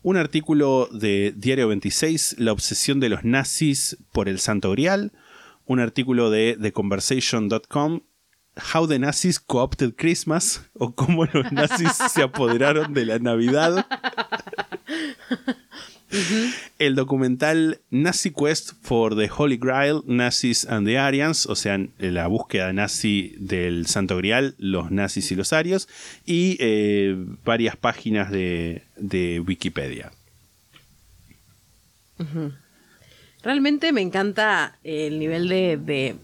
Un 0.03 0.17
artículo 0.17 0.89
de 0.91 1.34
Diario 1.34 1.69
26, 1.69 2.35
La 2.38 2.51
obsesión 2.51 2.99
de 2.99 3.07
los 3.07 3.23
nazis 3.23 3.95
por 4.11 4.27
el 4.27 4.38
Santo 4.38 4.69
Grial. 4.71 5.13
Un 5.65 5.80
artículo 5.80 6.30
de 6.30 6.57
TheConversation.com, 6.61 8.01
How 8.73 8.85
the 8.85 8.99
Nazis 8.99 9.39
Co-opted 9.39 9.93
Christmas, 9.95 10.69
o 10.73 10.93
cómo 10.93 11.23
los 11.23 11.49
nazis 11.53 11.93
se 12.11 12.21
apoderaron 12.21 12.93
de 12.93 13.05
la 13.05 13.19
Navidad. 13.19 13.88
El 16.80 16.95
documental 16.95 17.81
Nazi 17.90 18.31
Quest 18.31 18.73
for 18.81 19.15
the 19.15 19.30
Holy 19.35 19.57
Grail, 19.57 20.03
Nazis 20.06 20.65
and 20.65 20.85
the 20.85 20.98
Aryans, 20.98 21.45
o 21.45 21.56
sea, 21.56 21.80
la 21.98 22.27
búsqueda 22.27 22.72
nazi 22.73 23.35
del 23.38 23.88
Santo 23.88 24.18
Grial, 24.18 24.56
los 24.57 24.91
nazis 24.91 25.31
y 25.31 25.35
los 25.35 25.53
arios, 25.53 25.88
y 26.26 26.57
eh, 26.60 27.15
varias 27.44 27.76
páginas 27.76 28.31
de, 28.31 28.84
de 28.98 29.40
Wikipedia. 29.40 30.11
Realmente 33.44 33.91
me 33.91 34.02
encanta 34.02 34.77
el 34.84 35.19
nivel 35.19 35.49
de, 35.49 35.77
de, 35.77 36.15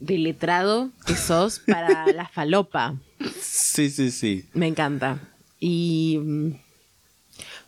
de 0.00 0.18
letrado 0.18 0.90
que 1.06 1.16
sos 1.16 1.60
para 1.60 2.06
la 2.12 2.28
falopa. 2.28 2.96
Sí, 3.40 3.90
sí, 3.90 4.10
sí. 4.10 4.48
Me 4.52 4.66
encanta. 4.66 5.18
Y. 5.58 6.20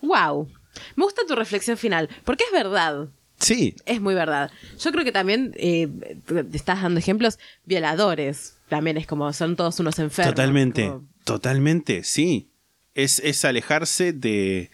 ¡Wow! 0.03 0.49
Me 0.97 1.05
gusta 1.05 1.23
tu 1.27 1.35
reflexión 1.35 1.77
final, 1.77 2.09
porque 2.25 2.45
es 2.45 2.53
verdad. 2.53 3.09
Sí, 3.39 3.75
Es 3.85 4.01
muy 4.01 4.15
verdad. 4.15 4.51
Yo 4.81 4.93
creo 4.93 5.05
que 5.05 5.13
también 5.13 5.53
eh, 5.57 5.89
te 6.27 6.57
estás 6.57 6.81
dando 6.83 6.99
ejemplos 6.99 7.39
violadores. 7.67 8.55
También 8.71 8.97
es 8.97 9.07
como, 9.07 9.31
son 9.35 9.57
todos 9.57 9.79
unos 9.79 9.99
enfermos. 9.99 10.35
totalmente, 10.35 10.87
como- 10.89 11.05
totalmente, 11.25 12.03
sí. 12.03 12.49
Es, 12.95 13.19
es 13.21 13.45
alejarse 13.45 14.13
de, 14.15 14.71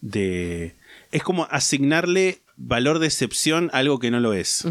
de... 0.00 0.74
Es 1.12 1.22
como 1.22 1.44
asignarle 1.50 2.40
valor 2.56 2.98
de 2.98 3.06
excepción 3.06 3.70
a 3.72 3.78
algo 3.78 4.00
que 4.00 4.10
no 4.10 4.18
lo 4.18 4.34
es. 4.34 4.64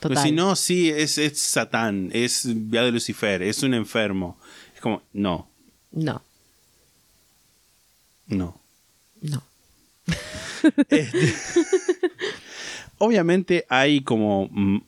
Total. 0.00 0.22
si 0.22 0.32
no, 0.32 0.56
sí, 0.56 0.88
es, 0.88 1.18
es 1.18 1.38
Satán, 1.38 2.08
es 2.14 2.44
Vía 2.70 2.82
de 2.82 2.92
Lucifer, 2.92 3.42
es 3.42 3.62
un 3.62 3.74
enfermo. 3.74 4.38
Es 4.74 4.80
como, 4.80 5.02
no, 5.12 5.50
No, 5.92 6.22
no. 8.26 8.59
No. 9.20 9.42
Este, 10.88 11.10
obviamente 12.98 13.66
hay 13.68 14.02
como... 14.02 14.48
mm, 14.50 14.78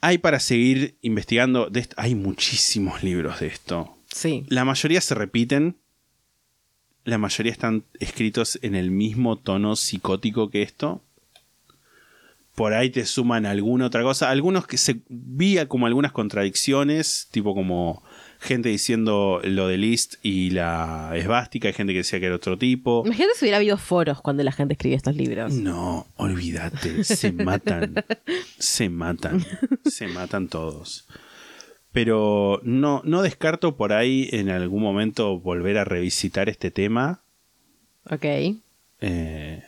Hay 0.00 0.18
para 0.18 0.40
seguir 0.40 0.96
investigando. 1.02 1.70
De 1.70 1.80
esto. 1.80 1.94
Hay 1.98 2.14
muchísimos 2.14 3.02
libros 3.02 3.40
de 3.40 3.46
esto. 3.48 3.96
Sí. 4.14 4.44
La 4.48 4.64
mayoría 4.64 5.00
se 5.00 5.14
repiten. 5.14 5.76
La 7.04 7.18
mayoría 7.18 7.52
están 7.52 7.84
escritos 8.00 8.58
en 8.62 8.74
el 8.74 8.90
mismo 8.90 9.36
tono 9.38 9.76
psicótico 9.76 10.48
que 10.50 10.62
esto. 10.62 11.02
Por 12.54 12.72
ahí 12.72 12.88
te 12.90 13.04
suman 13.04 13.46
alguna 13.46 13.86
otra 13.86 14.02
cosa. 14.02 14.30
Algunos 14.30 14.66
que 14.66 14.78
se 14.78 15.00
vía 15.08 15.68
como 15.68 15.86
algunas 15.86 16.12
contradicciones, 16.12 17.28
tipo 17.30 17.54
como 17.54 18.02
gente 18.44 18.68
diciendo 18.68 19.40
lo 19.42 19.66
de 19.66 19.78
List 19.78 20.14
y 20.22 20.50
la 20.50 21.10
esvástica, 21.14 21.68
hay 21.68 21.74
gente 21.74 21.92
que 21.92 21.98
decía 21.98 22.20
que 22.20 22.26
era 22.26 22.36
otro 22.36 22.56
tipo. 22.58 23.02
Imagínate 23.04 23.34
si 23.36 23.44
hubiera 23.44 23.56
habido 23.56 23.76
foros 23.78 24.20
cuando 24.20 24.42
la 24.42 24.52
gente 24.52 24.74
escribía 24.74 24.96
estos 24.96 25.16
libros. 25.16 25.52
No, 25.54 26.06
olvídate, 26.16 27.02
se 27.04 27.32
matan, 27.32 27.94
se 28.58 28.88
matan, 28.88 29.44
se 29.84 30.08
matan 30.08 30.48
todos. 30.48 31.06
Pero 31.92 32.60
no, 32.64 33.02
no 33.04 33.22
descarto 33.22 33.76
por 33.76 33.92
ahí 33.92 34.28
en 34.32 34.50
algún 34.50 34.82
momento 34.82 35.38
volver 35.38 35.78
a 35.78 35.84
revisitar 35.84 36.48
este 36.48 36.70
tema. 36.70 37.22
Ok. 38.10 38.24
eh, 39.00 39.62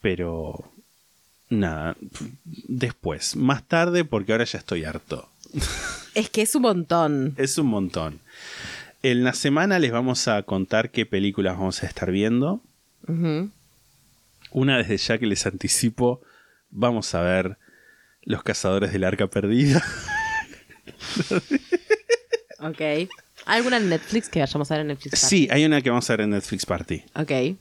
pero 0.00 0.72
nada, 1.48 1.96
después, 2.44 3.36
más 3.36 3.66
tarde 3.66 4.04
porque 4.04 4.32
ahora 4.32 4.44
ya 4.44 4.58
estoy 4.58 4.84
harto. 4.84 5.29
Es 6.14 6.30
que 6.30 6.42
es 6.42 6.54
un 6.54 6.62
montón. 6.62 7.34
Es 7.36 7.58
un 7.58 7.66
montón. 7.66 8.20
En 9.02 9.24
la 9.24 9.32
semana 9.32 9.78
les 9.78 9.92
vamos 9.92 10.28
a 10.28 10.42
contar 10.42 10.90
qué 10.90 11.06
películas 11.06 11.56
vamos 11.56 11.82
a 11.82 11.86
estar 11.86 12.10
viendo. 12.10 12.62
Una 13.06 13.48
Una 14.52 14.78
desde 14.78 14.96
ya 14.96 15.18
que 15.18 15.26
les 15.26 15.46
anticipo, 15.46 16.20
vamos 16.70 17.14
a 17.14 17.22
ver 17.22 17.58
Los 18.22 18.42
Cazadores 18.42 18.92
del 18.92 19.04
Arca 19.04 19.26
Perdida. 19.28 19.82
Ok. 22.62 22.80
¿Hay 22.80 23.08
alguna 23.46 23.78
en 23.78 23.88
Netflix 23.88 24.28
que 24.28 24.40
vayamos 24.40 24.70
a 24.70 24.74
ver 24.74 24.82
en 24.82 24.88
Netflix? 24.88 25.18
Sí, 25.18 25.48
hay 25.50 25.64
una 25.64 25.80
que 25.80 25.90
vamos 25.90 26.08
a 26.10 26.12
ver 26.12 26.20
en 26.22 26.30
Netflix 26.30 26.66
Party. 26.66 27.02
Ok. 27.14 27.56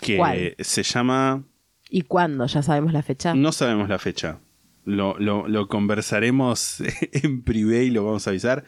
Que 0.00 0.16
¿Cuál? 0.16 0.56
se 0.58 0.82
llama... 0.82 1.44
¿Y 1.88 2.02
cuándo? 2.02 2.46
¿Ya 2.46 2.62
sabemos 2.62 2.92
la 2.92 3.02
fecha? 3.02 3.34
No 3.34 3.52
sabemos 3.52 3.88
la 3.88 3.98
fecha. 3.98 4.38
Lo, 4.84 5.16
lo- 5.18 5.46
lo 5.48 5.68
conversaremos 5.68 6.78
en 7.12 7.42
privé 7.42 7.84
y 7.84 7.90
lo 7.90 8.04
vamos 8.04 8.26
a 8.26 8.30
avisar. 8.30 8.64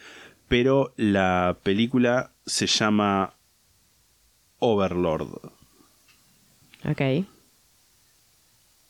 Pero 0.48 0.92
la 0.96 1.56
película 1.62 2.30
se 2.46 2.66
llama 2.66 3.32
Overlord. 4.58 5.28
Ok. 6.88 7.26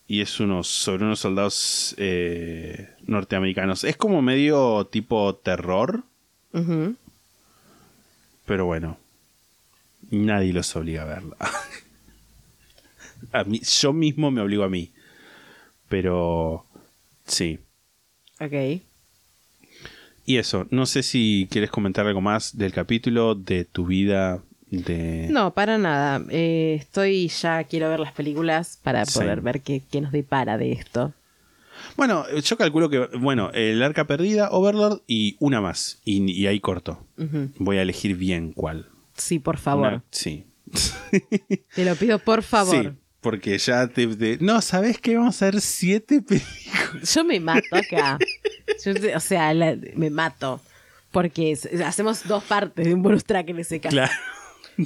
Y 0.07 0.21
es 0.21 0.39
unos, 0.41 0.69
sobre 0.69 1.05
unos 1.05 1.21
soldados 1.21 1.95
eh, 1.97 2.91
norteamericanos. 3.07 3.85
Es 3.85 3.97
como 3.97 4.21
medio 4.21 4.85
tipo 4.87 5.35
terror. 5.37 6.03
Pero 8.47 8.67
bueno, 8.67 8.99
nadie 10.11 10.53
los 10.53 10.75
obliga 10.77 11.03
a 11.03 11.07
verla. 11.07 11.37
a 13.33 13.45
mí, 13.45 13.61
yo 13.61 13.93
mismo 13.93 14.31
me 14.31 14.41
obligo 14.43 14.65
a 14.65 14.69
mí. 14.69 14.93
Pero 15.89 16.67
sí. 17.27 17.59
Ok. 18.41 18.81
Y 20.27 20.39
eso, 20.39 20.67
no 20.71 20.87
sé 20.87 21.03
si 21.03 21.47
quieres 21.51 21.71
comentar 21.71 22.07
algo 22.07 22.21
más 22.23 22.57
del 22.57 22.73
capítulo, 22.73 23.35
de 23.35 23.65
tu 23.67 23.85
vida, 23.87 24.43
de... 24.71 25.29
No, 25.31 25.53
para 25.53 25.77
nada. 25.77 26.25
Eh, 26.31 26.77
estoy 26.81 27.29
ya, 27.29 27.63
quiero 27.65 27.91
ver 27.91 28.01
las 28.01 28.13
películas 28.13 28.79
para 28.83 29.05
Sí. 29.05 29.19
poder 29.19 29.43
ver 29.43 29.61
qué, 29.61 29.83
qué 29.91 30.01
nos 30.01 30.13
depara 30.13 30.57
de 30.57 30.73
esto. 30.73 31.13
Bueno, 31.97 32.25
yo 32.41 32.57
calculo 32.57 32.89
que, 32.89 33.01
bueno, 33.19 33.51
el 33.53 33.83
arca 33.83 34.07
perdida, 34.07 34.49
Overlord 34.51 35.03
y 35.07 35.37
una 35.41 35.61
más. 35.61 36.01
Y, 36.05 36.31
y 36.33 36.47
ahí 36.47 36.59
corto. 36.61 37.05
Voy 37.59 37.77
a 37.77 37.83
elegir 37.83 38.17
bien 38.17 38.53
cuál. 38.53 38.87
Sí, 39.17 39.39
por 39.39 39.59
favor. 39.59 39.89
Una- 39.89 40.05
sí. 40.11 40.45
Te 41.75 41.85
lo 41.85 41.95
pido, 41.97 42.19
por 42.19 42.43
favor. 42.43 42.83
Sí, 42.83 42.91
porque 43.25 43.59
ya 43.59 43.89
te... 43.89 44.07
te- 44.07 44.39
no, 44.41 44.61
¿sabes 44.61 45.01
qué? 45.01 45.17
Vamos 45.17 45.43
a 45.43 45.47
ver 45.47 45.61
siete 45.61 46.23
películas. 46.23 47.13
Yo 47.13 47.25
me 47.25 47.41
mato 47.41 47.67
acá. 47.73 48.19
Yo 48.85 48.93
o 49.17 49.21
sea, 49.21 49.53
la- 49.55 49.77
me 49.97 50.11
mato. 50.11 50.61
Porque 51.11 51.59
hacemos 51.85 52.29
dos 52.29 52.45
partes 52.45 52.85
de 52.87 52.93
un 52.95 53.03
bonus 53.03 53.25
track 53.25 53.49
en 53.49 53.59
ese 53.61 53.81
caso. 53.81 53.95
Claro. 53.95 54.13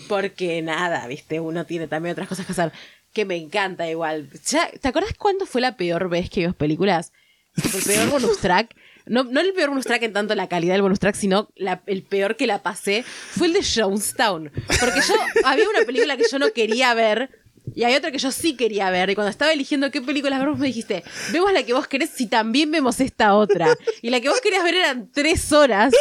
Porque 0.08 0.62
nada, 0.62 1.06
viste, 1.06 1.40
uno 1.40 1.64
tiene 1.66 1.88
también 1.88 2.12
otras 2.12 2.28
cosas 2.28 2.46
que 2.46 2.52
hacer. 2.52 2.72
Que 3.12 3.24
me 3.24 3.36
encanta 3.36 3.88
igual. 3.90 4.28
Ya, 4.46 4.70
¿Te 4.80 4.88
acuerdas 4.88 5.14
cuándo 5.18 5.46
fue 5.46 5.60
la 5.60 5.76
peor 5.76 6.08
vez 6.08 6.30
que 6.30 6.40
vimos 6.40 6.54
películas? 6.56 7.12
El 7.56 7.82
peor 7.82 8.08
bonus 8.10 8.38
track. 8.38 8.76
No, 9.06 9.24
no 9.24 9.40
el 9.40 9.54
peor 9.54 9.70
bonus 9.70 9.86
track 9.86 10.02
en 10.02 10.12
tanto 10.12 10.34
la 10.34 10.48
calidad 10.48 10.74
del 10.74 10.82
bonus 10.82 11.00
track, 11.00 11.14
sino 11.14 11.48
la- 11.56 11.80
el 11.86 12.02
peor 12.02 12.36
que 12.36 12.46
la 12.46 12.62
pasé 12.62 13.02
fue 13.04 13.46
el 13.46 13.54
de 13.54 13.64
Jonestown. 13.64 14.50
Porque 14.52 15.00
yo 15.08 15.14
había 15.44 15.68
una 15.68 15.80
película 15.86 16.18
que 16.18 16.24
yo 16.30 16.38
no 16.38 16.52
quería 16.52 16.92
ver 16.92 17.30
y 17.74 17.84
hay 17.84 17.94
otra 17.94 18.10
que 18.10 18.18
yo 18.18 18.30
sí 18.32 18.56
quería 18.56 18.90
ver. 18.90 19.10
Y 19.10 19.14
cuando 19.14 19.30
estaba 19.30 19.52
eligiendo 19.52 19.90
qué 19.90 20.00
películas 20.02 20.38
ver, 20.40 20.48
me 20.56 20.66
dijiste, 20.68 21.02
vemos 21.32 21.52
la 21.52 21.62
que 21.64 21.72
vos 21.72 21.86
querés 21.88 22.10
si 22.10 22.26
también 22.26 22.70
vemos 22.70 23.00
esta 23.00 23.34
otra. 23.34 23.76
Y 24.02 24.10
la 24.10 24.20
que 24.20 24.28
vos 24.28 24.40
querías 24.40 24.64
ver 24.64 24.74
eran 24.74 25.10
tres 25.12 25.52
horas. 25.52 25.92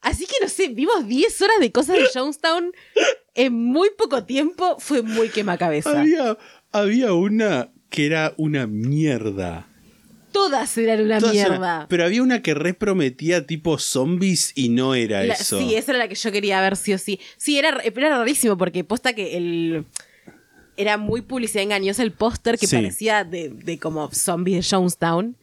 Así 0.00 0.24
que 0.26 0.34
no 0.40 0.48
sé, 0.48 0.68
vimos 0.68 1.06
10 1.08 1.42
horas 1.42 1.56
de 1.60 1.72
cosas 1.72 1.96
de 1.96 2.06
Jonestown 2.14 2.70
en 3.34 3.52
muy 3.52 3.90
poco 3.98 4.24
tiempo. 4.24 4.76
Fue 4.78 5.02
muy 5.02 5.28
quemacabeza. 5.30 5.98
Había, 6.00 6.38
había 6.70 7.12
una 7.12 7.72
que 7.90 8.06
era 8.06 8.32
una 8.36 8.66
mierda. 8.68 9.66
Todas 10.30 10.76
eran 10.78 11.00
una 11.00 11.18
Todas 11.18 11.34
eran- 11.34 11.50
mierda. 11.52 11.86
pero 11.88 12.04
había 12.04 12.22
una 12.22 12.42
que 12.42 12.52
reprometía 12.54 13.46
tipo 13.46 13.78
zombies 13.78 14.52
y 14.54 14.68
no 14.68 14.94
era 14.94 15.24
La- 15.24 15.32
eso. 15.34 15.58
sí, 15.58 15.74
esa 15.74 15.92
era 15.92 15.98
la 16.00 16.08
que 16.08 16.14
yo 16.14 16.30
quería 16.30 16.60
ver 16.60 16.76
sí 16.76 16.92
o 16.92 16.98
sí. 16.98 17.18
Sí, 17.38 17.58
era, 17.58 17.80
era 17.82 18.18
rarísimo 18.18 18.56
porque 18.58 18.84
posta 18.84 19.14
que 19.14 19.36
el... 19.38 19.86
Era 20.76 20.96
muy 20.98 21.22
publicidad 21.22 21.62
engañosa 21.62 22.02
el 22.02 22.12
póster 22.12 22.58
que 22.58 22.66
Sí. 22.66 22.76
parecía 22.76 23.24
de, 23.24 23.50
de 23.50 23.78
como 23.78 24.10
zombies 24.12 24.68
de 24.70 24.76
Jonestown. 24.76 25.36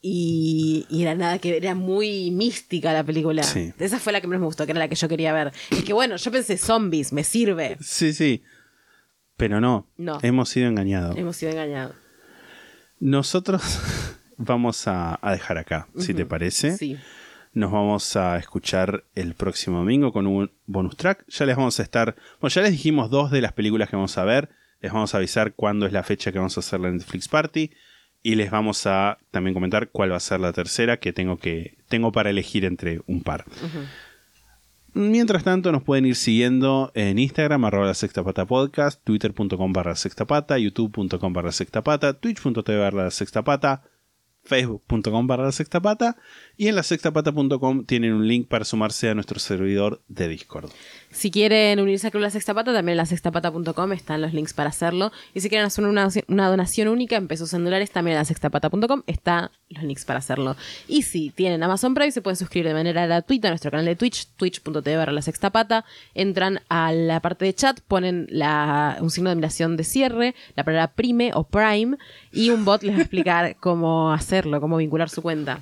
Y, 0.00 0.86
y 0.88 1.02
era 1.02 1.14
nada 1.16 1.38
que 1.38 1.56
era 1.56 1.74
muy 1.74 2.30
mística 2.30 2.92
la 2.92 3.02
película. 3.04 3.42
Sí. 3.42 3.72
Esa 3.78 3.98
fue 3.98 4.12
la 4.12 4.20
que 4.20 4.28
más 4.28 4.38
me 4.38 4.46
gustó, 4.46 4.64
que 4.64 4.70
era 4.72 4.78
la 4.78 4.88
que 4.88 4.94
yo 4.94 5.08
quería 5.08 5.32
ver. 5.32 5.52
Es 5.70 5.82
que 5.82 5.92
bueno, 5.92 6.16
yo 6.16 6.30
pensé 6.30 6.56
zombies, 6.56 7.12
me 7.12 7.24
sirve. 7.24 7.76
Sí, 7.80 8.12
sí. 8.12 8.42
Pero 9.36 9.60
no, 9.60 9.86
No. 9.96 10.18
hemos 10.22 10.48
sido 10.50 10.68
engañados. 10.68 11.16
Hemos 11.16 11.36
sido 11.36 11.50
engañados. 11.52 11.94
Nosotros 13.00 13.62
vamos 14.36 14.86
a, 14.86 15.18
a 15.20 15.32
dejar 15.32 15.58
acá, 15.58 15.88
si 15.98 16.14
te 16.14 16.24
parece. 16.26 16.76
Sí. 16.76 16.96
Nos 17.58 17.72
vamos 17.72 18.14
a 18.14 18.38
escuchar 18.38 19.02
el 19.16 19.34
próximo 19.34 19.78
domingo 19.78 20.12
con 20.12 20.28
un 20.28 20.48
bonus 20.66 20.96
track. 20.96 21.26
Ya 21.26 21.44
les 21.44 21.56
vamos 21.56 21.80
a 21.80 21.82
estar. 21.82 22.14
Bueno, 22.40 22.54
ya 22.54 22.62
les 22.62 22.70
dijimos 22.70 23.10
dos 23.10 23.32
de 23.32 23.40
las 23.40 23.52
películas 23.52 23.90
que 23.90 23.96
vamos 23.96 24.16
a 24.16 24.22
ver. 24.22 24.48
Les 24.80 24.92
vamos 24.92 25.12
a 25.12 25.16
avisar 25.16 25.54
cuándo 25.54 25.84
es 25.84 25.92
la 25.92 26.04
fecha 26.04 26.30
que 26.30 26.38
vamos 26.38 26.56
a 26.56 26.60
hacer 26.60 26.78
la 26.78 26.92
Netflix 26.92 27.26
Party. 27.26 27.72
Y 28.22 28.36
les 28.36 28.52
vamos 28.52 28.86
a 28.86 29.18
también 29.32 29.54
comentar 29.54 29.88
cuál 29.88 30.12
va 30.12 30.18
a 30.18 30.20
ser 30.20 30.38
la 30.38 30.52
tercera 30.52 30.98
que 30.98 31.12
tengo 31.12 31.38
que. 31.38 31.76
tengo 31.88 32.12
para 32.12 32.30
elegir 32.30 32.64
entre 32.64 33.00
un 33.08 33.24
par. 33.24 33.44
Mientras 34.94 35.42
tanto, 35.42 35.72
nos 35.72 35.82
pueden 35.82 36.06
ir 36.06 36.14
siguiendo 36.14 36.92
en 36.94 37.18
Instagram, 37.18 37.64
arroba 37.64 37.86
la 37.86 37.94
sexta 37.94 38.22
pata 38.22 38.46
podcast, 38.46 39.02
twitter.com 39.02 39.72
barra 39.72 39.96
sexta 39.96 40.26
pata, 40.26 40.58
youtube.com 40.58 41.32
barra 41.32 41.50
sexta 41.50 41.82
pata, 41.82 42.12
twitch.tv 42.12 42.78
barra 42.78 43.10
sexta 43.10 43.42
pata, 43.42 43.82
facebook.com 44.48 45.26
barra 45.26 45.44
la 45.44 45.52
sexta 45.52 45.80
pata 45.80 46.16
y 46.56 46.68
en 46.68 46.74
la 46.74 46.82
sextapata.com 46.82 47.84
tienen 47.84 48.12
un 48.12 48.26
link 48.26 48.48
para 48.48 48.64
sumarse 48.64 49.08
a 49.08 49.14
nuestro 49.14 49.38
servidor 49.38 50.02
de 50.08 50.26
Discord. 50.28 50.70
Si 51.10 51.30
quieren 51.30 51.80
unirse 51.80 52.06
a 52.06 52.10
Club 52.10 52.22
La 52.22 52.30
Sexta 52.30 52.52
Pata, 52.52 52.72
también 52.72 52.92
en 52.94 52.96
la 52.98 53.06
sextapata.com 53.06 53.92
están 53.92 54.20
los 54.20 54.34
links 54.34 54.52
para 54.52 54.68
hacerlo. 54.68 55.10
Y 55.34 55.40
si 55.40 55.48
quieren 55.48 55.66
hacer 55.66 55.84
una, 55.84 56.08
donación 56.48 56.88
única 56.88 57.16
en 57.16 57.28
pesos 57.28 57.54
en 57.54 57.64
dólares, 57.64 57.90
también 57.90 58.16
en 58.16 58.20
la 58.20 58.24
sextapata.com 58.24 59.02
están 59.06 59.50
los 59.70 59.84
links 59.84 60.04
para 60.04 60.18
hacerlo. 60.18 60.56
Y 60.86 61.02
si 61.02 61.30
tienen 61.30 61.62
Amazon 61.62 61.94
Prime, 61.94 62.10
se 62.10 62.20
pueden 62.20 62.36
suscribir 62.36 62.68
de 62.68 62.74
manera 62.74 63.06
gratuita 63.06 63.48
a 63.48 63.52
nuestro 63.52 63.70
canal 63.70 63.86
de 63.86 63.96
Twitch, 63.96 64.26
twitch.tv 64.36 64.96
barra 64.96 65.12
la 65.12 65.22
sextapata. 65.22 65.84
Entran 66.14 66.60
a 66.68 66.92
la 66.92 67.20
parte 67.20 67.46
de 67.46 67.54
chat, 67.54 67.80
ponen 67.80 68.28
un 69.00 69.10
signo 69.10 69.30
de 69.30 69.32
admiración 69.32 69.76
de 69.76 69.84
cierre, 69.84 70.34
la 70.56 70.64
palabra 70.64 70.92
prime 70.92 71.30
o 71.34 71.44
prime, 71.44 71.96
y 72.32 72.50
un 72.50 72.64
bot 72.64 72.82
les 72.82 72.94
va 72.94 72.98
a 72.98 73.02
explicar 73.02 73.56
cómo 73.60 74.12
hacerlo, 74.38 74.60
cómo 74.60 74.76
vincular 74.76 75.08
su 75.08 75.22
cuenta. 75.22 75.60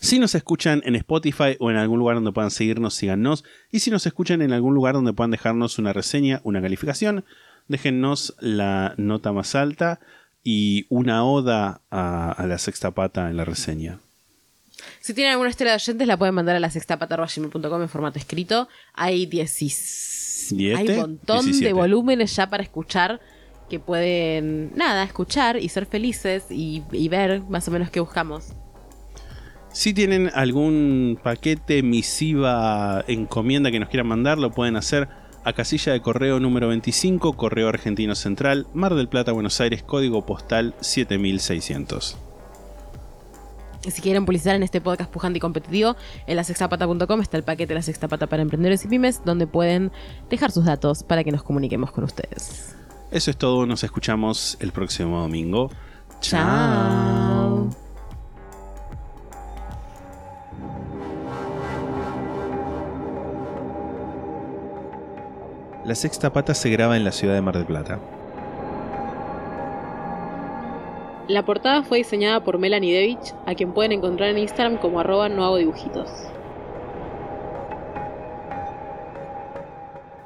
Si 0.00 0.18
nos 0.18 0.34
escuchan 0.34 0.82
en 0.84 0.96
Spotify 0.96 1.56
o 1.58 1.70
en 1.70 1.76
algún 1.76 1.98
lugar 1.98 2.16
donde 2.16 2.32
puedan 2.32 2.50
seguirnos, 2.50 2.94
síganos. 2.94 3.44
Y 3.70 3.80
si 3.80 3.90
nos 3.90 4.06
escuchan 4.06 4.40
en 4.40 4.52
algún 4.52 4.74
lugar 4.74 4.94
donde 4.94 5.12
puedan 5.12 5.30
dejarnos 5.30 5.78
una 5.78 5.92
reseña, 5.92 6.40
una 6.42 6.62
calificación, 6.62 7.24
déjennos 7.68 8.34
la 8.40 8.94
nota 8.96 9.32
más 9.32 9.54
alta 9.54 10.00
y 10.42 10.86
una 10.88 11.24
oda 11.24 11.82
a, 11.90 12.32
a 12.32 12.46
la 12.46 12.56
sexta 12.56 12.92
pata 12.92 13.28
en 13.28 13.36
la 13.36 13.44
reseña. 13.44 13.98
Si 15.00 15.12
tienen 15.12 15.32
alguna 15.32 15.50
historia 15.50 15.72
de 15.72 15.76
oyentes, 15.76 16.06
la 16.06 16.16
pueden 16.16 16.34
mandar 16.34 16.56
a 16.56 16.60
la 16.60 16.70
sextapata.gmail.com 16.70 17.82
en 17.82 17.88
formato 17.88 18.18
escrito. 18.18 18.68
Hay 18.94 19.26
10 19.26 19.58
¿Diete? 20.52 20.80
Hay 20.80 20.88
un 20.88 20.96
montón 20.96 21.44
17. 21.44 21.66
de 21.66 21.72
volúmenes 21.74 22.34
ya 22.34 22.48
para 22.48 22.62
escuchar 22.62 23.20
que 23.70 23.80
pueden, 23.80 24.72
nada, 24.76 25.02
escuchar 25.04 25.56
y 25.56 25.70
ser 25.70 25.86
felices 25.86 26.44
y, 26.50 26.82
y 26.92 27.08
ver 27.08 27.40
más 27.48 27.66
o 27.68 27.70
menos 27.70 27.88
qué 27.88 28.00
buscamos. 28.00 28.52
Si 29.72 29.94
tienen 29.94 30.30
algún 30.34 31.18
paquete, 31.22 31.82
misiva, 31.82 33.04
encomienda 33.06 33.70
que 33.70 33.78
nos 33.78 33.88
quieran 33.88 34.08
mandar, 34.08 34.36
lo 34.36 34.50
pueden 34.50 34.76
hacer 34.76 35.08
a 35.44 35.52
casilla 35.52 35.92
de 35.92 36.02
correo 36.02 36.40
número 36.40 36.68
25, 36.68 37.34
Correo 37.34 37.68
Argentino 37.68 38.14
Central, 38.14 38.66
Mar 38.74 38.94
del 38.94 39.08
Plata, 39.08 39.32
Buenos 39.32 39.60
Aires, 39.60 39.82
código 39.82 40.26
postal 40.26 40.74
7600. 40.80 42.18
Y 43.86 43.90
si 43.92 44.02
quieren 44.02 44.26
publicitar 44.26 44.56
en 44.56 44.62
este 44.62 44.80
podcast 44.80 45.10
pujante 45.10 45.38
y 45.38 45.40
competitivo, 45.40 45.96
en 46.26 46.36
la 46.36 46.44
sextapata.com 46.44 47.20
está 47.20 47.38
el 47.38 47.44
paquete 47.44 47.72
La 47.72 47.80
Sextapata 47.80 48.26
para 48.26 48.42
emprendedores 48.42 48.84
y 48.84 48.88
pymes, 48.88 49.22
donde 49.24 49.46
pueden 49.46 49.90
dejar 50.28 50.50
sus 50.50 50.66
datos 50.66 51.02
para 51.02 51.24
que 51.24 51.32
nos 51.32 51.42
comuniquemos 51.42 51.90
con 51.90 52.04
ustedes. 52.04 52.76
Eso 53.10 53.30
es 53.32 53.36
todo, 53.36 53.66
nos 53.66 53.82
escuchamos 53.82 54.56
el 54.60 54.70
próximo 54.70 55.20
domingo. 55.20 55.70
Chao. 56.20 57.68
La 65.84 65.94
sexta 65.96 66.32
pata 66.32 66.54
se 66.54 66.70
graba 66.70 66.96
en 66.96 67.02
la 67.02 67.10
ciudad 67.10 67.34
de 67.34 67.40
Mar 67.40 67.56
del 67.56 67.66
Plata. 67.66 67.98
La 71.26 71.44
portada 71.44 71.82
fue 71.82 71.98
diseñada 71.98 72.44
por 72.44 72.58
Melanie 72.58 72.94
Devich, 72.94 73.34
a 73.44 73.54
quien 73.54 73.72
pueden 73.72 73.92
encontrar 73.92 74.30
en 74.30 74.38
Instagram 74.38 74.78
como 74.78 75.00
arroba 75.00 75.28
no 75.28 75.44
hago 75.44 75.56
dibujitos. 75.56 76.08